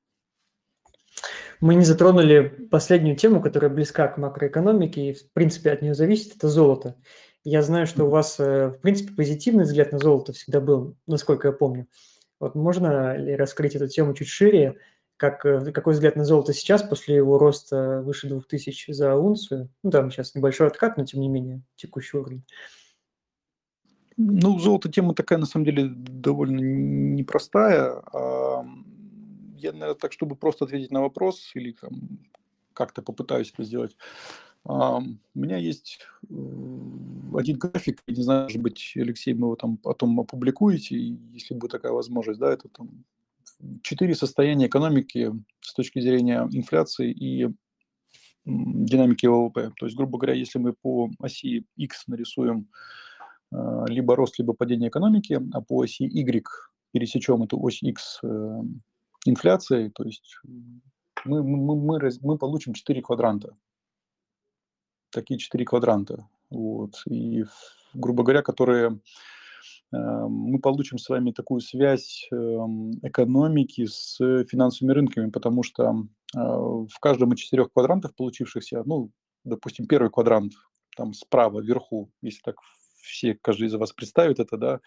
Мы 1.59 1.75
не 1.75 1.85
затронули 1.85 2.67
последнюю 2.71 3.15
тему, 3.15 3.39
которая 3.39 3.69
близка 3.69 4.07
к 4.07 4.17
макроэкономике 4.17 5.11
и, 5.11 5.13
в 5.13 5.31
принципе, 5.31 5.71
от 5.71 5.83
нее 5.83 5.93
зависит, 5.93 6.35
это 6.35 6.47
золото. 6.47 6.97
Я 7.43 7.63
знаю, 7.63 7.87
что 7.87 8.05
у 8.05 8.09
вас, 8.09 8.39
э, 8.39 8.67
в 8.69 8.79
принципе, 8.81 9.13
позитивный 9.13 9.63
взгляд 9.63 9.91
на 9.91 9.97
золото 9.97 10.31
всегда 10.33 10.61
был, 10.61 10.95
насколько 11.07 11.47
я 11.47 11.51
помню. 11.51 11.87
Вот 12.39 12.53
можно 12.53 13.17
ли 13.17 13.35
раскрыть 13.35 13.75
эту 13.75 13.87
тему 13.87 14.13
чуть 14.13 14.27
шире? 14.27 14.77
Как, 15.17 15.43
э, 15.45 15.71
какой 15.71 15.93
взгляд 15.93 16.15
на 16.15 16.23
золото 16.23 16.53
сейчас, 16.53 16.83
после 16.83 17.15
его 17.15 17.39
роста 17.39 18.01
выше 18.03 18.27
2000 18.27 18.91
за 18.91 19.15
унцию? 19.15 19.69
Ну, 19.81 19.89
там 19.89 20.11
сейчас 20.11 20.35
небольшой 20.35 20.67
откат, 20.67 20.97
но, 20.97 21.05
тем 21.05 21.21
не 21.21 21.29
менее, 21.29 21.63
текущий 21.75 22.17
уровень. 22.17 22.43
Ну, 24.17 24.59
золото 24.59 24.89
тема 24.89 25.15
такая, 25.15 25.39
на 25.39 25.47
самом 25.47 25.65
деле, 25.65 25.85
довольно 25.87 26.59
непростая. 26.59 28.03
Я, 29.57 29.71
наверное, 29.73 29.95
так, 29.95 30.11
чтобы 30.11 30.35
просто 30.35 30.65
ответить 30.65 30.91
на 30.91 31.01
вопрос 31.01 31.51
или 31.55 31.71
там, 31.71 32.19
как-то 32.73 33.01
попытаюсь 33.01 33.51
это 33.51 33.63
сделать. 33.63 33.95
У 34.63 35.03
меня 35.33 35.57
есть 35.57 35.99
один 36.29 37.57
график, 37.57 38.03
не 38.07 38.21
знаю, 38.21 38.43
может 38.43 38.61
быть, 38.61 38.93
Алексей, 38.95 39.33
мы 39.33 39.47
его 39.47 39.55
там 39.55 39.77
потом 39.77 40.19
опубликуете, 40.19 40.97
если 40.97 41.55
будет 41.55 41.71
такая 41.71 41.91
возможность, 41.91 42.39
да, 42.39 42.53
это 42.53 42.69
там 42.69 43.03
четыре 43.81 44.15
состояния 44.15 44.67
экономики 44.67 45.31
с 45.61 45.73
точки 45.73 45.99
зрения 45.99 46.47
инфляции 46.51 47.11
и 47.11 47.49
динамики 48.45 49.25
ВВП. 49.25 49.71
То 49.77 49.85
есть, 49.85 49.97
грубо 49.97 50.17
говоря, 50.17 50.33
если 50.33 50.59
мы 50.59 50.73
по 50.73 51.09
оси 51.19 51.65
X 51.77 52.03
нарисуем 52.07 52.67
а, 53.51 53.85
либо 53.87 54.15
рост, 54.15 54.39
либо 54.39 54.53
падение 54.53 54.89
экономики, 54.89 55.39
а 55.53 55.61
по 55.61 55.83
оси 55.83 56.03
Y 56.03 56.45
пересечем 56.91 57.43
эту 57.43 57.61
ось 57.61 57.81
X 57.81 58.19
э, 58.21 58.61
инфляцией, 59.25 59.91
то 59.91 60.03
есть 60.03 60.39
мы, 61.23 61.41
мы, 61.41 61.75
мы, 61.75 62.09
мы 62.21 62.37
получим 62.37 62.73
четыре 62.73 63.01
квадранта 63.01 63.55
такие 65.11 65.37
четыре 65.37 65.65
квадранта. 65.65 66.27
Вот. 66.49 67.01
И, 67.09 67.45
грубо 67.93 68.23
говоря, 68.23 68.41
которые 68.41 68.99
э, 69.93 69.97
мы 69.97 70.59
получим 70.59 70.97
с 70.97 71.09
вами 71.09 71.31
такую 71.31 71.61
связь 71.61 72.27
э, 72.31 72.35
экономики 73.03 73.85
с 73.85 74.17
финансовыми 74.45 74.93
рынками, 74.93 75.29
потому 75.29 75.63
что 75.63 76.07
э, 76.35 76.37
в 76.37 76.99
каждом 76.99 77.33
из 77.33 77.39
четырех 77.39 77.71
квадрантов 77.71 78.15
получившихся, 78.15 78.83
ну, 78.85 79.11
допустим, 79.43 79.87
первый 79.87 80.09
квадрант 80.09 80.53
там 80.95 81.13
справа, 81.13 81.61
вверху, 81.61 82.11
если 82.21 82.41
так 82.41 82.55
все, 83.01 83.37
каждый 83.41 83.67
из 83.67 83.73
вас 83.73 83.93
представит 83.93 84.39
это, 84.39 84.57
да, 84.57 84.77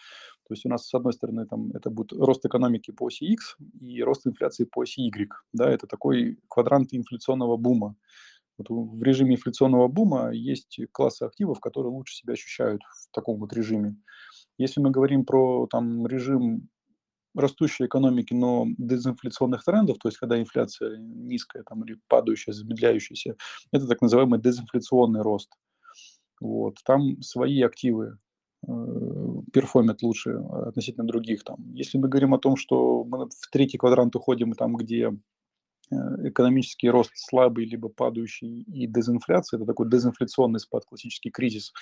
то 0.47 0.53
есть 0.53 0.65
у 0.65 0.69
нас, 0.69 0.87
с 0.87 0.93
одной 0.93 1.13
стороны, 1.13 1.47
там, 1.47 1.71
это 1.71 1.89
будет 1.89 2.13
рост 2.13 2.45
экономики 2.45 2.91
по 2.91 3.07
оси 3.07 3.25
X 3.25 3.57
и 3.81 4.03
рост 4.03 4.27
инфляции 4.27 4.65
по 4.65 4.83
оси 4.83 5.01
Y, 5.01 5.29
да, 5.53 5.69
это 5.69 5.87
такой 5.87 6.37
квадрант 6.47 6.93
инфляционного 6.93 7.57
бума. 7.57 7.95
Вот 8.57 8.67
в 8.69 9.03
режиме 9.03 9.35
инфляционного 9.35 9.87
бума 9.87 10.31
есть 10.31 10.79
классы 10.91 11.23
активов, 11.23 11.59
которые 11.59 11.91
лучше 11.91 12.15
себя 12.15 12.33
ощущают 12.33 12.81
в 12.83 13.13
таком 13.13 13.39
вот 13.39 13.53
режиме. 13.53 13.97
Если 14.57 14.79
мы 14.79 14.91
говорим 14.91 15.25
про 15.25 15.67
там, 15.67 16.07
режим 16.07 16.69
растущей 17.35 17.85
экономики, 17.85 18.33
но 18.33 18.65
дезинфляционных 18.77 19.63
трендов, 19.63 19.97
то 19.99 20.07
есть 20.07 20.17
когда 20.17 20.39
инфляция 20.39 20.97
низкая 20.97 21.63
там, 21.63 21.83
или 21.83 21.99
падающая, 22.07 22.53
замедляющаяся, 22.53 23.35
это 23.71 23.87
так 23.87 24.01
называемый 24.01 24.39
дезинфляционный 24.39 25.21
рост. 25.21 25.51
Вот, 26.41 26.77
там 26.85 27.21
свои 27.21 27.61
активы 27.61 28.17
э, 28.67 28.71
перформят 29.53 30.01
лучше 30.01 30.31
относительно 30.31 31.07
других. 31.07 31.43
Там. 31.43 31.57
Если 31.73 31.97
мы 31.97 32.07
говорим 32.07 32.33
о 32.33 32.39
том, 32.39 32.55
что 32.55 33.03
мы 33.03 33.29
в 33.29 33.51
третий 33.51 33.77
квадрант 33.77 34.15
уходим, 34.15 34.53
там, 34.53 34.75
где 34.75 35.11
э, 35.11 35.13
экономический 35.91 36.89
рост 36.89 37.11
слабый, 37.15 37.65
либо 37.65 37.89
падающий, 37.89 38.61
и 38.61 38.87
дезинфляция, 38.87 39.57
это 39.57 39.65
такой 39.65 39.89
дезинфляционный 39.89 40.59
спад, 40.59 40.85
классический 40.85 41.31
кризис, 41.31 41.73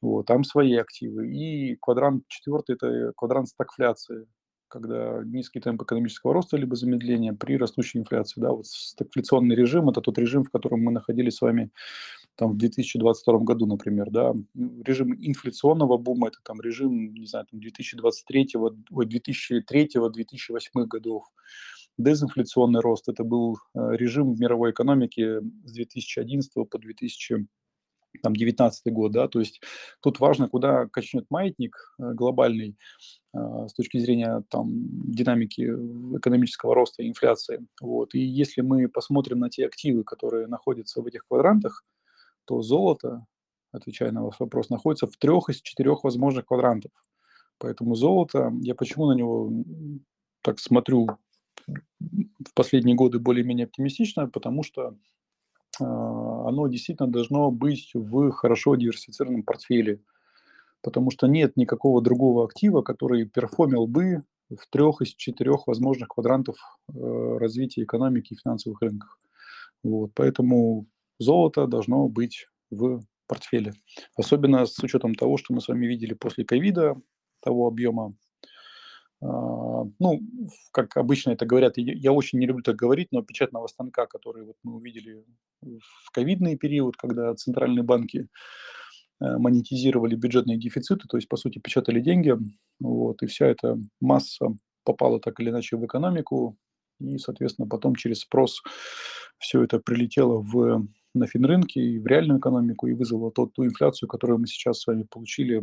вот, 0.00 0.26
там 0.26 0.44
свои 0.44 0.74
активы. 0.76 1.34
И 1.34 1.76
квадрант 1.76 2.24
четвертый– 2.28 2.74
это 2.76 3.12
квадрант 3.16 3.48
стагфляции, 3.48 4.26
когда 4.68 5.22
низкий 5.24 5.60
темп 5.60 5.82
экономического 5.82 6.32
роста 6.32 6.56
либо 6.56 6.76
замедления 6.76 7.32
при 7.34 7.56
растущей 7.58 7.98
инфляции. 7.98 8.40
Да, 8.40 8.52
вот 8.52 8.66
стагфляционный 8.66 9.56
режим– 9.56 9.88
это 9.90 10.00
тот 10.00 10.16
режим, 10.18 10.44
в 10.44 10.50
котором 10.50 10.82
мы 10.82 10.92
находились 10.92 11.34
с 11.36 11.40
вами 11.42 11.70
там, 12.36 12.52
в 12.52 12.56
2022 12.56 13.38
году, 13.40 13.66
например. 13.66 14.10
Да. 14.10 14.32
Режим 14.84 15.12
инфляционного 15.14 15.98
бума– 15.98 16.28
это 16.30 16.38
там 16.42 16.60
режим, 16.60 17.12
не 17.12 17.26
знаю, 17.26 17.46
там 17.50 17.60
2023, 17.60 18.54
2003-2008 18.90 20.86
годов. 20.86 21.24
Дезинфляционный 22.00 22.80
рост– 22.80 23.08
это 23.08 23.24
был 23.24 23.58
э, 23.74 23.78
режим 23.92 24.32
в 24.32 24.40
мировой 24.40 24.70
экономике 24.70 25.40
с 25.64 25.72
2011 25.72 26.52
по 26.70 26.78
2000 26.78 27.46
там, 28.22 28.34
19 28.34 28.92
год, 28.92 29.12
да, 29.12 29.28
то 29.28 29.38
есть 29.38 29.60
тут 30.00 30.18
важно, 30.18 30.48
куда 30.48 30.86
качнет 30.86 31.26
маятник 31.30 31.76
э, 31.98 32.12
глобальный 32.14 32.76
э, 33.34 33.38
с 33.68 33.74
точки 33.74 33.98
зрения 33.98 34.42
там 34.48 34.68
динамики 35.12 35.62
экономического 36.16 36.74
роста 36.74 37.02
и 37.02 37.08
инфляции, 37.08 37.66
вот, 37.80 38.14
и 38.14 38.20
если 38.20 38.62
мы 38.62 38.88
посмотрим 38.88 39.38
на 39.38 39.50
те 39.50 39.66
активы, 39.66 40.02
которые 40.02 40.46
находятся 40.46 41.02
в 41.02 41.06
этих 41.06 41.26
квадрантах, 41.28 41.84
то 42.46 42.62
золото, 42.62 43.26
отвечая 43.72 44.10
на 44.10 44.24
ваш 44.24 44.40
вопрос, 44.40 44.70
находится 44.70 45.06
в 45.06 45.16
трех 45.16 45.50
из 45.50 45.60
четырех 45.60 46.02
возможных 46.02 46.46
квадрантов, 46.46 46.90
поэтому 47.58 47.94
золото, 47.94 48.52
я 48.62 48.74
почему 48.74 49.06
на 49.06 49.12
него 49.12 49.52
так 50.42 50.58
смотрю 50.58 51.06
в 51.66 52.54
последние 52.54 52.96
годы 52.96 53.18
более-менее 53.18 53.66
оптимистично, 53.66 54.28
потому 54.28 54.62
что 54.62 54.96
а, 55.80 56.48
оно 56.48 56.68
действительно 56.68 57.10
должно 57.10 57.50
быть 57.50 57.90
в 57.94 58.30
хорошо 58.32 58.76
диверсифицированном 58.76 59.42
портфеле, 59.42 60.00
потому 60.82 61.10
что 61.10 61.26
нет 61.26 61.56
никакого 61.56 62.02
другого 62.02 62.44
актива, 62.44 62.82
который 62.82 63.26
перформил 63.26 63.86
бы 63.86 64.22
в 64.50 64.68
трех 64.70 65.00
из 65.00 65.14
четырех 65.14 65.66
возможных 65.66 66.08
квадрантов 66.08 66.56
э, 66.92 67.36
развития 67.38 67.84
экономики 67.84 68.32
и 68.32 68.36
финансовых 68.36 68.82
рынков. 68.82 69.16
Вот, 69.84 70.10
поэтому 70.14 70.86
золото 71.18 71.66
должно 71.66 72.08
быть 72.08 72.46
в 72.70 73.00
портфеле. 73.28 73.74
Особенно 74.16 74.66
с 74.66 74.78
учетом 74.82 75.14
того, 75.14 75.36
что 75.36 75.54
мы 75.54 75.60
с 75.60 75.68
вами 75.68 75.86
видели 75.86 76.14
после 76.14 76.44
ковида, 76.44 76.96
того 77.40 77.68
объема 77.68 78.14
ну, 79.22 80.20
как 80.72 80.96
обычно 80.96 81.30
это 81.30 81.44
говорят, 81.44 81.74
я 81.76 82.12
очень 82.12 82.38
не 82.38 82.46
люблю 82.46 82.62
так 82.62 82.76
говорить, 82.76 83.08
но 83.12 83.22
печатного 83.22 83.66
станка, 83.66 84.06
который 84.06 84.44
вот 84.44 84.56
мы 84.62 84.76
увидели 84.76 85.24
в 85.62 86.10
ковидный 86.12 86.56
период, 86.56 86.96
когда 86.96 87.34
центральные 87.34 87.82
банки 87.82 88.28
э, 89.20 89.36
монетизировали 89.36 90.14
бюджетные 90.14 90.58
дефициты, 90.58 91.06
то 91.06 91.18
есть, 91.18 91.28
по 91.28 91.36
сути, 91.36 91.58
печатали 91.58 92.00
деньги, 92.00 92.34
вот, 92.80 93.22
и 93.22 93.26
вся 93.26 93.46
эта 93.46 93.78
масса 94.00 94.46
попала 94.84 95.20
так 95.20 95.38
или 95.40 95.50
иначе 95.50 95.76
в 95.76 95.84
экономику, 95.84 96.56
и, 97.00 97.18
соответственно, 97.18 97.68
потом 97.68 97.96
через 97.96 98.20
спрос 98.20 98.62
все 99.38 99.62
это 99.62 99.78
прилетело 99.80 100.40
в, 100.40 100.86
на 101.14 101.26
финрынке 101.26 101.80
и 101.80 101.98
в 101.98 102.06
реальную 102.06 102.38
экономику 102.38 102.86
и 102.86 102.94
вызвало 102.94 103.30
тот, 103.32 103.52
ту 103.52 103.64
инфляцию, 103.64 104.08
которую 104.08 104.38
мы 104.38 104.46
сейчас 104.46 104.80
с 104.80 104.86
вами 104.86 105.02
получили 105.02 105.62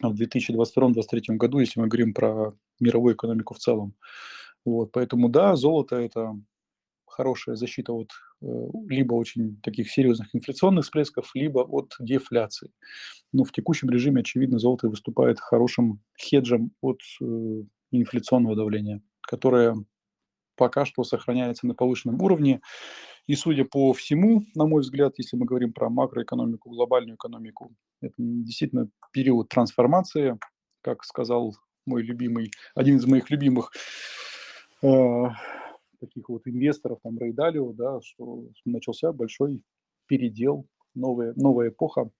в 0.00 0.14
2022-2023 0.14 1.36
году, 1.36 1.58
если 1.58 1.80
мы 1.80 1.88
говорим 1.88 2.14
про 2.14 2.54
мировую 2.80 3.14
экономику 3.14 3.54
в 3.54 3.58
целом. 3.58 3.94
Вот, 4.64 4.92
поэтому 4.92 5.28
да, 5.28 5.56
золото– 5.56 5.96
это 5.96 6.36
хорошая 7.06 7.56
защита 7.56 7.92
от 7.92 8.10
э, 8.40 8.46
либо 8.88 9.14
очень 9.14 9.60
таких 9.60 9.90
серьезных 9.90 10.34
инфляционных 10.34 10.84
всплесков, 10.84 11.30
либо 11.34 11.60
от 11.60 11.94
дефляции. 12.00 12.70
Но 13.32 13.44
в 13.44 13.52
текущем 13.52 13.90
режиме, 13.90 14.20
очевидно, 14.20 14.58
золото 14.58 14.88
выступает 14.88 15.38
хорошим 15.38 16.00
хеджем 16.18 16.72
от 16.80 17.00
э, 17.20 17.24
инфляционного 17.90 18.56
давления, 18.56 19.02
которое 19.20 19.76
пока 20.56 20.84
что 20.84 21.04
сохраняется 21.04 21.66
на 21.66 21.74
повышенном 21.74 22.20
уровне. 22.20 22.60
И 23.26 23.34
судя 23.34 23.64
по 23.64 23.92
всему, 23.92 24.42
на 24.54 24.66
мой 24.66 24.82
взгляд, 24.82 25.14
если 25.16 25.36
мы 25.36 25.46
говорим 25.46 25.72
про 25.72 25.88
макроэкономику, 25.88 26.70
глобальную 26.70 27.16
экономику, 27.16 27.72
это 28.00 28.14
действительно 28.18 28.88
период 29.12 29.48
трансформации, 29.48 30.38
как 30.80 31.04
сказал 31.04 31.54
мой 31.86 32.02
любимый, 32.02 32.50
один 32.74 32.96
из 32.96 33.06
моих 33.06 33.30
любимых 33.30 33.72
э, 34.82 35.24
таких 36.00 36.28
вот 36.28 36.42
инвесторов, 36.46 36.98
там, 37.02 37.18
Рэй 37.18 37.32
да, 37.32 37.52
что 38.02 38.44
начался 38.64 39.12
большой 39.12 39.62
передел, 40.06 40.66
новая, 40.94 41.32
новая 41.36 41.68
эпоха. 41.68 42.10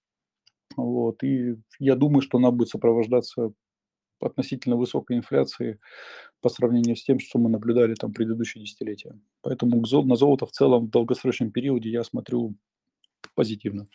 Вот, 0.77 1.23
и 1.23 1.57
я 1.79 1.97
думаю, 1.97 2.23
что 2.23 2.39
она 2.39 2.51
будет 2.51 2.69
сопровождаться 2.69 3.53
относительно 4.23 4.77
высокой 4.77 5.17
инфляцией 5.17 5.79
по 6.41 6.49
сравнению 6.49 6.97
с 6.97 7.05
тем, 7.05 7.19
что 7.19 7.39
мы 7.39 7.49
наблюдали 7.49 7.95
там 7.95 8.13
предыдущие 8.13 8.65
десятилетия. 8.65 9.19
Поэтому 9.43 9.81
на 9.81 10.17
золото 10.17 10.47
в 10.47 10.53
целом 10.53 10.87
в 10.87 10.91
долгосрочном 10.91 11.51
периоде 11.51 11.91
я 11.91 12.05
смотрю 12.05 12.55
позитивно. 13.35 13.89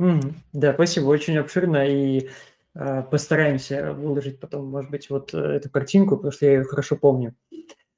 Mm-hmm. 0.00 0.34
Да, 0.52 0.74
спасибо, 0.74 1.06
очень 1.06 1.36
обширно, 1.36 1.86
и 1.86 2.28
э, 2.74 3.02
постараемся 3.02 3.92
выложить 3.92 4.40
потом, 4.40 4.66
может 4.66 4.90
быть, 4.90 5.10
вот 5.10 5.34
э, 5.34 5.38
эту 5.38 5.70
картинку, 5.70 6.16
потому 6.16 6.32
что 6.32 6.46
я 6.46 6.52
ее 6.52 6.64
хорошо 6.64 6.96
помню, 6.96 7.34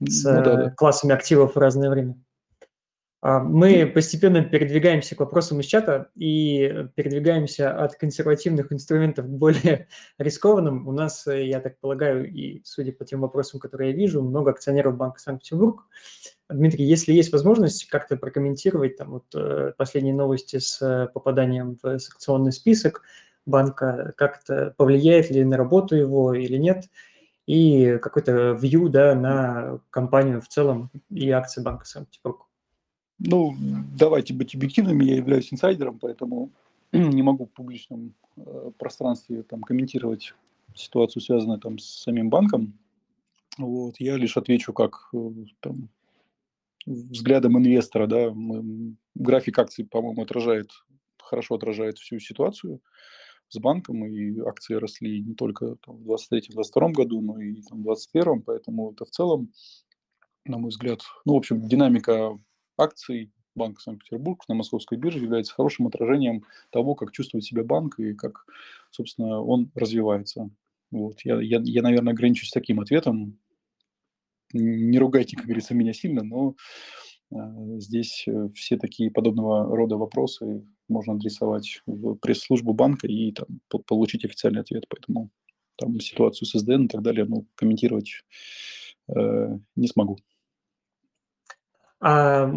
с 0.00 0.24
ну, 0.24 0.42
да, 0.42 0.56
да. 0.56 0.70
классами 0.70 1.14
активов 1.14 1.54
в 1.54 1.58
разное 1.58 1.90
время. 1.90 2.16
А, 3.24 3.38
мы 3.38 3.86
постепенно 3.86 4.42
передвигаемся 4.42 5.14
к 5.14 5.20
вопросам 5.20 5.60
из 5.60 5.66
чата 5.66 6.10
и 6.16 6.88
передвигаемся 6.96 7.72
от 7.72 7.94
консервативных 7.94 8.72
инструментов 8.72 9.26
к 9.26 9.28
более 9.28 9.86
рискованным. 10.18 10.88
У 10.88 10.92
нас, 10.92 11.28
э, 11.28 11.46
я 11.46 11.60
так 11.60 11.78
полагаю, 11.78 12.28
и 12.28 12.60
судя 12.64 12.92
по 12.92 13.04
тем 13.04 13.20
вопросам, 13.20 13.60
которые 13.60 13.92
я 13.92 13.96
вижу, 13.96 14.22
много 14.22 14.50
акционеров 14.50 14.96
Банка 14.96 15.20
Санкт-Петербург. 15.20 15.86
Дмитрий, 16.50 16.84
если 16.84 17.12
есть 17.12 17.32
возможность 17.32 17.88
как-то 17.88 18.16
прокомментировать 18.16 18.96
там 18.96 19.12
вот 19.12 19.26
э, 19.36 19.72
последние 19.76 20.14
новости 20.14 20.58
с 20.58 20.82
э, 20.82 21.06
попаданием 21.06 21.78
в 21.80 22.00
санкционный 22.00 22.50
список 22.50 23.02
банка, 23.46 24.14
как 24.16 24.40
это 24.42 24.74
повлияет 24.76 25.30
ли 25.30 25.44
на 25.44 25.56
работу 25.56 25.94
его 25.94 26.34
или 26.34 26.56
нет, 26.56 26.86
и 27.46 27.98
какой-то 28.02 28.58
view 28.60 28.88
да, 28.88 29.14
на 29.14 29.78
компанию 29.90 30.40
в 30.40 30.48
целом 30.48 30.90
и 31.08 31.30
акции 31.30 31.62
Банка 31.62 31.84
Санкт-Петербург. 31.84 32.48
Ну, 33.24 33.54
давайте 33.96 34.34
быть 34.34 34.54
объективными, 34.54 35.04
я 35.04 35.16
являюсь 35.16 35.52
инсайдером, 35.52 35.98
поэтому 35.98 36.50
не 36.92 37.22
могу 37.22 37.46
в 37.46 37.50
публичном 37.50 38.14
э, 38.36 38.70
пространстве 38.78 39.44
там, 39.44 39.62
комментировать 39.62 40.34
ситуацию, 40.74 41.22
связанную 41.22 41.60
там, 41.60 41.78
с 41.78 41.84
самим 41.84 42.30
банком. 42.30 42.76
Вот, 43.58 43.96
я 44.00 44.16
лишь 44.16 44.36
отвечу 44.36 44.72
как 44.72 45.08
э, 45.12 45.30
там, 45.60 45.88
взглядом 46.84 47.58
инвестора. 47.58 48.08
Да, 48.08 48.30
мы, 48.30 48.96
график 49.14 49.58
акций, 49.58 49.84
по-моему, 49.84 50.22
отражает, 50.22 50.70
хорошо 51.18 51.54
отражает 51.54 51.98
всю 51.98 52.18
ситуацию 52.18 52.80
с 53.48 53.58
банком, 53.58 54.04
и 54.04 54.40
акции 54.40 54.74
росли 54.74 55.20
не 55.20 55.34
только 55.34 55.76
там, 55.86 55.98
в 55.98 56.10
2023-2022 56.10 56.92
году, 56.92 57.20
но 57.20 57.40
и 57.40 57.62
там, 57.62 57.82
в 57.82 57.84
2021, 57.84 58.42
поэтому 58.42 58.92
это 58.92 59.04
в 59.04 59.10
целом, 59.10 59.52
на 60.44 60.58
мой 60.58 60.70
взгляд, 60.70 61.02
ну, 61.24 61.34
в 61.34 61.36
общем, 61.36 61.68
динамика 61.68 62.36
акций 62.76 63.30
Банка 63.54 63.82
Санкт-Петербург 63.82 64.42
на 64.48 64.54
московской 64.54 64.98
бирже 64.98 65.18
является 65.18 65.54
хорошим 65.54 65.86
отражением 65.86 66.44
того, 66.70 66.94
как 66.94 67.12
чувствует 67.12 67.44
себя 67.44 67.64
банк 67.64 67.98
и 67.98 68.14
как, 68.14 68.46
собственно, 68.90 69.40
он 69.40 69.70
развивается. 69.74 70.50
Вот. 70.90 71.20
Я, 71.24 71.40
я, 71.40 71.60
я, 71.64 71.82
наверное, 71.82 72.12
ограничусь 72.12 72.50
таким 72.50 72.80
ответом. 72.80 73.38
Не 74.52 74.98
ругайте, 74.98 75.36
как 75.36 75.46
говорится, 75.46 75.74
меня 75.74 75.92
сильно, 75.92 76.22
но 76.22 76.54
э, 77.30 77.36
здесь 77.78 78.24
э, 78.26 78.48
все 78.54 78.76
такие 78.76 79.10
подобного 79.10 79.74
рода 79.74 79.96
вопросы 79.96 80.66
можно 80.88 81.14
адресовать 81.14 81.82
в 81.86 82.16
пресс-службу 82.16 82.74
банка 82.74 83.06
и 83.06 83.32
там, 83.32 83.46
получить 83.86 84.26
официальный 84.26 84.60
ответ. 84.60 84.84
Поэтому 84.88 85.30
там 85.76 85.98
ситуацию 86.00 86.46
с 86.46 86.58
СДН 86.58 86.84
и 86.84 86.88
так 86.88 87.02
далее 87.02 87.24
ну, 87.24 87.46
комментировать 87.54 88.22
э, 89.08 89.58
не 89.76 89.88
смогу. 89.88 90.18
А, 92.04 92.52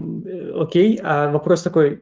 окей, 0.56 1.00
а 1.04 1.30
вопрос 1.30 1.62
такой, 1.62 2.00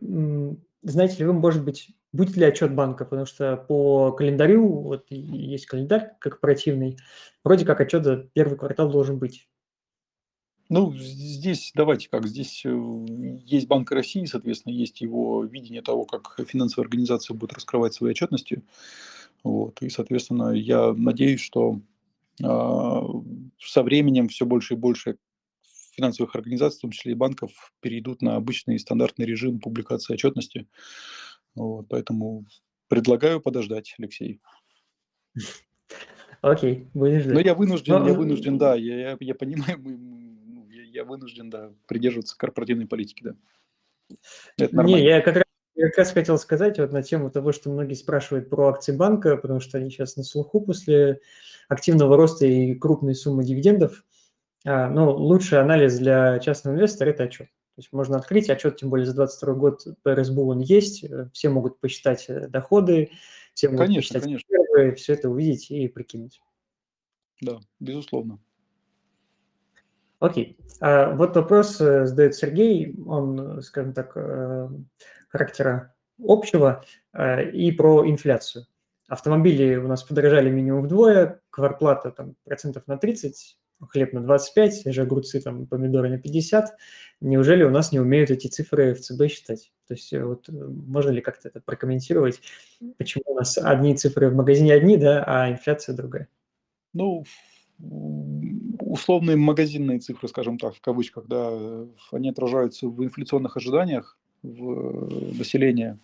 знаете 0.81 1.17
ли 1.17 1.25
вы, 1.25 1.33
может 1.33 1.65
быть, 1.65 1.89
будет 2.13 2.37
ли 2.37 2.45
отчет 2.45 2.73
банка? 2.73 3.03
Потому 3.03 3.25
что 3.25 3.57
по 3.57 4.13
календарю, 4.13 4.65
вот 4.65 5.05
есть 5.09 5.65
календарь 5.65 6.13
корпоративный, 6.19 6.97
вроде 7.43 7.65
как 7.65 7.81
отчет 7.81 8.05
за 8.05 8.15
первый 8.33 8.57
квартал 8.57 8.89
должен 8.89 9.19
быть. 9.19 9.49
Ну, 10.69 10.93
здесь 10.95 11.73
давайте 11.75 12.09
как, 12.09 12.25
здесь 12.25 12.61
э, 12.65 12.69
есть 13.45 13.67
Банк 13.67 13.91
России, 13.91 14.23
соответственно, 14.23 14.73
есть 14.73 15.01
его 15.01 15.43
видение 15.43 15.81
того, 15.81 16.05
как 16.05 16.39
финансовая 16.47 16.85
организация 16.85 17.35
будет 17.35 17.53
раскрывать 17.53 17.93
свои 17.93 18.11
отчетности. 18.11 18.63
Вот, 19.43 19.81
и, 19.81 19.89
соответственно, 19.89 20.51
я 20.51 20.93
надеюсь, 20.93 21.41
что 21.41 21.81
э, 22.41 23.01
со 23.59 23.83
временем 23.83 24.29
все 24.29 24.45
больше 24.45 24.75
и 24.75 24.77
больше 24.77 25.17
финансовых 25.93 26.35
организаций, 26.35 26.79
в 26.79 26.81
том 26.81 26.91
числе 26.91 27.13
и 27.13 27.15
банков, 27.15 27.73
перейдут 27.79 28.21
на 28.21 28.35
обычный 28.35 28.79
стандартный 28.79 29.25
режим 29.25 29.59
публикации 29.59 30.13
отчетности. 30.13 30.67
Вот, 31.55 31.87
поэтому 31.87 32.45
предлагаю 32.87 33.39
подождать, 33.39 33.93
Алексей. 33.97 34.41
Окей, 36.41 36.89
будем 36.93 37.21
ждать. 37.21 37.33
Но 37.33 37.39
я 37.39 37.55
вынужден, 37.55 37.93
Но- 37.93 38.07
я 38.07 38.13
вынужден, 38.13 38.57
да, 38.57 38.75
я, 38.75 39.11
я, 39.11 39.17
я 39.19 39.35
понимаю, 39.35 39.79
мы- 39.79 39.97
ну, 39.97 40.67
я, 40.69 40.83
я 40.83 41.05
вынужден, 41.05 41.49
да, 41.49 41.71
придерживаться 41.87 42.37
корпоративной 42.37 42.87
политики, 42.87 43.23
да. 43.23 43.35
Это 44.57 44.75
нормально. 44.75 44.97
Не, 44.97 45.05
я 45.05 45.21
как 45.21 45.35
раз, 45.35 45.45
я 45.75 45.87
как 45.87 45.97
раз 45.99 46.11
хотел 46.11 46.37
сказать 46.37 46.79
вот 46.79 46.91
на 46.91 47.01
тему 47.01 47.31
того, 47.31 47.51
что 47.51 47.69
многие 47.69 47.93
спрашивают 47.93 48.49
про 48.49 48.67
акции 48.67 48.95
банка, 48.95 49.37
потому 49.37 49.59
что 49.59 49.77
они 49.77 49.89
сейчас 49.89 50.17
на 50.17 50.23
слуху 50.23 50.59
после 50.59 51.21
активного 51.69 52.17
роста 52.17 52.45
и 52.45 52.75
крупной 52.75 53.15
суммы 53.15 53.45
дивидендов. 53.45 54.03
А, 54.65 54.89
ну, 54.89 55.11
лучший 55.11 55.59
анализ 55.59 55.97
для 55.97 56.39
частного 56.39 56.75
инвестора– 56.75 57.09
это 57.11 57.23
отчет. 57.23 57.47
То 57.47 57.79
есть 57.79 57.91
можно 57.91 58.17
открыть 58.17 58.49
отчет, 58.49 58.77
тем 58.77 58.89
более 58.89 59.05
за 59.05 59.15
22 59.15 59.53
год 59.55 59.87
по 60.03 60.15
РСБУ 60.15 60.49
он 60.49 60.59
есть, 60.59 61.03
э, 61.03 61.29
все 61.33 61.49
могут 61.49 61.79
посчитать 61.79 62.25
э, 62.29 62.47
доходы, 62.47 63.11
все 63.53 63.69
могут 63.69 63.87
Конечно, 63.87 64.01
посчитать 64.01 64.23
конечно. 64.23 64.47
резервы, 64.47 64.95
все 64.95 65.13
это 65.13 65.29
увидеть 65.29 65.71
и 65.71 65.87
прикинуть. 65.87 66.39
Да, 67.41 67.59
безусловно. 67.79 68.39
Окей. 70.19 70.57
А 70.79 71.15
вот 71.15 71.35
вопрос 71.35 71.81
э, 71.81 72.05
задает 72.05 72.35
Сергей, 72.35 72.95
он, 73.05 73.61
скажем 73.63 73.93
так, 73.93 74.13
характера 75.29 75.93
общего 76.21 76.83
э, 77.13 77.49
и 77.51 77.71
про 77.71 78.07
инфляцию. 78.09 78.65
Автомобили 79.07 79.75
у 79.75 79.87
нас 79.87 80.03
подорожали 80.03 80.49
минимум 80.49 80.83
вдвое, 80.83 81.41
кварплата 81.49 82.11
там 82.11 82.35
процентов 82.45 82.87
на 82.87 82.97
30, 82.97 83.57
хлеб 83.87 84.13
на 84.13 84.21
25, 84.21 84.83
те 84.83 84.91
же 84.91 85.01
огурцы, 85.01 85.41
там, 85.41 85.65
помидоры 85.65 86.09
на 86.09 86.17
50. 86.17 86.75
Неужели 87.21 87.63
у 87.63 87.69
нас 87.69 87.91
не 87.91 87.99
умеют 87.99 88.31
эти 88.31 88.47
цифры 88.47 88.93
в 88.93 89.01
ЦБ 89.01 89.29
считать? 89.29 89.71
То 89.87 89.93
есть 89.93 90.13
э, 90.13 90.23
вот 90.23 90.49
э, 90.49 90.51
можно 90.51 91.09
ли 91.09 91.21
как-то 91.21 91.49
это 91.49 91.61
прокомментировать, 91.61 92.41
почему 92.97 93.23
у 93.27 93.35
нас 93.35 93.57
одни 93.57 93.95
цифры 93.95 94.29
в 94.29 94.35
магазине 94.35 94.73
одни, 94.73 94.97
да, 94.97 95.23
а 95.25 95.51
инфляция 95.51 95.95
другая? 95.95 96.27
Ну, 96.93 97.23
условные 97.79 99.35
магазинные 99.35 99.99
цифры, 99.99 100.27
скажем 100.27 100.57
так, 100.57 100.75
в 100.75 100.81
кавычках, 100.81 101.27
да, 101.27 101.85
они 102.11 102.29
отражаются 102.29 102.87
в 102.87 103.03
инфляционных 103.03 103.57
ожиданиях 103.57 104.17
в 104.41 104.71
э, 104.71 105.37
населения. 105.37 105.99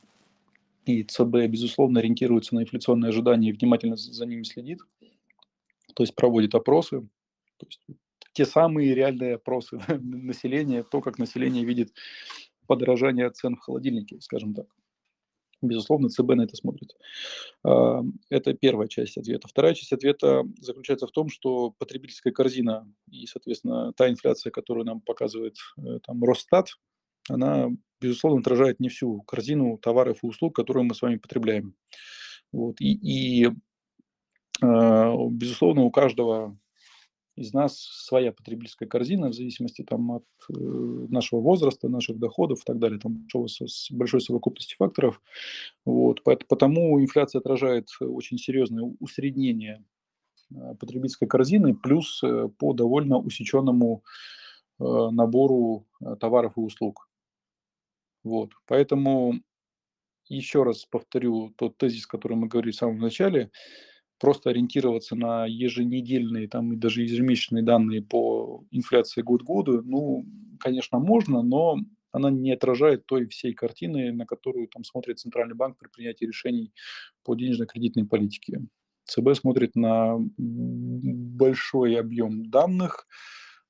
И 0.86 1.03
ЦБ, 1.03 1.47
безусловно, 1.47 1.99
ориентируется 1.99 2.55
на 2.55 2.61
инфляционные 2.61 3.09
ожидания 3.09 3.49
и 3.49 3.53
внимательно 3.53 3.95
за 3.95 4.25
ними 4.25 4.43
следит. 4.43 4.80
То 5.93 6.03
есть 6.03 6.15
проводит 6.15 6.55
опросы. 6.55 7.05
То 7.60 7.68
есть 7.68 7.82
те 8.34 8.45
самые 8.45 8.95
реальные 8.95 9.36
опросы 9.36 9.80
населения, 9.99 10.84
то, 10.84 11.01
как 11.01 11.20
население 11.20 11.66
видит 11.66 11.93
подорожание 12.68 13.30
цен 13.32 13.55
в 13.55 13.60
холодильнике, 13.60 14.20
скажем 14.22 14.53
так. 14.53 14.68
Безусловно, 15.62 16.10
ЦБ 16.10 16.36
на 16.36 16.43
это 16.43 16.55
смотрит. 16.55 16.95
А, 17.66 18.01
Это 18.30 18.53
первая 18.53 18.88
часть 18.88 19.18
ответа. 19.18 19.47
Вторая 19.47 19.74
часть 19.74 19.91
ответа 19.91 20.43
заключается 20.60 21.05
в 21.05 21.12
том, 21.12 21.30
что 21.30 21.72
потребительская 21.78 22.32
корзина 22.32 22.89
и, 23.12 23.26
соответственно, 23.26 23.91
та 23.93 24.10
инфляция, 24.10 24.51
которую 24.51 24.86
нам 24.86 25.01
показывает 25.01 25.57
э, 25.78 25.99
там 26.05 26.24
Росстат, 26.24 26.70
она, 27.28 27.68
безусловно, 27.99 28.39
отражает 28.39 28.80
не 28.80 28.88
всю 28.88 29.22
корзину 29.24 29.78
товаров 29.78 30.20
и 30.24 30.28
услуг, 30.28 30.55
которые 30.55 30.84
мы 30.86 30.95
с 30.95 31.01
вами 31.01 31.18
потребляем. 31.18 31.76
Вот. 32.53 32.80
И, 32.80 32.93
и, 32.93 33.47
э, 33.47 35.14
безусловно, 35.32 35.82
у 35.82 35.91
каждого 35.91 36.57
из 37.39 37.53
нас 37.53 37.79
своя 37.79 38.31
потребительская 38.33 38.87
корзина 38.87 39.29
в 39.29 39.33
зависимости 39.33 39.81
там, 39.81 40.11
от 40.11 40.25
э, 40.49 40.53
нашего 40.53 41.39
возраста, 41.39 41.87
наших 41.87 42.19
доходов 42.19 42.61
и 42.61 42.65
так 42.65 42.79
далее, 42.79 42.99
там 42.99 43.27
с 43.47 43.91
большой 43.91 44.21
совокупности 44.21 44.75
факторов. 44.75 45.21
Вот, 45.85 46.21
потому 46.23 46.99
инфляция 47.01 47.39
отражает 47.39 47.87
э, 48.01 48.05
очень 48.05 48.37
серьезное 48.37 48.83
усреднение 48.99 49.85
э, 50.51 50.75
потребительской 50.79 51.27
корзины, 51.27 51.73
плюс 51.73 52.21
э, 52.23 52.49
по 52.57 52.73
довольно 52.73 53.17
усеченному 53.17 54.03
э, 54.79 54.83
набору 54.83 55.87
товаров 56.19 56.57
и 56.57 56.61
услуг. 56.61 57.09
Вот, 58.23 58.51
поэтому 58.67 59.39
еще 60.27 60.63
раз 60.63 60.85
повторю 60.85 61.53
тот 61.57 61.77
тезис, 61.77 62.05
который 62.05 62.35
мы 62.35 62.47
говорили 62.47 62.71
в 62.71 62.75
самом 62.75 62.99
начале, 62.99 63.49
просто 64.20 64.49
ориентироваться 64.49 65.15
на 65.15 65.45
еженедельные 65.45 66.47
там 66.47 66.74
и 66.74 66.76
даже 66.76 67.01
ежемесячные 67.03 67.63
данные 67.63 68.01
по 68.01 68.63
инфляции 68.72 69.22
год 69.22 69.43
к 69.43 69.45
году, 69.45 69.82
ну, 69.84 70.26
конечно, 70.59 70.99
можно, 70.99 71.41
но 71.41 71.78
она 72.11 72.30
не 72.30 72.51
отражает 72.51 73.05
той 73.05 73.28
всей 73.28 73.53
картины, 73.53 74.11
на 74.11 74.26
которую 74.26 74.67
там 74.67 74.84
смотрит 74.84 75.20
Центральный 75.20 75.55
банк 75.55 75.78
при 75.78 75.88
принятии 75.88 76.26
решений 76.26 76.74
по 77.24 77.36
денежно-кредитной 77.36 78.05
политике. 78.05 78.61
ЦБ 79.05 79.36
смотрит 79.36 79.76
на 79.76 80.17
большой 80.38 81.99
объем 81.99 82.49
данных, 82.49 83.07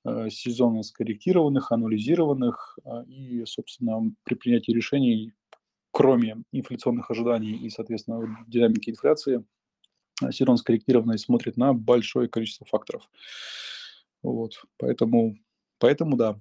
э, 0.06 0.30
сезонно 0.30 0.84
скорректированных, 0.84 1.72
анализированных, 1.72 2.78
а, 2.84 3.04
и, 3.04 3.45
собственно, 3.45 4.14
при 4.24 4.36
принятии 4.36 4.72
решений, 4.72 5.34
кроме 5.91 6.43
инфляционных 6.52 7.12
ожиданий 7.12 7.56
и, 7.56 7.70
соответственно, 7.70 8.38
динамики 8.47 8.89
инфляции, 8.89 9.43
сезонно 10.32 10.57
скорректированной 10.57 11.17
смотрит 11.17 11.57
на 11.57 11.74
большое 11.74 12.28
количество 12.28 12.65
факторов. 12.65 13.09
Вот, 14.22 14.63
поэтому, 14.78 15.38
поэтому 15.78 16.17
да. 16.17 16.39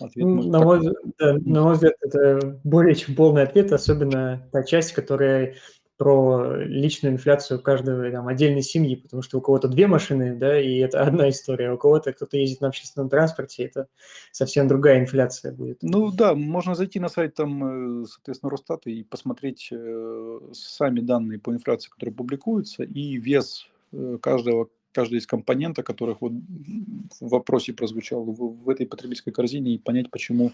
Ответ 0.00 0.26
может 0.26 0.50
На 0.50 0.60
мой, 0.60 0.80
да, 1.18 1.34
на 1.34 1.62
мой 1.62 1.74
взгляд, 1.74 1.94
это 2.00 2.60
более 2.64 2.94
чем 2.94 3.14
полный 3.14 3.42
ответ, 3.42 3.72
особенно 3.72 4.48
та 4.52 4.64
часть, 4.64 4.92
которая 4.92 5.56
про 5.96 6.56
личную 6.56 7.14
инфляцию 7.14 7.60
каждой 7.60 8.10
там, 8.10 8.26
отдельной 8.26 8.62
семьи, 8.62 8.96
потому 8.96 9.22
что 9.22 9.38
у 9.38 9.40
кого-то 9.40 9.68
две 9.68 9.86
машины, 9.86 10.34
да, 10.34 10.60
и 10.60 10.78
это 10.78 11.02
одна 11.02 11.30
история, 11.30 11.70
а 11.70 11.74
у 11.74 11.78
кого-то 11.78 12.12
кто-то 12.12 12.36
ездит 12.36 12.60
на 12.60 12.68
общественном 12.68 13.08
транспорте, 13.08 13.64
это 13.64 13.88
совсем 14.32 14.66
другая 14.66 15.00
инфляция 15.00 15.52
будет. 15.52 15.78
Ну 15.82 16.10
да, 16.10 16.34
можно 16.34 16.74
зайти 16.74 16.98
на 16.98 17.08
сайт 17.08 17.34
там, 17.34 18.02
э, 18.02 18.06
соответственно, 18.06 18.50
Росстата 18.50 18.90
и 18.90 19.04
посмотреть 19.04 19.68
э, 19.70 20.40
сами 20.52 21.00
данные 21.00 21.38
по 21.38 21.52
инфляции, 21.52 21.90
которые 21.90 22.14
публикуются, 22.14 22.82
и 22.82 23.16
вес 23.16 23.68
э, 23.92 24.18
каждого, 24.20 24.68
каждой 24.90 25.18
из 25.18 25.26
компонента, 25.26 25.84
которых 25.84 26.22
вот 26.22 26.32
в 26.32 27.28
вопросе 27.28 27.72
прозвучал 27.72 28.24
в, 28.24 28.64
в 28.64 28.68
этой 28.68 28.86
потребительской 28.86 29.32
корзине, 29.32 29.74
и 29.74 29.78
понять, 29.78 30.10
почему 30.10 30.52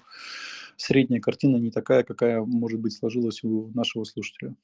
средняя 0.76 1.20
картина 1.20 1.56
не 1.56 1.70
такая, 1.70 2.02
какая, 2.02 2.42
может 2.42 2.80
быть, 2.80 2.92
сложилась 2.92 3.42
у 3.42 3.70
нашего 3.74 4.04
слушателя. 4.04 4.54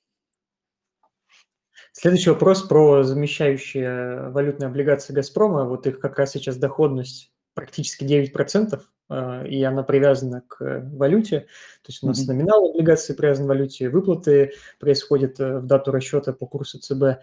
Следующий 1.99 2.29
вопрос 2.29 2.63
про 2.63 3.05
замещающие 3.05 4.29
валютные 4.29 4.67
облигации 4.69 5.15
«Газпрома». 5.15 5.65
Вот 5.65 5.87
их 5.87 5.99
как 5.99 6.19
раз 6.19 6.33
сейчас 6.33 6.59
доходность 6.59 7.33
практически 7.55 8.05
9%, 8.05 8.83
э, 9.09 9.49
и 9.49 9.63
она 9.63 9.83
привязана 9.83 10.43
к 10.47 10.83
валюте. 10.93 11.41
То 11.83 11.89
есть 11.89 12.03
у 12.03 12.07
нас 12.09 12.19
Мгм. 12.19 12.37
номинал 12.37 12.69
облигации 12.69 13.15
привязан 13.15 13.47
к 13.47 13.49
валюте, 13.49 13.89
выплаты 13.89 14.53
происходят 14.79 15.41
э, 15.41 15.61
в 15.61 15.65
дату 15.67 15.91
расчета 15.91 16.35
по 16.35 16.45
курсу 16.47 16.79
ЦБ. 16.79 17.23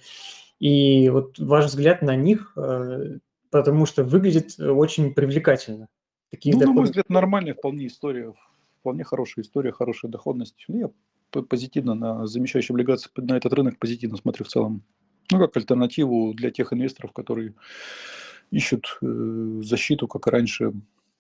И 0.60 1.08
вот 1.10 1.38
ваш 1.38 1.66
взгляд 1.66 2.02
на 2.02 2.16
них, 2.16 2.54
э, 2.58 3.18
потому 3.52 3.86
что 3.86 4.04
выглядит 4.04 4.60
очень 4.60 5.14
привлекательно. 5.14 5.88
Такие 6.32 6.56
Ну, 6.56 6.62
на 6.62 6.66
мой 6.66 6.74
доходы- 6.78 6.86
взгляд, 6.90 7.10
нормальная 7.10 7.54
вполне 7.54 7.86
история, 7.86 8.34
вполне 8.80 9.04
хорошая 9.04 9.46
история, 9.46 9.72
хорошая 9.72 10.10
доходность. 10.10 10.66
Ну, 10.68 10.80
Я 10.80 10.90
позитивно 11.42 11.96
на 11.96 12.28
замещающие 12.28 12.74
облигации, 12.74 13.10
на 13.16 13.38
этот 13.38 13.54
рынок 13.54 13.80
позитивно 13.80 14.18
смотрю 14.18 14.46
в 14.46 14.50
целом. 14.50 14.84
Ну, 15.32 15.40
как 15.40 15.56
альтернативу 15.58 16.34
для 16.34 16.52
тех 16.52 16.74
инвесторов, 16.74 17.14
которые 17.14 17.56
ищут 18.52 18.98
э, 19.02 19.60
защиту, 19.64 20.08
как 20.08 20.28
раньше, 20.28 20.66
э, 20.66 20.72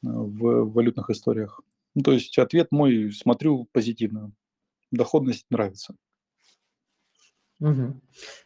в 0.02 0.72
валютных 0.72 1.10
историях. 1.10 1.62
Ну, 1.96 2.04
то 2.04 2.12
есть 2.12 2.38
ответ 2.38 2.68
мой, 2.72 3.12
смотрю 3.12 3.68
позитивно. 3.72 4.32
Доходность 4.92 5.46
нравится. 5.50 5.96
Мгм. 7.60 8.02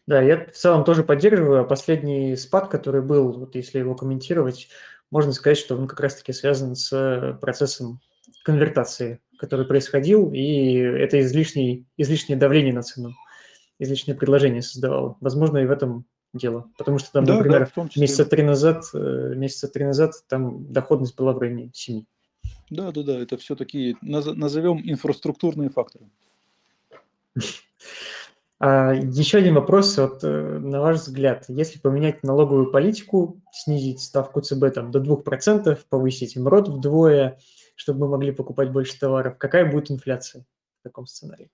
Да, 0.05 0.21
я 0.21 0.45
в 0.45 0.51
целом 0.51 0.83
тоже 0.83 1.03
поддерживаю. 1.03 1.61
А 1.61 1.65
Последний 1.65 2.35
спад, 2.35 2.69
который 2.69 3.01
был, 3.01 3.31
вот 3.33 3.55
если 3.55 3.79
его 3.79 3.95
комментировать, 3.95 4.69
можно 5.09 5.31
сказать, 5.31 5.57
что 5.57 5.75
он 5.75 5.87
как 5.87 5.99
раз-таки 5.99 6.33
связан 6.33 6.75
с 6.75 7.37
процессом 7.41 7.99
конвертации, 8.47 9.19
который 9.37 9.65
происходил, 9.65 10.31
и 10.33 10.73
это 10.77 11.19
излишний, 11.19 11.85
излишнее 11.97 12.39
давление 12.39 12.73
на 12.73 12.81
цену, 12.81 13.11
излишнее 13.77 14.15
предложение 14.17 14.61
создавало. 14.61 15.17
Возможно, 15.19 15.57
и 15.57 15.65
в 15.65 15.71
этом 15.71 16.05
дело? 16.33 16.69
Потому 16.77 16.97
что 16.97 17.11
там, 17.11 17.25
Да, 17.25 17.33
да, 17.33 17.37
например, 17.39 17.65
в 17.65 17.71
том 17.71 17.89
числе. 17.89 18.03
месяца 18.03 18.25
три 18.25 18.43
назад, 18.43 18.85
э, 18.93 19.33
месяца 19.35 19.67
три 19.67 19.83
назад 19.85 20.13
там 20.29 20.71
доходность 20.71 21.15
была 21.17 21.33
в 21.33 21.39
районе 21.39 21.71
7. 21.73 22.03
Да, 22.69 22.91
да, 22.91 23.03
да, 23.03 23.19
это 23.19 23.35
все 23.37 23.55
такие, 23.55 23.95
наз- 24.01 24.33
назовем 24.33 24.81
инфраструктурные 24.83 25.69
факторы. 25.69 26.05
А 28.59 28.91
еще 28.95 29.37
один 29.37 29.53
вопрос, 29.53 29.95
вот 29.99 30.23
э, 30.23 30.27
на 30.59 30.81
ваш 30.81 30.97
взгляд, 31.01 31.45
если 31.47 31.77
поменять 31.77 32.23
налоговую 32.23 32.71
политику, 32.71 33.39
снизить 33.53 34.01
ставку 34.01 34.41
ЦБ 34.41 34.73
там, 34.73 34.89
до 34.89 34.97
2%, 34.99 35.77
повысить 35.89 36.35
МРОД 36.35 36.69
вдвое, 36.69 37.37
чтобы 37.77 38.01
мы 38.01 38.07
могли 38.09 38.31
покупать 38.31 38.71
больше 38.71 38.99
товаров, 38.99 39.37
какая 39.37 39.71
будет 39.71 39.91
инфляция 39.91 40.45
в 40.79 40.83
таком 40.83 41.05
сценарии? 41.05 41.51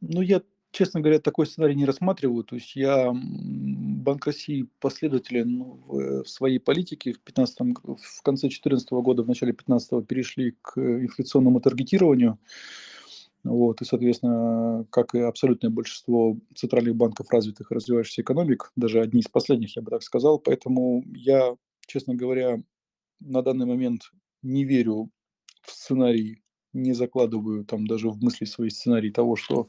Ну, 0.00 0.20
я, 0.20 0.42
честно 0.72 1.00
говоря, 1.00 1.20
такой 1.20 1.46
сценарий 1.46 1.76
не 1.76 1.86
рассматриваю. 1.86 2.42
То 2.42 2.56
есть 2.56 2.74
я 2.74 3.12
Банк 3.12 4.26
России 4.26 4.68
последователен 4.80 5.62
в, 5.62 6.24
в 6.24 6.28
своей 6.28 6.58
политике. 6.58 7.12
В, 7.12 7.20
15 7.20 7.58
в 7.60 8.22
конце 8.22 8.48
2014 8.48 8.90
года, 8.90 9.22
в 9.22 9.28
начале 9.28 9.52
2015 9.52 10.06
перешли 10.06 10.56
к 10.60 10.78
инфляционному 10.78 11.60
таргетированию. 11.60 12.38
Вот, 13.44 13.82
и, 13.82 13.84
соответственно, 13.84 14.86
как 14.90 15.14
и 15.14 15.18
абсолютное 15.18 15.70
большинство 15.70 16.38
центральных 16.54 16.94
банков 16.96 17.30
развитых 17.30 17.70
и 17.70 17.74
развивающихся 17.74 18.22
экономик, 18.22 18.70
даже 18.76 19.00
одни 19.00 19.20
из 19.20 19.28
последних, 19.28 19.76
я 19.76 19.82
бы 19.82 19.90
так 19.90 20.02
сказал. 20.02 20.38
Поэтому 20.38 21.04
я, 21.14 21.56
честно 21.86 22.14
говоря, 22.14 22.62
на 23.20 23.42
данный 23.42 23.66
момент 23.66 24.10
не 24.42 24.64
верю 24.64 25.10
в 25.62 25.70
сценарий, 25.70 26.42
не 26.72 26.92
закладываю 26.92 27.64
там 27.64 27.86
даже 27.86 28.08
в 28.08 28.22
мысли 28.22 28.44
свои 28.44 28.70
сценарии 28.70 29.10
того, 29.10 29.36
что 29.36 29.68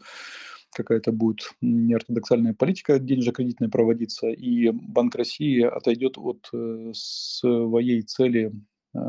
какая-то 0.74 1.12
будет 1.12 1.52
неортодоксальная 1.62 2.54
политика 2.54 3.00
денежно-кредитная 3.00 3.70
проводиться, 3.70 4.30
и 4.30 4.72
Банк 4.72 5.16
России 5.16 5.62
отойдет 5.62 6.18
от 6.18 6.50
э, 6.54 6.92
своей 6.94 8.02
цели 8.02 8.52
э, 8.96 9.00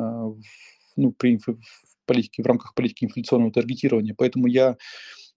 ну, 0.96 1.12
при, 1.12 1.38
в 1.38 1.56
политики, 2.06 2.42
в 2.42 2.46
рамках 2.46 2.74
политики 2.74 3.04
инфляционного 3.04 3.52
таргетирования. 3.52 4.14
Поэтому 4.16 4.46
я, 4.46 4.76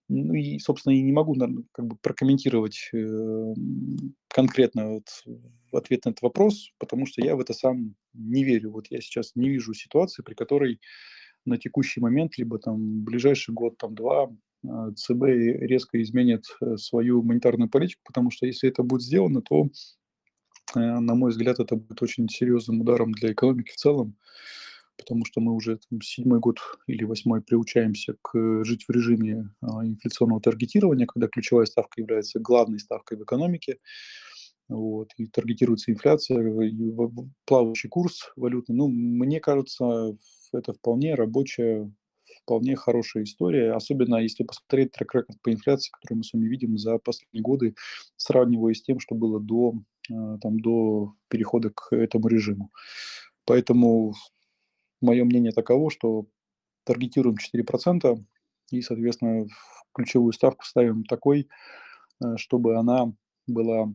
ну 0.08 0.34
и, 0.34 0.58
собственно, 0.58 0.92
и 0.92 1.02
не 1.02 1.12
могу 1.12 1.34
наверное, 1.34 1.64
как 1.72 1.86
бы 1.86 1.96
прокомментировать 1.96 2.90
э, 2.92 3.54
конкретно 4.28 4.90
вот 4.90 5.24
ответ 5.72 6.04
на 6.04 6.10
этот 6.10 6.22
вопрос, 6.22 6.70
потому 6.78 7.06
что 7.06 7.24
я 7.24 7.36
в 7.36 7.40
это 7.40 7.54
сам 7.54 7.94
не 8.14 8.44
верю. 8.44 8.72
Вот 8.72 8.88
я 8.90 9.00
сейчас 9.00 9.32
не 9.34 9.48
вижу 9.48 9.74
ситуации, 9.74 10.22
при 10.22 10.34
которой 10.34 10.80
на 11.44 11.58
текущий 11.58 12.00
момент, 12.00 12.38
либо 12.38 12.58
там 12.58 13.04
ближайший 13.04 13.54
год, 13.54 13.78
там 13.78 13.94
два, 13.94 14.30
э, 14.64 14.68
ЦБ 14.96 15.22
резко 15.22 16.00
изменит 16.02 16.44
э, 16.60 16.76
свою 16.76 17.22
монетарную 17.22 17.70
политику, 17.70 18.02
потому 18.04 18.30
что 18.30 18.46
если 18.46 18.68
это 18.68 18.82
будет 18.82 19.02
сделано, 19.02 19.42
то, 19.42 19.68
э, 20.74 20.78
на 20.78 21.14
мой 21.14 21.30
взгляд, 21.30 21.58
это 21.60 21.76
будет 21.76 22.02
очень 22.02 22.28
серьезным 22.28 22.80
ударом 22.80 23.12
для 23.12 23.32
экономики 23.32 23.70
в 23.70 23.76
целом 23.76 24.16
потому 24.98 25.24
что 25.24 25.40
мы 25.40 25.54
уже 25.54 25.78
там, 25.88 26.00
седьмой 26.02 26.40
год 26.40 26.58
или 26.86 27.04
восьмой 27.04 27.40
приучаемся 27.40 28.16
к 28.20 28.64
жить 28.64 28.84
в 28.86 28.90
режиме 28.90 29.50
а, 29.60 29.86
инфляционного 29.86 30.40
таргетирования, 30.40 31.06
когда 31.06 31.28
ключевая 31.28 31.66
ставка 31.66 32.00
является 32.00 32.40
главной 32.40 32.80
ставкой 32.80 33.16
в 33.16 33.22
экономике, 33.22 33.78
вот, 34.68 35.10
и 35.16 35.26
таргетируется 35.26 35.90
инфляция, 35.90 36.42
и 36.62 36.92
плавающий 37.46 37.88
курс 37.88 38.32
валютный. 38.36 38.76
Ну, 38.76 38.88
мне 38.88 39.40
кажется, 39.40 40.16
это 40.52 40.72
вполне 40.72 41.14
рабочая, 41.14 41.90
вполне 42.42 42.76
хорошая 42.76 43.24
история, 43.24 43.72
особенно 43.72 44.16
если 44.16 44.44
посмотреть 44.44 44.92
трек-рекорд 44.92 45.40
по 45.42 45.52
инфляции, 45.52 45.90
который 45.90 46.18
мы 46.18 46.24
с 46.24 46.32
вами 46.32 46.46
видим 46.46 46.78
за 46.78 46.98
последние 46.98 47.42
годы, 47.42 47.74
сравнивая 48.16 48.74
с 48.74 48.82
тем, 48.82 49.00
что 49.00 49.14
было 49.14 49.40
до, 49.40 49.74
а, 50.10 50.38
там, 50.38 50.60
до 50.60 51.14
перехода 51.28 51.70
к 51.70 51.94
этому 51.94 52.28
режиму. 52.28 52.70
Поэтому 53.44 54.14
Мое 55.00 55.24
мнение 55.24 55.52
таково, 55.52 55.90
что 55.90 56.26
таргетируем 56.84 57.36
4% 57.36 58.18
и, 58.70 58.82
соответственно, 58.82 59.46
ключевую 59.94 60.32
ставку 60.32 60.64
ставим 60.64 61.04
такой, 61.04 61.48
э, 62.22 62.36
чтобы 62.36 62.76
она 62.76 63.12
была, 63.46 63.92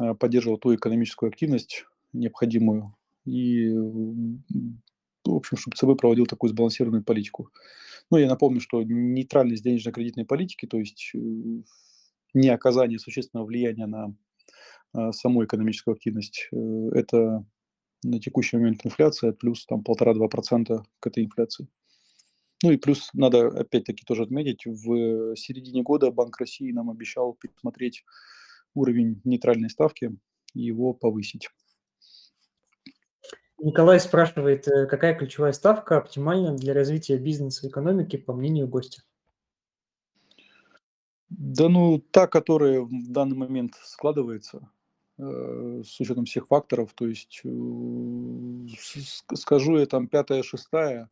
э, 0.00 0.14
поддерживала 0.14 0.58
ту 0.58 0.74
экономическую 0.74 1.28
активность 1.28 1.84
необходимую 2.12 2.96
и, 3.24 3.68
в 5.24 5.34
общем, 5.34 5.56
чтобы 5.56 5.76
ЦБ 5.76 5.98
проводил 5.98 6.26
такую 6.26 6.50
сбалансированную 6.50 7.04
политику. 7.04 7.50
Ну, 8.10 8.18
я 8.18 8.28
напомню, 8.28 8.60
что 8.60 8.82
нейтральность 8.82 9.62
денежно-кредитной 9.62 10.24
политики, 10.24 10.66
то 10.66 10.78
есть 10.78 11.10
э, 11.14 11.18
не 12.34 12.48
оказание 12.48 12.98
существенного 12.98 13.46
влияния 13.46 13.86
на 13.86 14.14
саму 15.12 15.44
экономическую 15.44 15.94
активность, 15.94 16.48
это 16.50 17.44
на 18.02 18.18
текущий 18.18 18.56
момент 18.56 18.84
инфляция 18.84 19.32
плюс 19.32 19.64
там 19.66 19.84
полтора-два 19.84 20.26
процента 20.26 20.82
к 20.98 21.06
этой 21.06 21.24
инфляции. 21.24 21.68
Ну 22.62 22.72
и 22.72 22.76
плюс 22.76 23.10
надо 23.14 23.48
опять-таки 23.48 24.04
тоже 24.04 24.24
отметить, 24.24 24.66
в 24.66 25.36
середине 25.36 25.82
года 25.82 26.10
Банк 26.10 26.38
России 26.38 26.72
нам 26.72 26.90
обещал 26.90 27.34
пересмотреть 27.34 28.04
уровень 28.74 29.20
нейтральной 29.24 29.70
ставки 29.70 30.10
и 30.54 30.60
его 30.60 30.92
повысить. 30.92 31.48
Николай 33.62 34.00
спрашивает, 34.00 34.66
э, 34.68 34.86
какая 34.86 35.14
ключевая 35.14 35.52
ставка 35.52 35.98
оптимальна 35.98 36.56
для 36.56 36.74
развития 36.74 37.18
бизнеса 37.18 37.66
и 37.66 37.70
экономики, 37.70 38.16
по 38.16 38.32
мнению 38.32 38.68
гостя? 38.68 39.02
Да 41.28 41.68
ну, 41.68 41.98
та, 41.98 42.26
которая 42.26 42.80
в 42.80 43.12
данный 43.12 43.36
момент 43.36 43.74
складывается, 43.82 44.68
Э, 45.22 45.82
с 45.84 46.00
учетом 46.00 46.24
всех 46.24 46.46
факторов. 46.46 46.94
То 46.94 47.06
есть, 47.06 47.42
э, 47.44 48.66
скажу 49.34 49.76
я 49.76 49.86
там 49.86 50.08
пятая, 50.08 50.42
шестая, 50.42 51.10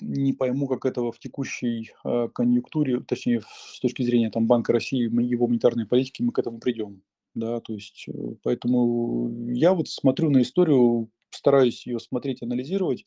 не 0.00 0.32
пойму, 0.32 0.66
как 0.68 0.86
этого 0.86 1.12
в 1.12 1.18
текущей 1.18 1.92
конъюнктуре, 2.32 3.00
точнее, 3.00 3.42
с 3.42 3.80
точки 3.80 4.02
зрения 4.02 4.30
там, 4.30 4.46
Банка 4.46 4.72
России, 4.72 5.02
его 5.02 5.46
монетарной 5.46 5.86
политики, 5.86 6.22
мы 6.22 6.32
к 6.32 6.38
этому 6.38 6.58
придем. 6.58 7.02
Да, 7.38 7.60
то 7.60 7.72
есть, 7.72 8.06
поэтому 8.42 9.52
я 9.52 9.74
вот 9.74 9.88
смотрю 9.88 10.30
на 10.30 10.42
историю, 10.42 11.10
стараюсь 11.30 11.86
ее 11.86 12.00
смотреть, 12.00 12.42
анализировать 12.42 13.04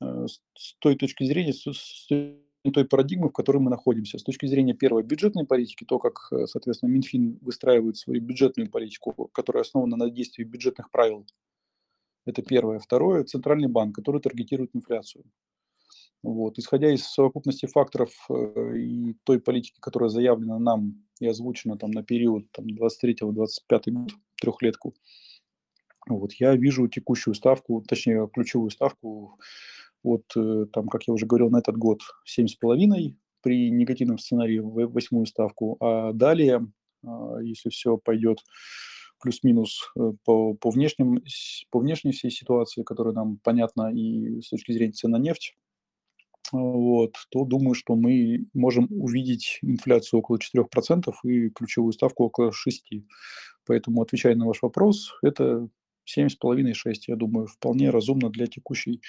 с 0.00 0.76
той 0.78 0.94
точки 0.94 1.24
зрения, 1.24 1.52
с, 1.52 1.64
с 1.64 2.06
той 2.70 2.84
парадигмы, 2.84 3.28
в 3.28 3.32
которой 3.32 3.58
мы 3.58 3.70
находимся. 3.70 4.18
С 4.18 4.22
точки 4.22 4.46
зрения 4.46 4.74
первой 4.74 5.02
бюджетной 5.02 5.46
политики, 5.46 5.84
то, 5.84 5.98
как, 5.98 6.28
э, 6.32 6.46
соответственно, 6.46 6.90
Минфин 6.90 7.38
выстраивает 7.40 7.96
свою 7.96 8.20
бюджетную 8.20 8.70
политику, 8.70 9.30
которая 9.32 9.62
основана 9.62 9.96
на 9.96 10.10
действии 10.10 10.44
бюджетных 10.44 10.90
правил. 10.90 11.26
Это 12.24 12.42
первое. 12.42 12.78
Второе– 12.78 13.24
Центральный 13.24 13.68
банк, 13.68 13.94
который 13.94 14.20
таргетирует 14.20 14.74
инфляцию. 14.74 15.24
Вот. 16.22 16.58
Исходя 16.58 16.92
из 16.92 17.04
совокупности 17.04 17.66
факторов 17.66 18.10
э, 18.28 18.78
и 18.78 19.14
той 19.24 19.40
политики, 19.40 19.78
которая 19.80 20.08
заявлена 20.08 20.58
нам 20.58 21.05
и 21.20 21.26
озвучена 21.26 21.76
там, 21.76 21.90
на 21.90 22.02
период 22.02 22.50
там, 22.52 22.66
23-25 22.66 23.90
год, 23.90 24.10
трехлетку, 24.40 24.94
вот, 26.08 26.32
я 26.34 26.54
вижу 26.54 26.86
текущую 26.88 27.34
ставку, 27.34 27.82
точнее, 27.86 28.28
ключевую 28.32 28.70
ставку. 28.70 29.38
От, 30.02 30.24
э, 30.36 30.66
там, 30.72 30.86
как 30.86 31.02
я 31.08 31.14
уже 31.14 31.26
говорил, 31.26 31.50
на 31.50 31.58
этот 31.58 31.76
год 31.76 32.00
7,5 32.24 33.16
при 33.42 33.70
негативном 33.70 34.18
сценарии 34.18 34.58
в 34.58 34.86
восьмую 34.92 35.26
ставку, 35.26 35.76
а 35.80 36.12
далее, 36.12 36.66
а, 37.04 37.38
если 37.38 37.70
все 37.70 37.96
пойдет 37.96 38.38
плюс-минус 39.20 39.90
э, 39.96 40.12
по, 40.24 40.54
по, 40.54 40.70
внешним, 40.70 41.22
по 41.70 41.80
внешней 41.80 42.12
всей 42.12 42.30
ситуации, 42.30 42.82
которая 42.82 43.14
нам 43.14 43.38
понятна 43.38 43.92
и 43.92 44.40
с 44.40 44.48
точки 44.50 44.72
зрения 44.72 44.92
цен 44.92 45.10
на 45.10 45.18
нефть, 45.18 45.56
вот, 46.52 47.14
то 47.30 47.44
думаю, 47.44 47.74
что 47.74 47.94
мы 47.94 48.46
можем 48.54 48.88
увидеть 48.90 49.58
инфляцию 49.62 50.20
около 50.20 50.38
4% 50.38 51.12
и 51.24 51.50
ключевую 51.50 51.92
ставку 51.92 52.24
около 52.24 52.50
6%. 52.50 53.02
Поэтому, 53.66 54.02
отвечая 54.02 54.36
на 54.36 54.46
ваш 54.46 54.62
вопрос, 54.62 55.12
это 55.22 55.68
7,5-6, 56.06 56.74
я 57.08 57.16
думаю, 57.16 57.46
вполне 57.46 57.90
разумно 57.90 58.30
для 58.30 58.46
текущей 58.46 59.00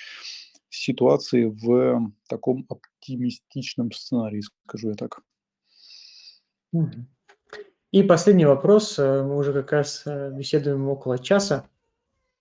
ситуации 0.69 1.45
в 1.45 2.11
таком 2.27 2.65
оптимистичном 2.69 3.91
сценарии, 3.91 4.41
скажу 4.65 4.89
я 4.89 4.95
так. 4.95 5.21
И 7.91 8.03
последний 8.03 8.45
вопрос. 8.45 8.99
Э, 8.99 9.23
мы 9.23 9.37
уже 9.37 9.53
как 9.53 9.71
раз 9.71 10.03
э, 10.05 10.31
беседуем 10.31 10.87
около 10.89 11.17
часа. 11.17 11.69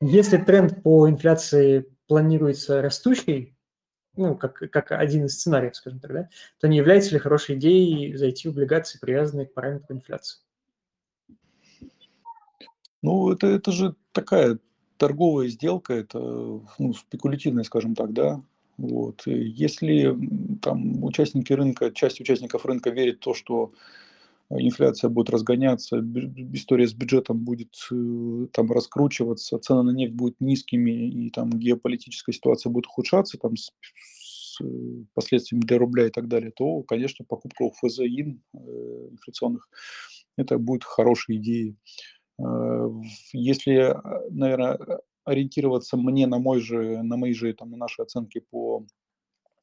Если 0.00 0.38
тренд 0.38 0.82
по 0.82 1.08
инфляции 1.08 1.86
планируется 2.08 2.82
растущий, 2.82 3.55
ну, 4.16 4.34
как, 4.36 4.58
как 4.70 4.92
один 4.92 5.26
из 5.26 5.34
сценариев, 5.34 5.76
скажем 5.76 6.00
так, 6.00 6.12
да, 6.12 6.28
то 6.60 6.68
не 6.68 6.78
является 6.78 7.12
ли 7.12 7.18
хорошей 7.18 7.56
идеей 7.56 8.16
зайти 8.16 8.48
в 8.48 8.52
облигации, 8.52 8.98
привязанные 8.98 9.46
к 9.46 9.54
параметру 9.54 9.94
инфляции? 9.94 10.40
Ну, 13.02 13.30
это, 13.30 13.46
это 13.46 13.72
же 13.72 13.94
такая 14.12 14.58
торговая 14.96 15.48
сделка, 15.48 15.94
это 15.94 16.18
ну, 16.18 16.94
спекулятивная, 16.94 17.64
скажем 17.64 17.94
так, 17.94 18.12
да. 18.12 18.42
Вот. 18.78 19.26
И 19.26 19.32
если 19.32 20.16
там 20.60 21.02
участники 21.04 21.52
рынка, 21.52 21.90
часть 21.92 22.20
участников 22.20 22.66
рынка 22.66 22.90
верит 22.90 23.16
в 23.16 23.20
то, 23.20 23.34
что 23.34 23.72
инфляция 24.50 25.10
будет 25.10 25.30
разгоняться, 25.30 25.98
история 26.52 26.86
с 26.86 26.94
бюджетом 26.94 27.38
будет 27.44 27.74
э, 27.92 28.46
там 28.52 28.70
раскручиваться, 28.72 29.58
цены 29.58 29.82
на 29.82 29.90
нефть 29.90 30.14
будут 30.14 30.40
низкими, 30.40 31.08
и 31.08 31.30
там 31.30 31.50
геополитическая 31.50 32.32
ситуация 32.32 32.70
будет 32.70 32.86
ухудшаться 32.86 33.38
там 33.38 33.56
с, 33.56 33.72
с, 33.82 34.60
э, 34.62 34.64
последствиями 35.14 35.62
для 35.64 35.78
рубля 35.78 36.06
и 36.06 36.10
так 36.10 36.28
далее, 36.28 36.52
то, 36.54 36.82
конечно, 36.82 37.24
покупка 37.28 37.62
УФЗ-ин 37.62 38.40
э, 38.54 38.58
инфляционных, 39.12 39.68
это 40.36 40.58
будет 40.58 40.84
хорошей 40.84 41.36
идеей. 41.38 41.76
Э, 42.40 42.88
Если, 43.32 43.96
наверное, 44.30 44.78
ориентироваться 45.24 45.96
мне 45.96 46.26
на 46.26 46.38
мой 46.38 46.60
же, 46.60 47.02
на 47.02 47.16
мои 47.16 47.32
же, 47.32 47.52
там, 47.54 47.70
на 47.70 47.76
наши 47.76 48.02
оценки 48.02 48.40
по 48.50 48.86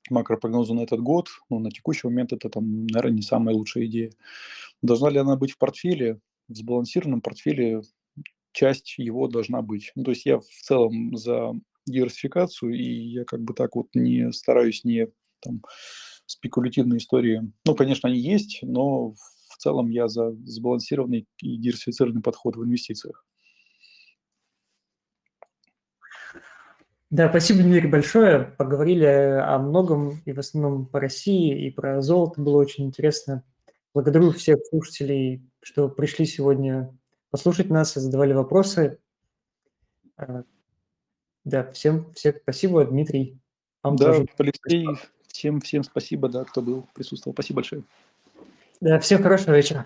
макропрогнозу 0.10 0.74
на 0.74 0.82
этот 0.82 1.00
год, 1.02 1.30
ну, 1.50 1.60
на 1.60 1.72
текущий 1.72 2.08
момент 2.08 2.34
это 2.34 2.50
там, 2.50 2.88
наверное, 2.88 3.18
не 3.18 3.22
самая 3.22 3.56
лучшая 3.56 3.86
идея. 3.86 4.12
Должна 4.82 5.10
ли 5.10 5.20
она 5.20 5.36
быть 5.36 5.52
в 5.52 5.58
портфеле? 5.58 6.20
В 6.50 6.56
сбалансированном 6.56 7.22
портфеле 7.22 7.82
часть 8.52 8.96
его 8.98 9.28
должна 9.28 9.62
быть. 9.62 9.92
Ну, 9.96 10.04
то 10.04 10.12
есть 10.12 10.26
я 10.26 10.40
в 10.40 10.62
целом 10.62 11.16
за 11.16 11.54
диверсификацию, 11.86 12.74
и 12.74 12.84
я 12.84 13.26
как 13.26 13.42
бы 13.42 13.54
так 13.54 13.76
вот 13.76 13.88
не 13.94 14.32
стараюсь 14.32 14.84
не 14.84 15.08
там 15.42 15.62
спекулятивные 16.26 17.00
истории. 17.00 17.52
Ну, 17.66 17.76
конечно, 17.76 18.10
они 18.10 18.20
есть, 18.20 18.60
но 18.62 19.12
в 19.12 19.58
целом 19.58 19.90
я 19.90 20.08
за 20.08 20.32
сбалансированный 20.46 21.28
и 21.42 21.58
диверсифицированный 21.58 22.22
подход 22.22 22.56
в 22.56 22.64
инвестициях. 22.64 23.26
Да, 27.14 27.30
спасибо, 27.30 27.62
Дмитрий, 27.62 27.88
большое. 27.88 28.40
Поговорили 28.58 29.06
о 29.06 29.60
многом, 29.60 30.20
и 30.26 30.34
в 30.34 30.40
основном 30.40 30.88
по 30.88 31.00
России, 31.00 31.68
и 31.68 31.70
про 31.70 32.02
золото 32.02 32.42
было 32.42 32.58
очень 32.58 32.86
интересно. 32.86 33.44
Благодарю 33.94 34.32
всех 34.32 34.58
слушателей, 34.68 35.48
что 35.62 35.90
пришли 35.90 36.26
сегодня 36.26 36.92
послушать 37.30 37.70
нас 37.70 37.96
и 37.96 38.00
задавали 38.00 38.34
вопросы. 38.34 38.98
Э, 40.18 40.42
Да, 41.46 41.72
всем, 41.74 42.12
всем 42.14 42.34
спасибо, 42.42 42.84
Дмитрий. 42.84 43.38
Вам 43.84 43.96
Да, 43.96 44.06
тоже. 44.06 44.26
Алексей, 44.40 44.88
всем, 45.28 45.62
всем 45.62 45.84
спасибо, 45.84 46.30
да, 46.30 46.44
кто 46.46 46.64
был, 46.64 46.88
присутствовал. 46.96 47.36
Спасибо 47.36 47.58
большое. 47.58 47.84
Да, 48.82 48.98
всем 48.98 49.22
хорошего 49.22 49.56
вечера. 49.56 49.86